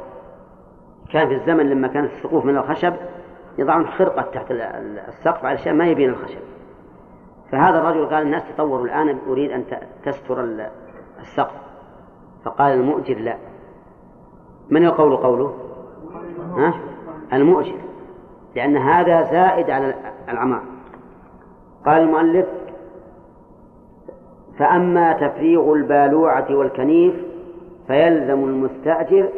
كان 1.12 1.28
في 1.28 1.34
الزمن 1.34 1.70
لما 1.70 1.88
كانت 1.88 2.12
السقوف 2.12 2.44
من 2.44 2.56
الخشب 2.56 2.94
يضعون 3.59 3.86
خرقة 3.86 4.22
تحت 4.22 4.46
السقف 5.09 5.44
علشان 5.44 5.78
ما 5.78 5.86
يبين 5.86 6.10
الخشب. 6.10 6.40
فهذا 7.52 7.78
الرجل 7.78 8.06
قال 8.06 8.22
الناس 8.22 8.42
تطوروا 8.54 8.86
الآن 8.86 9.18
أريد 9.28 9.50
أن 9.50 9.64
تستر 10.04 10.44
السقف. 11.20 11.54
فقال 12.44 12.72
المؤجر 12.72 13.18
لا. 13.18 13.36
من 14.70 14.84
القول 14.84 15.16
قوله؟ 15.16 15.54
ها؟ 16.56 16.74
المؤجر 17.32 17.74
لأن 18.56 18.76
هذا 18.76 19.22
زائد 19.22 19.70
على 19.70 19.94
العمار 20.28 20.62
قال 21.86 22.02
المؤلف 22.02 22.46
فأما 24.58 25.12
تفريغ 25.12 25.72
البالوعة 25.72 26.46
والكنيف 26.50 27.14
فيلزم 27.86 28.44
المستأجر 28.44 29.28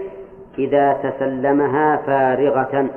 إذا 0.58 0.92
تسلمها 0.92 1.96
فارغة. 1.96 2.90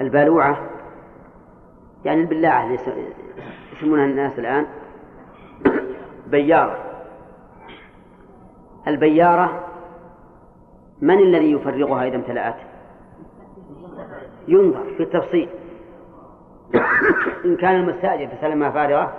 البالوعة 0.00 0.58
يعني 2.04 2.20
البلاعة 2.20 2.64
اللي 2.64 2.78
يسمونها 3.76 4.04
الناس 4.04 4.38
الآن 4.38 4.66
بيارة. 6.30 6.78
البيارة 8.88 9.67
من 11.00 11.18
الذي 11.18 11.52
يفرغها 11.52 12.06
إذا 12.06 12.16
امتلأت؟ 12.16 12.56
ينظر 14.48 14.84
في 14.96 15.02
التفصيل. 15.02 15.48
إن 17.44 17.56
كان 17.56 17.76
المستأجر 17.76 18.26
تسلمها 18.26 18.70
فارغة 18.70 19.12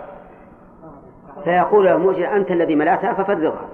فيقول 1.43 1.85
له 1.85 1.95
المؤجر 1.95 2.35
أنت 2.35 2.51
الذي 2.51 2.75
ملأتها 2.75 3.13
ففرغها. 3.13 3.69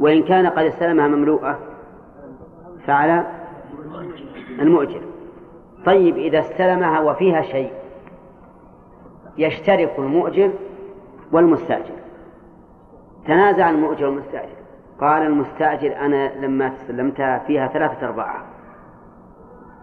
وإن 0.00 0.22
كان 0.22 0.46
قد 0.46 0.64
استلمها 0.64 1.08
مملوءة 1.08 1.58
فعلى 2.86 3.26
المؤجر. 4.60 5.00
طيب 5.86 6.16
إذا 6.16 6.38
استلمها 6.38 7.00
وفيها 7.00 7.42
شيء 7.42 7.72
يشترك 9.38 9.94
المؤجر 9.98 10.50
والمستأجر. 11.32 11.94
تنازع 13.26 13.70
المؤجر 13.70 14.06
والمستأجر. 14.06 14.59
قال 15.00 15.22
المستأجر 15.22 15.96
أنا 15.96 16.46
لما 16.46 16.68
تسلمتها 16.68 17.38
فيها 17.38 17.68
ثلاثة 17.68 18.06
أرباعها 18.06 18.44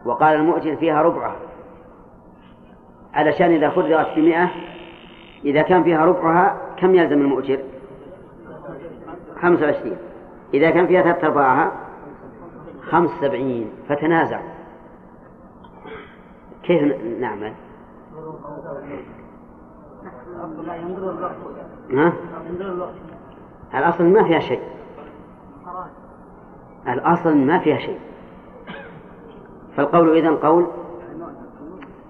وقال 0.05 0.35
المؤجر 0.35 0.75
فيها 0.75 1.01
ربعها 1.01 1.35
علشان 3.13 3.51
إذا 3.51 3.69
فرغت 3.69 4.15
بمئة 4.15 4.49
إذا 5.45 5.61
كان 5.61 5.83
فيها 5.83 6.05
ربعها 6.05 6.57
كم 6.77 6.95
يلزم 6.95 7.21
المؤجر؟ 7.21 7.59
خمسة 9.41 9.65
وعشرين. 9.65 9.97
إذا 10.53 10.69
كان 10.69 10.87
فيها 10.87 11.01
ثلاثة 11.01 11.27
أرباعها 11.27 11.71
خمس 12.81 13.09
سبعين 13.21 13.69
فتنازع. 13.89 14.39
كيف 16.63 16.81
نعمل؟ 17.19 17.53
ها؟ 21.91 22.13
الأصل 23.75 24.03
ما 24.03 24.23
فيها 24.23 24.39
شيء. 24.39 24.76
الأصل 26.87 27.37
ما 27.37 27.59
فيها 27.59 27.77
شيء. 27.77 27.99
فالقول 29.77 30.17
إذن 30.17 30.35
قول 30.35 30.67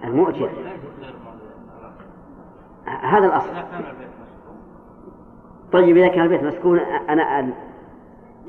المؤجر. 0.04 0.50
هذا 2.86 3.26
الأصل. 3.26 3.50
طيب 5.72 5.98
إذا 5.98 6.08
كان 6.08 6.24
البيت 6.24 6.44
مسكون 6.44 6.80
أنا 6.80 7.52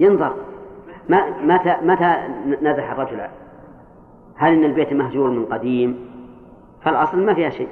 ينظر. 0.01 0.35
متى 1.43 1.77
متى 1.83 2.15
نزح 2.63 2.91
الرجل؟ 2.91 3.21
هل 4.37 4.53
إن 4.53 4.65
البيت 4.65 4.93
مهجور 4.93 5.31
من 5.31 5.45
قديم؟ 5.45 6.11
فالأصل 6.83 7.27
ما 7.27 7.35
فيها 7.35 7.51
شيء. 7.51 7.69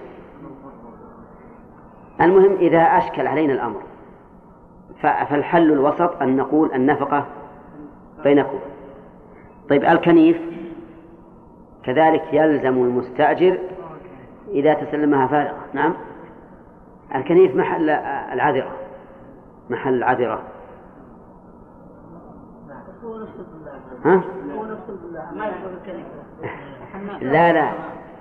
المهم 2.20 2.56
إذا 2.56 2.78
أشكل 2.78 3.26
علينا 3.26 3.52
الأمر. 3.52 3.82
فالحل 5.02 5.72
الوسط 5.72 6.22
أن 6.22 6.36
نقول 6.36 6.72
النفقة 6.72 7.26
بينكم. 8.24 8.58
طيب 9.70 9.84
الكنيف 9.84 10.40
كذلك 11.84 12.24
يلزم 12.32 12.82
المستأجر 12.82 13.58
إذا 14.48 14.74
تسلمها 14.74 15.26
فارغة. 15.26 15.58
نعم. 15.72 15.94
الكنيف 17.14 17.56
محل 17.56 17.90
العذرة. 18.32 18.72
محل 19.70 19.94
العذرة 19.94 20.42
ها؟ 24.04 24.24
لا 27.20 27.52
لا. 27.52 27.72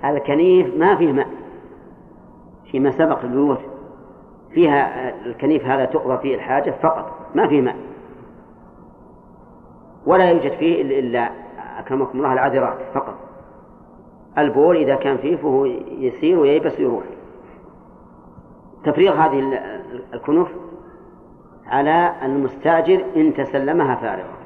الكنيف 0.04 0.76
ما 0.76 0.96
فيه 0.96 1.12
ماء. 1.12 1.28
فيما 2.70 2.90
سبق 2.90 3.22
البيوت 3.24 3.60
فيها 4.54 5.10
الكنيف 5.26 5.64
هذا 5.64 5.84
تقضى 5.84 6.18
فيه 6.18 6.34
الحاجة 6.34 6.70
فقط 6.82 7.12
ما 7.34 7.48
فيه 7.48 7.60
ماء. 7.60 7.76
ولا 10.06 10.30
يوجد 10.30 10.52
فيه 10.52 11.00
إلا 11.00 11.30
أكرمكم 11.78 12.18
الله 12.18 12.32
العذرات 12.32 12.78
فقط. 12.94 13.14
البول 14.38 14.76
إذا 14.76 14.94
كان 14.94 15.16
فيه 15.16 15.36
فهو 15.36 15.64
يسير 15.98 16.38
وييبس 16.38 16.78
ويروح. 16.78 17.04
تفريغ 18.84 19.14
هذه 19.14 19.60
الكنوف 20.14 20.48
على 21.66 22.12
المستاجر 22.22 23.04
إن 23.16 23.34
تسلمها 23.34 23.94
فارغة. 23.94 24.36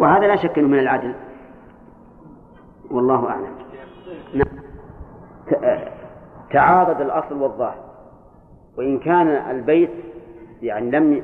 وهذا 0.00 0.26
لا 0.26 0.36
شك 0.36 0.58
من 0.58 0.78
العدل. 0.78 1.14
والله 2.90 3.28
أعلم. 3.30 3.54
نعم. 4.34 4.64
تعاضد 6.50 7.00
الأصل 7.00 7.42
والظاهر. 7.42 7.83
وإن 8.78 8.98
كان 8.98 9.28
البيت 9.28 9.90
يعني 10.62 10.90
لم 10.90 11.22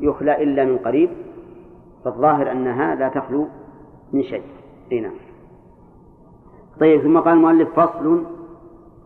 يخلى 0.00 0.42
إلا 0.42 0.64
من 0.64 0.78
قريب 0.78 1.10
فالظاهر 2.04 2.52
أنها 2.52 2.94
لا 2.94 3.08
تخلو 3.08 3.48
من 4.12 4.22
شيء 4.22 4.42
هنا 4.92 5.00
نعم. 5.00 5.16
طيب 6.80 7.02
ثم 7.02 7.18
قال 7.18 7.34
المؤلف 7.34 7.80
فصل 7.80 8.26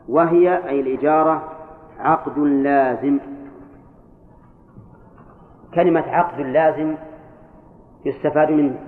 وهي 0.09 0.69
أي 0.69 0.81
الإجارة 0.81 1.53
عقد 1.99 2.39
لازم 2.39 3.19
كلمة 5.75 6.01
عقد 6.01 6.41
لازم 6.41 6.95
يستفاد 8.05 8.51
منه 8.51 8.79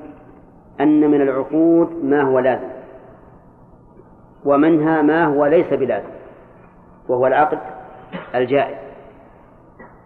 أن 0.80 1.10
من 1.10 1.20
العقود 1.20 2.04
ما 2.04 2.22
هو 2.22 2.38
لازم 2.38 2.68
ومنها 4.44 5.02
ما 5.02 5.24
هو 5.24 5.46
ليس 5.46 5.66
بلازم 5.72 6.08
وهو 7.08 7.26
العقد 7.26 7.75
الجائز 8.38 8.76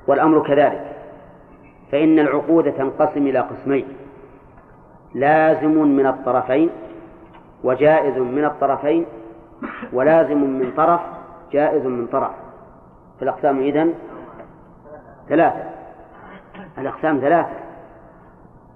والأمر 0.08 0.46
كذلك. 0.46 0.96
فإن 1.92 2.18
العقود 2.18 2.72
تنقسم 2.72 3.26
إلى 3.26 3.38
قسمين 3.38 3.86
لازم 5.14 5.82
من 5.82 6.06
الطرفين 6.06 6.70
وجائز 7.64 8.18
من 8.18 8.44
الطرفين 8.44 9.06
ولازم 9.92 10.38
من 10.38 10.72
طرف 10.76 11.00
جائز 11.52 11.86
من 11.86 12.06
طرف. 12.06 12.30
فالأقسام 13.20 13.58
إذن 13.60 13.94
ثلاثة 15.28 15.64
الأقسام 16.78 17.20
ثلاثة 17.20 17.50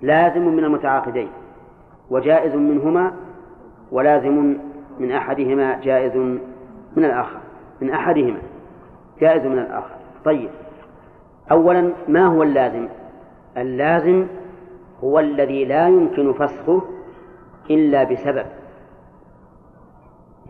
لازم 0.02 0.48
من 0.48 0.64
المتعاقدين 0.64 1.28
وجائز 2.10 2.54
منهما 2.54 3.12
ولازم 3.92 4.56
من 4.98 5.12
أحدهما 5.12 5.80
جائز 5.80 6.16
من 6.96 7.04
الآخر 7.04 7.38
من 7.80 7.90
أحدهما. 7.90 8.38
جائز 9.24 9.46
من 9.46 9.58
الآخر. 9.58 9.94
طيب. 10.24 10.50
أولا 11.50 11.92
ما 12.08 12.26
هو 12.26 12.42
اللازم؟ 12.42 12.88
اللازم 13.56 14.26
هو 15.04 15.18
الذي 15.18 15.64
لا 15.64 15.88
يمكن 15.88 16.32
فسخه 16.32 16.82
إلا 17.70 18.04
بسبب 18.04 18.46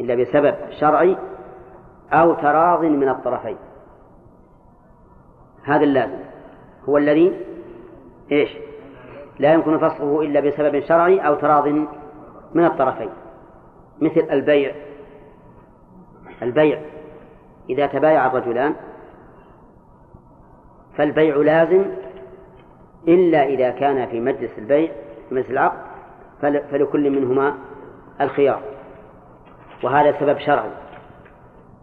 إلا 0.01 0.15
بسبب 0.15 0.55
شرعي 0.81 1.17
أو 2.13 2.35
تراض 2.35 2.85
من 2.85 3.09
الطرفين. 3.09 3.57
هذا 5.65 5.85
اللازم. 5.85 6.19
هو 6.89 6.99
الذي 6.99 7.41
إيش؟ 8.33 8.51
لا 9.39 9.53
يمكن 9.53 9.79
فسخه 9.79 10.21
إلا 10.23 10.41
بسبب 10.41 10.81
شرعي 10.81 11.19
أو 11.21 11.35
تراض 11.35 11.69
من 12.55 12.65
الطرفين. 12.65 13.11
مثل 14.01 14.27
البيع. 14.31 14.75
البيع. 16.43 16.94
إذا 17.71 17.87
تبايع 17.87 18.27
الرجلان 18.27 18.75
فالبيع 20.97 21.37
لازم 21.37 21.85
إلا 23.09 23.45
إذا 23.45 23.71
كان 23.71 24.07
في 24.07 24.21
مجلس 24.21 24.59
البيع 24.59 24.93
مجلس 25.31 25.51
العقد 25.51 25.77
فلكل 26.43 27.11
منهما 27.11 27.55
الخيار. 28.21 28.61
وهذا 29.83 30.13
سبب 30.21 30.39
شرعي. 30.39 30.71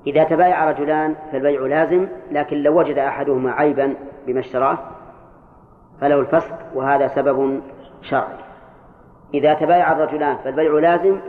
إذا 0.08 0.24
تبايع 0.24 0.70
رجلان 0.72 1.16
فالبيع 1.32 1.62
لازم 1.62 2.08
لكن 2.32 2.58
لو 2.58 2.80
وجد 2.80 2.98
أحدهما 2.98 3.52
عيبا 3.52 3.96
بما 4.28 4.40
اشتراه 4.40 4.78
فله 6.02 6.20
الفسق 6.20 6.58
وهذا 6.74 7.08
سبب 7.08 7.62
شرعي. 8.02 8.38
إذا 9.34 9.54
تبايع 9.54 9.92
الرجلان 9.92 10.38
فالبيع 10.38 10.72
لازم 10.72 11.20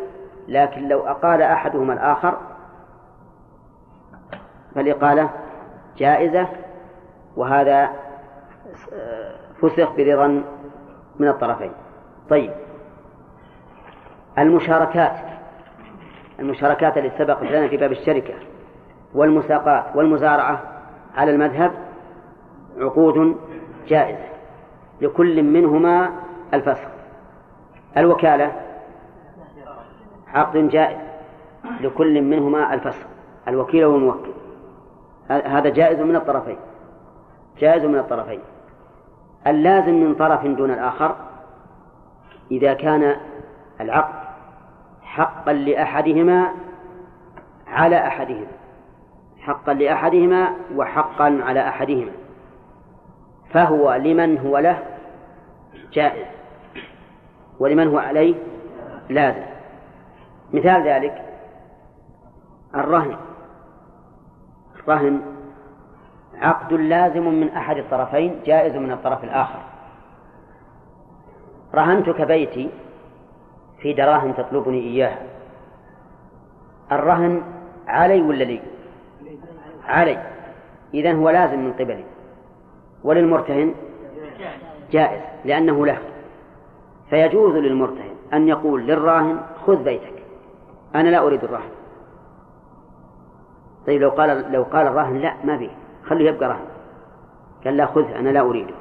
لكن 0.48 0.88
لو 0.88 1.00
أقال 1.00 1.42
أحدهما 1.42 1.92
الآخر 1.92 2.38
فالإقالة 4.74 5.30
جائزة 5.98 6.48
وهذا 7.36 7.90
فسخ 9.62 9.90
برضا 9.96 10.44
من 11.18 11.28
الطرفين. 11.28 11.72
طيب. 12.30 12.52
المشاركات. 14.38 15.16
المشاركات 16.40 16.98
التي 16.98 17.18
سبقت 17.18 17.42
لنا 17.42 17.68
في 17.68 17.76
باب 17.76 17.92
الشركة 17.92 18.34
والمساقات 19.14 19.96
والمزارعة 19.96 20.62
على 21.16 21.30
المذهب 21.30 21.72
عقود 22.78 23.36
جائزة 23.88 24.24
لكل 25.00 25.42
منهما 25.42 26.10
الفسخ 26.54 26.88
الوكالة 27.96 28.52
عقد 30.34 30.68
جائز 30.68 30.98
لكل 31.80 32.22
منهما 32.22 32.74
الفسخ 32.74 33.06
الوكيل 33.48 33.84
والموكل. 33.84 34.30
هذا 35.28 35.68
جائز 35.68 36.00
من 36.00 36.16
الطرفين. 36.16 36.56
جائز 37.58 37.84
من 37.84 37.98
الطرفين. 37.98 38.40
اللازم 39.46 39.94
من 39.94 40.14
طرف 40.14 40.46
دون 40.46 40.70
الآخر 40.70 41.16
إذا 42.50 42.74
كان 42.74 43.16
العقد 43.80 44.22
حقا 45.02 45.52
لأحدهما 45.52 46.48
على 47.66 48.06
أحدهما. 48.06 48.46
حقا 49.40 49.74
لأحدهما 49.74 50.48
وحقا 50.76 51.40
على 51.42 51.68
أحدهما. 51.68 52.12
فهو 53.50 53.94
لمن 53.94 54.38
هو 54.38 54.58
له 54.58 54.82
جائز 55.92 56.26
ولمن 57.58 57.88
هو 57.88 57.98
عليه 57.98 58.34
لازم. 59.08 59.42
مثال 60.52 60.82
ذلك 60.82 61.22
الرهن. 62.74 63.16
الرهن 64.88 65.20
عقد 66.40 66.72
لازم 66.72 67.28
من 67.28 67.48
أحد 67.48 67.76
الطرفين 67.76 68.40
جائز 68.46 68.76
من 68.76 68.92
الطرف 68.92 69.24
الآخر. 69.24 69.58
رهنتك 71.74 72.22
بيتي 72.22 72.70
في 73.78 73.92
دراهم 73.92 74.32
تطلبني 74.32 74.80
إياها. 74.80 75.22
الرهن 76.92 77.42
علي 77.88 78.22
ولا 78.22 78.44
لي؟ 78.44 78.60
علي. 79.88 80.22
إذن 80.94 81.16
هو 81.16 81.30
لازم 81.30 81.58
من 81.58 81.72
قبلي. 81.72 82.04
وللمرتهن؟ 83.04 83.74
جائز 84.90 85.22
لأنه 85.44 85.86
له. 85.86 85.98
فيجوز 87.10 87.54
للمرتهن 87.56 88.14
أن 88.32 88.48
يقول 88.48 88.86
للراهن 88.86 89.40
خذ 89.66 89.84
بيتك. 89.84 90.22
أنا 90.94 91.08
لا 91.08 91.18
أريد 91.18 91.44
الرهن. 91.44 91.70
طيب 93.86 94.02
لو 94.02 94.10
قال 94.10 94.52
لو 94.52 94.62
قال 94.62 94.86
الراهن 94.86 95.18
لا 95.18 95.34
ما 95.44 95.56
به 95.56 95.70
خليه 96.04 96.30
يبقى 96.30 96.48
رهن. 96.48 96.64
قال 97.64 97.76
لا 97.76 97.86
خذ 97.86 98.04
أنا 98.04 98.28
لا 98.28 98.40
أريده. 98.40 98.74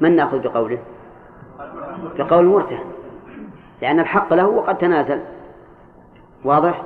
من 0.00 0.16
نأخذ 0.16 0.38
بقوله؟ 0.38 0.78
بقول 2.18 2.44
المرتهن 2.44 2.84
لأن 3.82 4.00
الحق 4.00 4.34
له 4.34 4.46
وقد 4.46 4.78
تنازل. 4.78 5.20
واضح؟ 6.44 6.82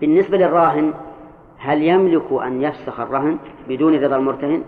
بالنسبة 0.00 0.38
للراهن 0.38 0.94
هل 1.58 1.82
يملك 1.82 2.32
أن 2.32 2.62
يفسخ 2.62 3.00
الرهن 3.00 3.38
بدون 3.68 4.04
رضا 4.04 4.16
المرتهن؟ 4.16 4.64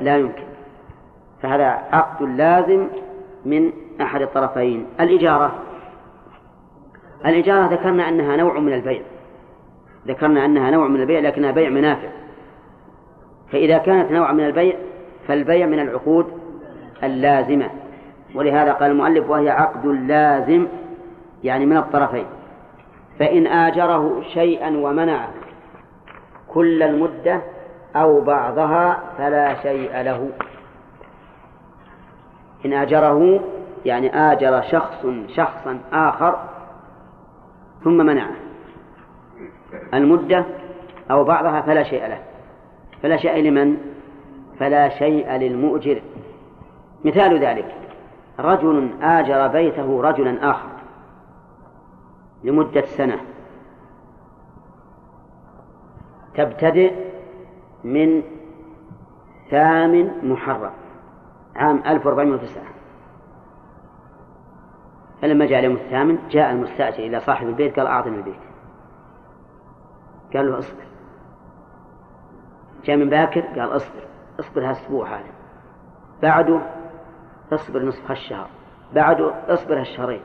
لا 0.00 0.16
يمكن. 0.16 0.42
فهذا 1.42 1.66
عقد 1.92 2.22
لازم 2.22 2.86
من 3.44 3.72
أحد 4.00 4.22
الطرفين. 4.22 4.86
الإجارة. 5.00 5.52
الإجارة 7.26 7.66
ذكرنا 7.66 8.08
أنها 8.08 8.36
نوع 8.36 8.58
من 8.58 8.72
البيع. 8.72 9.02
ذكرنا 10.08 10.44
أنها 10.44 10.70
نوع 10.70 10.88
من 10.88 11.00
البيع 11.00 11.20
لكنها 11.20 11.50
بيع 11.50 11.68
منافع. 11.68 12.08
فإذا 13.52 13.78
كانت 13.78 14.12
نوع 14.12 14.32
من 14.32 14.44
البيع 14.44 14.76
فالبيع 15.28 15.66
من 15.66 15.80
العقود 15.80 16.26
اللازمة. 17.02 17.70
ولهذا 18.34 18.72
قال 18.72 18.90
المؤلف 18.90 19.30
وهي 19.30 19.50
عقد 19.50 19.86
لازم 19.86 20.66
يعني 21.44 21.66
من 21.66 21.76
الطرفين. 21.76 22.26
فإن 23.18 23.46
آجره 23.46 24.22
شيئا 24.34 24.76
ومنعه 24.76 25.28
كل 26.48 26.82
المدة 26.82 27.40
أو 27.96 28.20
بعضها 28.20 29.02
فلا 29.18 29.62
شيء 29.62 30.02
له. 30.02 30.30
إن 32.66 32.72
آجره 32.72 33.40
يعني 33.84 34.32
آجر 34.32 34.62
شخص 34.62 35.06
شخصا 35.36 35.78
آخر 35.92 36.38
ثم 37.84 37.96
منعه. 37.96 38.47
المدة 39.94 40.44
أو 41.10 41.24
بعضها 41.24 41.60
فلا 41.60 41.82
شيء 41.82 42.06
له. 42.06 42.22
فلا 43.02 43.16
شيء 43.16 43.42
لمن؟ 43.42 43.76
فلا 44.58 44.88
شيء 44.88 45.32
للمؤجر. 45.32 46.02
مثال 47.04 47.38
ذلك 47.38 47.74
رجل 48.38 48.90
آجر 49.02 49.46
بيته 49.46 50.02
رجلا 50.02 50.50
آخر 50.50 50.68
لمدة 52.44 52.84
سنة. 52.84 53.20
تبتدئ 56.34 56.92
من 57.84 58.22
ثامن 59.50 60.30
محرم 60.30 60.70
عام 61.56 61.82
1409 61.86 62.62
فلما 65.22 65.46
جاء 65.46 65.58
اليوم 65.58 65.74
الثامن 65.76 66.18
جاء 66.30 66.52
المستأجر 66.52 66.98
إلى 66.98 67.20
صاحب 67.20 67.48
البيت 67.48 67.78
قال 67.78 67.86
أعطني 67.86 68.16
البيت. 68.16 68.47
قال 70.34 70.50
له 70.50 70.58
اصبر. 70.58 70.84
جاء 72.84 72.96
من 72.96 73.08
باكر 73.08 73.40
قال 73.40 73.76
اصبر 73.76 74.02
اصبر 74.40 74.64
هالاسبوع 74.64 75.08
هذا. 75.08 75.32
بعده 76.22 76.60
اصبر 77.52 77.82
نصف 77.82 78.10
هالشهر. 78.10 78.48
بعده 78.94 79.54
اصبر 79.54 79.80
هالشهرين. 79.80 80.20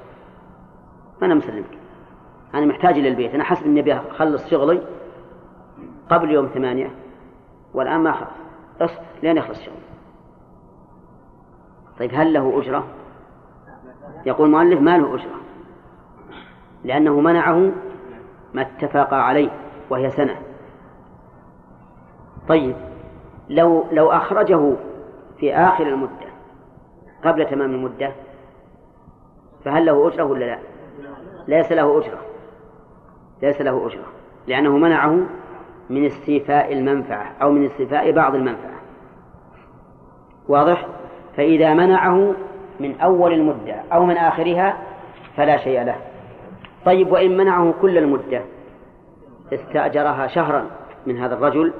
أنا 1.24 1.34
مسلمك. 1.34 1.78
أنا 2.54 2.66
محتاج 2.66 2.98
إلى 2.98 3.08
البيت. 3.08 3.34
أنا 3.34 3.44
حسب 3.44 3.66
إني 3.66 3.80
أبي 3.80 3.94
أخلص 3.94 4.50
شغلي 4.50 4.82
قبل 6.10 6.32
يوم 6.32 6.48
ثمانية 6.48 6.92
والآن 7.74 8.00
ما 8.00 8.12
خلص. 8.12 8.30
اصبر 8.82 9.04
لين 9.24 9.38
يخلص 9.38 9.62
شغلي. 9.62 9.78
طيب 12.00 12.12
هل 12.14 12.34
له 12.34 12.60
أجرة؟ 12.60 12.88
يقول 14.26 14.48
المؤلف 14.48 14.82
ما 14.82 14.98
له 14.98 15.16
أجرة 15.16 15.36
لأنه 16.84 17.20
منعه 17.20 17.72
ما 18.54 18.62
اتفق 18.62 19.14
عليه. 19.14 19.63
وهي 19.90 20.10
سنة 20.10 20.36
طيب 22.48 22.76
لو 23.50 23.86
لو 23.92 24.12
أخرجه 24.12 24.74
في 25.40 25.56
آخر 25.56 25.88
المدة 25.88 26.34
قبل 27.24 27.46
تمام 27.46 27.72
المدة 27.72 28.12
فهل 29.66 29.86
له 29.86 30.08
أجرة 30.08 30.24
ولا 30.24 30.46
لا؟ 30.46 30.60
ليس 31.48 31.72
له 31.72 31.98
أجرة 31.98 32.20
ليس 33.42 33.62
له 33.62 33.88
أجرة 33.88 34.06
لأنه 34.48 34.78
منعه 34.78 35.20
من 35.90 36.06
استيفاء 36.06 36.74
المنفعة 36.74 37.32
أو 37.42 37.52
من 37.52 37.66
استيفاء 37.66 38.12
بعض 38.12 38.36
المنفعة 38.36 38.80
واضح؟ 40.48 40.88
فإذا 41.38 41.74
منعه 41.74 42.34
من 42.80 43.00
أول 43.00 43.34
المدة 43.34 43.76
أو 43.94 44.06
من 44.06 44.18
آخرها 44.18 44.78
فلا 45.36 45.58
شيء 45.58 45.84
له 45.84 45.96
طيب 46.86 47.12
وإن 47.12 47.38
منعه 47.38 47.74
كل 47.82 47.98
المدة 47.98 48.42
استأجرها 49.54 50.28
شهرا 50.28 50.66
من 51.08 51.18
هذا 51.18 51.36
الرجل 51.36 51.74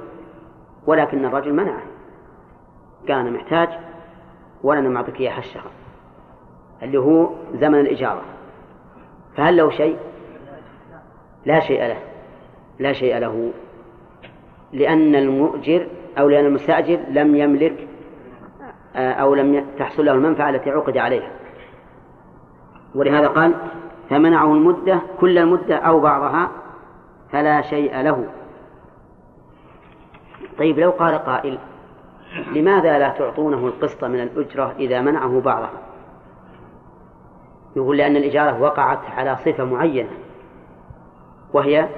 ولكن 0.86 1.24
الرجل 1.24 1.52
منعه. 1.52 1.82
قال 3.08 3.16
أنا 3.16 3.30
محتاج 3.30 3.68
ولا 4.62 4.78
أنا 4.78 4.88
معطيك 4.88 5.20
إياها 5.20 5.38
الشهر 5.38 5.70
اللي 6.82 6.98
هو 6.98 7.30
زمن 7.54 7.80
الإجارة. 7.80 8.22
فهل 9.36 9.56
له 9.56 9.70
شيء؟ 9.70 9.96
لا 11.46 11.60
شيء 11.60 11.86
له. 11.86 11.98
لا 12.78 12.92
شيء 12.92 13.18
له. 13.18 13.52
لأن 14.72 15.14
المؤجر 15.14 15.88
أو 16.18 16.28
لأن 16.28 16.46
المستأجر 16.46 17.00
لم 17.10 17.36
يملك 17.36 17.88
آه، 18.96 19.12
أو 19.12 19.34
لم 19.34 19.66
تحصل 19.78 20.04
له 20.04 20.12
المنفعة 20.12 20.50
التي 20.50 20.70
عقد 20.70 20.96
عليها. 20.96 21.30
ولهذا 22.94 23.28
قال 23.28 23.54
فمنعه 24.10 24.54
المدة 24.54 25.00
كل 25.20 25.38
المدة 25.38 25.76
أو 25.76 26.00
بعضها 26.00 26.50
فلا 27.32 27.62
شيء 27.62 28.00
له. 28.00 28.28
طيب 30.58 30.78
لو 30.78 30.90
قال 30.90 31.18
قائل 31.18 31.58
لماذا 32.52 32.98
لا 32.98 33.08
تعطونه 33.08 33.66
القسط 33.66 34.04
من 34.04 34.20
الأجرة 34.20 34.74
إذا 34.78 35.00
منعه 35.00 35.40
بعضها 35.40 35.80
يقول 37.76 37.96
لأن 37.96 38.16
الإجارة 38.16 38.60
وقعت 38.60 38.98
على 39.16 39.36
صفة 39.36 39.64
معينة 39.64 40.10
وهي 41.52 41.88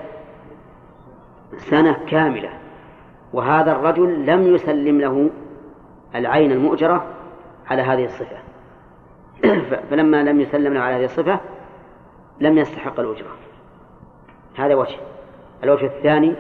سنة 1.57 1.99
كاملة 2.09 2.51
وهذا 3.33 3.73
الرجل 3.73 4.27
لم 4.27 4.55
يسلم 4.55 5.01
له 5.01 5.31
العين 6.15 6.53
المؤجرة 6.53 7.05
على 7.67 7.83
هذه 7.83 8.05
الصفة. 8.05 8.37
فلما 9.91 10.23
لم 10.23 10.41
يسلم 10.41 10.75
له 10.75 10.81
على 10.81 10.97
هذه 10.97 11.05
الصفة 11.05 11.41
لم 12.41 12.59
يستحق 12.59 13.01
الأجرة. 13.01 13.31
هذا 14.57 14.75
وجه. 14.75 14.97
الوجه 15.65 15.87
الثاني 15.87 16.35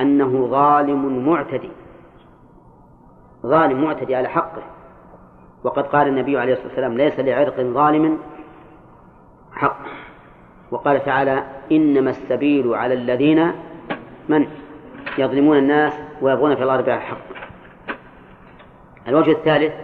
أنه 0.00 0.46
ظالم 0.46 1.28
معتدي. 1.28 1.70
ظالم 3.46 3.84
معتدي 3.84 4.14
على 4.14 4.28
حقه. 4.28 4.62
وقد 5.64 5.86
قال 5.86 6.08
النبي 6.08 6.38
عليه 6.38 6.52
الصلاة 6.52 6.68
والسلام 6.68 6.96
ليس 6.96 7.20
لعرق 7.20 7.60
ظالم 7.60 8.18
حق. 9.52 9.86
وقال 10.70 11.04
تعالى 11.04 11.44
إنما 11.72 12.10
السبيل 12.10 12.74
على 12.74 12.94
الذين 12.94 13.52
من؟ 14.28 14.46
يظلمون 15.18 15.58
الناس 15.58 15.92
ويبغون 16.22 16.54
في 16.54 16.62
الأرض 16.62 16.84
بغير 16.84 16.96
الحق 16.96 17.18
الوجه 19.08 19.30
الثالث 19.30 19.74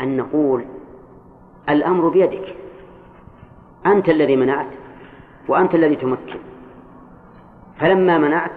أن 0.00 0.16
نقول 0.16 0.64
الأمر 1.68 2.08
بيدك. 2.08 2.56
أنت 3.86 4.08
الذي 4.08 4.36
منعت 4.36 4.66
وأنت 5.48 5.74
الذي 5.74 5.96
تمكن. 5.96 6.38
فلما 7.80 8.18
منعت 8.18 8.50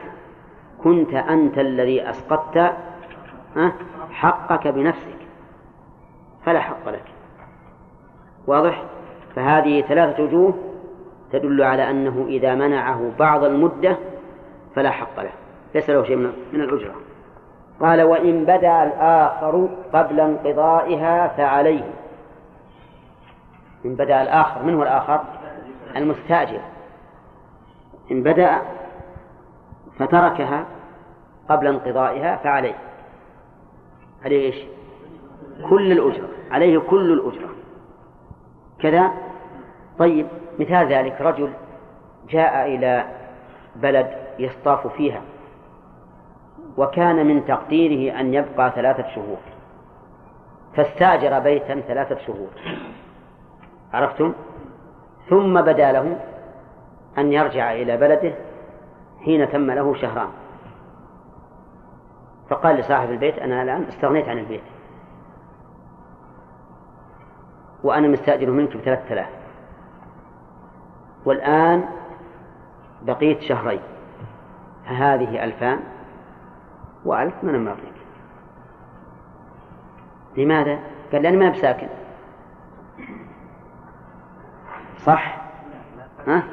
كنت 0.83 1.13
أنت 1.13 1.57
الذي 1.57 2.09
أسقطت 2.09 2.73
حقك 4.11 4.67
بنفسك. 4.67 5.17
فلا 6.45 6.59
حق 6.59 6.89
لك. 6.89 7.05
واضح؟ 8.47 8.83
فهذه 9.35 9.81
ثلاثة 9.81 10.23
وجوه 10.23 10.53
تدل 11.31 11.63
على 11.63 11.89
أنه 11.89 12.25
إذا 12.27 12.55
منعه 12.55 13.11
بعض 13.19 13.43
المدة 13.43 13.97
فلا 14.75 14.91
حق 14.91 15.19
له. 15.19 15.31
ليس 15.75 15.89
له 15.89 16.03
شيء 16.03 16.15
من 16.53 16.61
الأجرة. 16.61 16.95
قال 17.79 18.01
وإن 18.01 18.43
بدا 18.43 18.83
الآخر 18.83 19.69
قبل 19.93 20.19
انقضائها 20.19 21.27
فعليه. 21.27 21.93
إن 23.85 23.95
بدا 23.95 24.21
الآخر 24.21 24.63
من 24.63 24.73
هو 24.73 24.83
الآخر؟ 24.83 25.23
المستأجر. 25.95 26.61
إن 28.11 28.23
بدأ 28.23 28.61
فتركها 29.99 30.65
قبل 31.49 31.67
انقضائها 31.67 32.35
فعليه. 32.35 32.75
عليه 34.25 34.45
إيش؟ 34.45 34.55
كل 35.69 35.91
الأجرة 35.91 36.27
عليه 36.51 36.79
كل 36.79 37.11
الأجرة. 37.11 37.49
كذا؟ 38.79 39.11
طيب 39.99 40.27
مثال 40.59 40.93
ذلك 40.93 41.21
رجل 41.21 41.49
جاء 42.29 42.75
إلى 42.75 43.05
بلد 43.75 44.07
يصطاف 44.39 44.87
فيها 44.87 45.21
وكان 46.77 47.25
من 47.25 47.45
تقديره 47.45 48.19
أن 48.19 48.33
يبقى 48.33 48.71
ثلاثة 48.75 49.15
شهور 49.15 49.37
فاستأجر 50.75 51.39
بيتا 51.39 51.79
ثلاثة 51.79 52.17
شهور. 52.17 52.49
عرفتم؟ 53.93 54.33
ثم 55.29 55.61
بدا 55.61 55.91
له 55.91 56.19
أن 57.17 57.33
يرجع 57.33 57.73
إلى 57.73 57.97
بلده 57.97 58.33
حين 59.25 59.49
تم 59.51 59.71
له 59.71 59.93
شهران. 59.93 60.29
فقال 62.49 62.75
لصاحب 62.75 63.09
البيت 63.09 63.37
أنا 63.37 63.63
الآن 63.63 63.83
استغنيت 63.83 64.29
عن 64.29 64.37
البيت. 64.37 64.63
وأنا 67.83 68.07
مستأجر 68.07 68.51
منك 68.51 68.77
بثلاثة 68.77 69.13
آلاف. 69.13 69.29
والآن 71.25 71.85
بقيت 73.01 73.41
شهرين. 73.41 73.81
فهذه 74.85 75.43
ألفان 75.43 75.79
وألف 77.05 77.43
من 77.43 77.55
المعطيك 77.55 77.93
لماذا؟ 80.37 80.79
قال 81.11 81.21
لأني 81.21 81.37
ما 81.37 81.49
بساكن. 81.49 81.87
صح؟ 84.97 85.41
ها؟ 86.27 86.43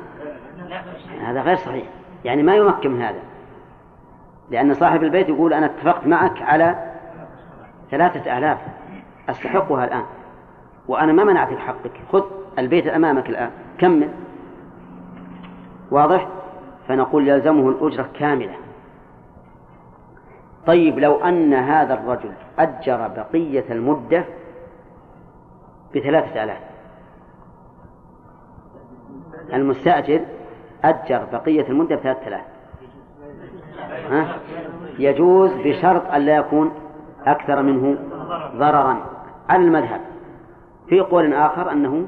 هذا 1.20 1.42
غير 1.42 1.56
صحيح. 1.56 1.99
يعني 2.24 2.42
ما 2.42 2.56
يمكن 2.56 2.90
من 2.90 3.02
هذا. 3.02 3.20
لأن 4.50 4.74
صاحب 4.74 5.02
البيت 5.02 5.28
يقول 5.28 5.52
أنا 5.52 5.66
اتفقت 5.66 6.06
معك 6.06 6.42
على 6.42 6.92
ثلاثة 7.90 8.38
آلاف. 8.38 8.58
أستحقها 9.28 9.84
الآن. 9.84 10.04
وأنا 10.88 11.12
ما 11.12 11.24
منعتك 11.24 11.58
حقك 11.58 11.92
خذ 12.12 12.24
البيت 12.58 12.86
أمامك 12.86 13.28
الآن. 13.28 13.50
كمل. 13.78 14.08
واضح؟ 15.90 16.28
فنقول 16.88 17.28
يلزمه 17.28 17.68
الأجرة 17.68 18.08
كاملة. 18.18 18.54
طيب 20.66 20.98
لو 20.98 21.24
أن 21.24 21.54
هذا 21.54 21.94
الرجل 21.94 22.32
أجر 22.58 23.08
بقية 23.08 23.64
المدة 23.70 24.24
بثلاثة 25.94 26.44
آلاف. 26.44 26.60
المستأجر 29.52 30.20
أجر 30.84 31.26
بقية 31.32 31.68
المدة 31.68 31.96
بثلاثة 31.96 32.28
آلاف. 32.28 32.44
ها؟ 34.10 34.36
يجوز 34.98 35.50
بشرط 35.64 36.10
أن 36.12 36.20
لا 36.20 36.36
يكون 36.36 36.72
أكثر 37.26 37.62
منه 37.62 37.98
ضررا 38.56 38.96
على 39.48 39.64
المذهب. 39.64 40.00
في 40.88 41.00
قول 41.00 41.34
آخر 41.34 41.72
أنه 41.72 42.06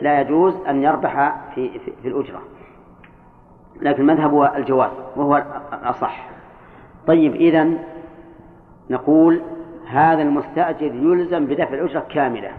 لا 0.00 0.20
يجوز 0.20 0.54
أن 0.68 0.82
يربح 0.82 1.34
في, 1.54 1.78
في, 1.78 1.92
في 2.02 2.08
الأجرة. 2.08 2.40
لكن 3.80 4.02
المذهب 4.02 4.30
هو 4.30 4.52
الجواز 4.56 4.90
وهو 5.16 5.44
الأصح. 5.72 6.28
طيب 7.06 7.34
إذا 7.34 7.68
نقول 8.90 9.40
هذا 9.86 10.22
المستأجر 10.22 10.94
يلزم 10.94 11.46
بدفع 11.46 11.74
الأجرة 11.74 12.00
كاملة. 12.00 12.50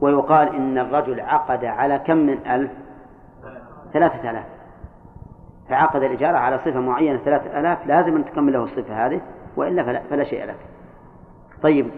ويقال 0.00 0.48
إن 0.48 0.78
الرجل 0.78 1.20
عقد 1.20 1.64
على 1.64 1.98
كم 1.98 2.16
من 2.16 2.38
ألف؟ 2.46 2.70
ثلاثة 3.94 4.30
آلاف. 4.30 4.46
فعقد 5.68 6.02
الإجارة 6.02 6.36
على 6.38 6.58
صفة 6.58 6.80
معينة 6.80 7.18
ثلاثة 7.18 7.60
آلاف 7.60 7.86
لازم 7.86 8.16
أن 8.16 8.24
تكمل 8.24 8.52
له 8.52 8.64
الصفة 8.64 9.06
هذه 9.06 9.20
وإلا 9.56 9.84
فلا, 9.84 10.02
فلا 10.10 10.24
شيء 10.24 10.44
لك. 10.44 10.58
طيب 11.62 11.90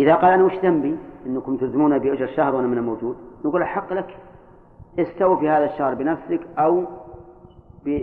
إذا 0.00 0.14
قال 0.14 0.32
أنا 0.32 0.44
وش 0.44 0.54
ذنبي؟ 0.54 0.96
أنكم 1.26 1.56
تلزمون 1.56 1.98
بأجر 1.98 2.24
الشهر 2.24 2.54
وأنا 2.54 2.66
من 2.66 2.82
موجود 2.82 3.16
نقول 3.44 3.62
الحق 3.62 3.92
لك. 3.92 4.16
استوى 4.98 5.36
في 5.36 5.48
هذا 5.48 5.64
الشهر 5.64 5.94
بنفسك 5.94 6.40
أو 6.58 6.84
ب... 7.84 8.02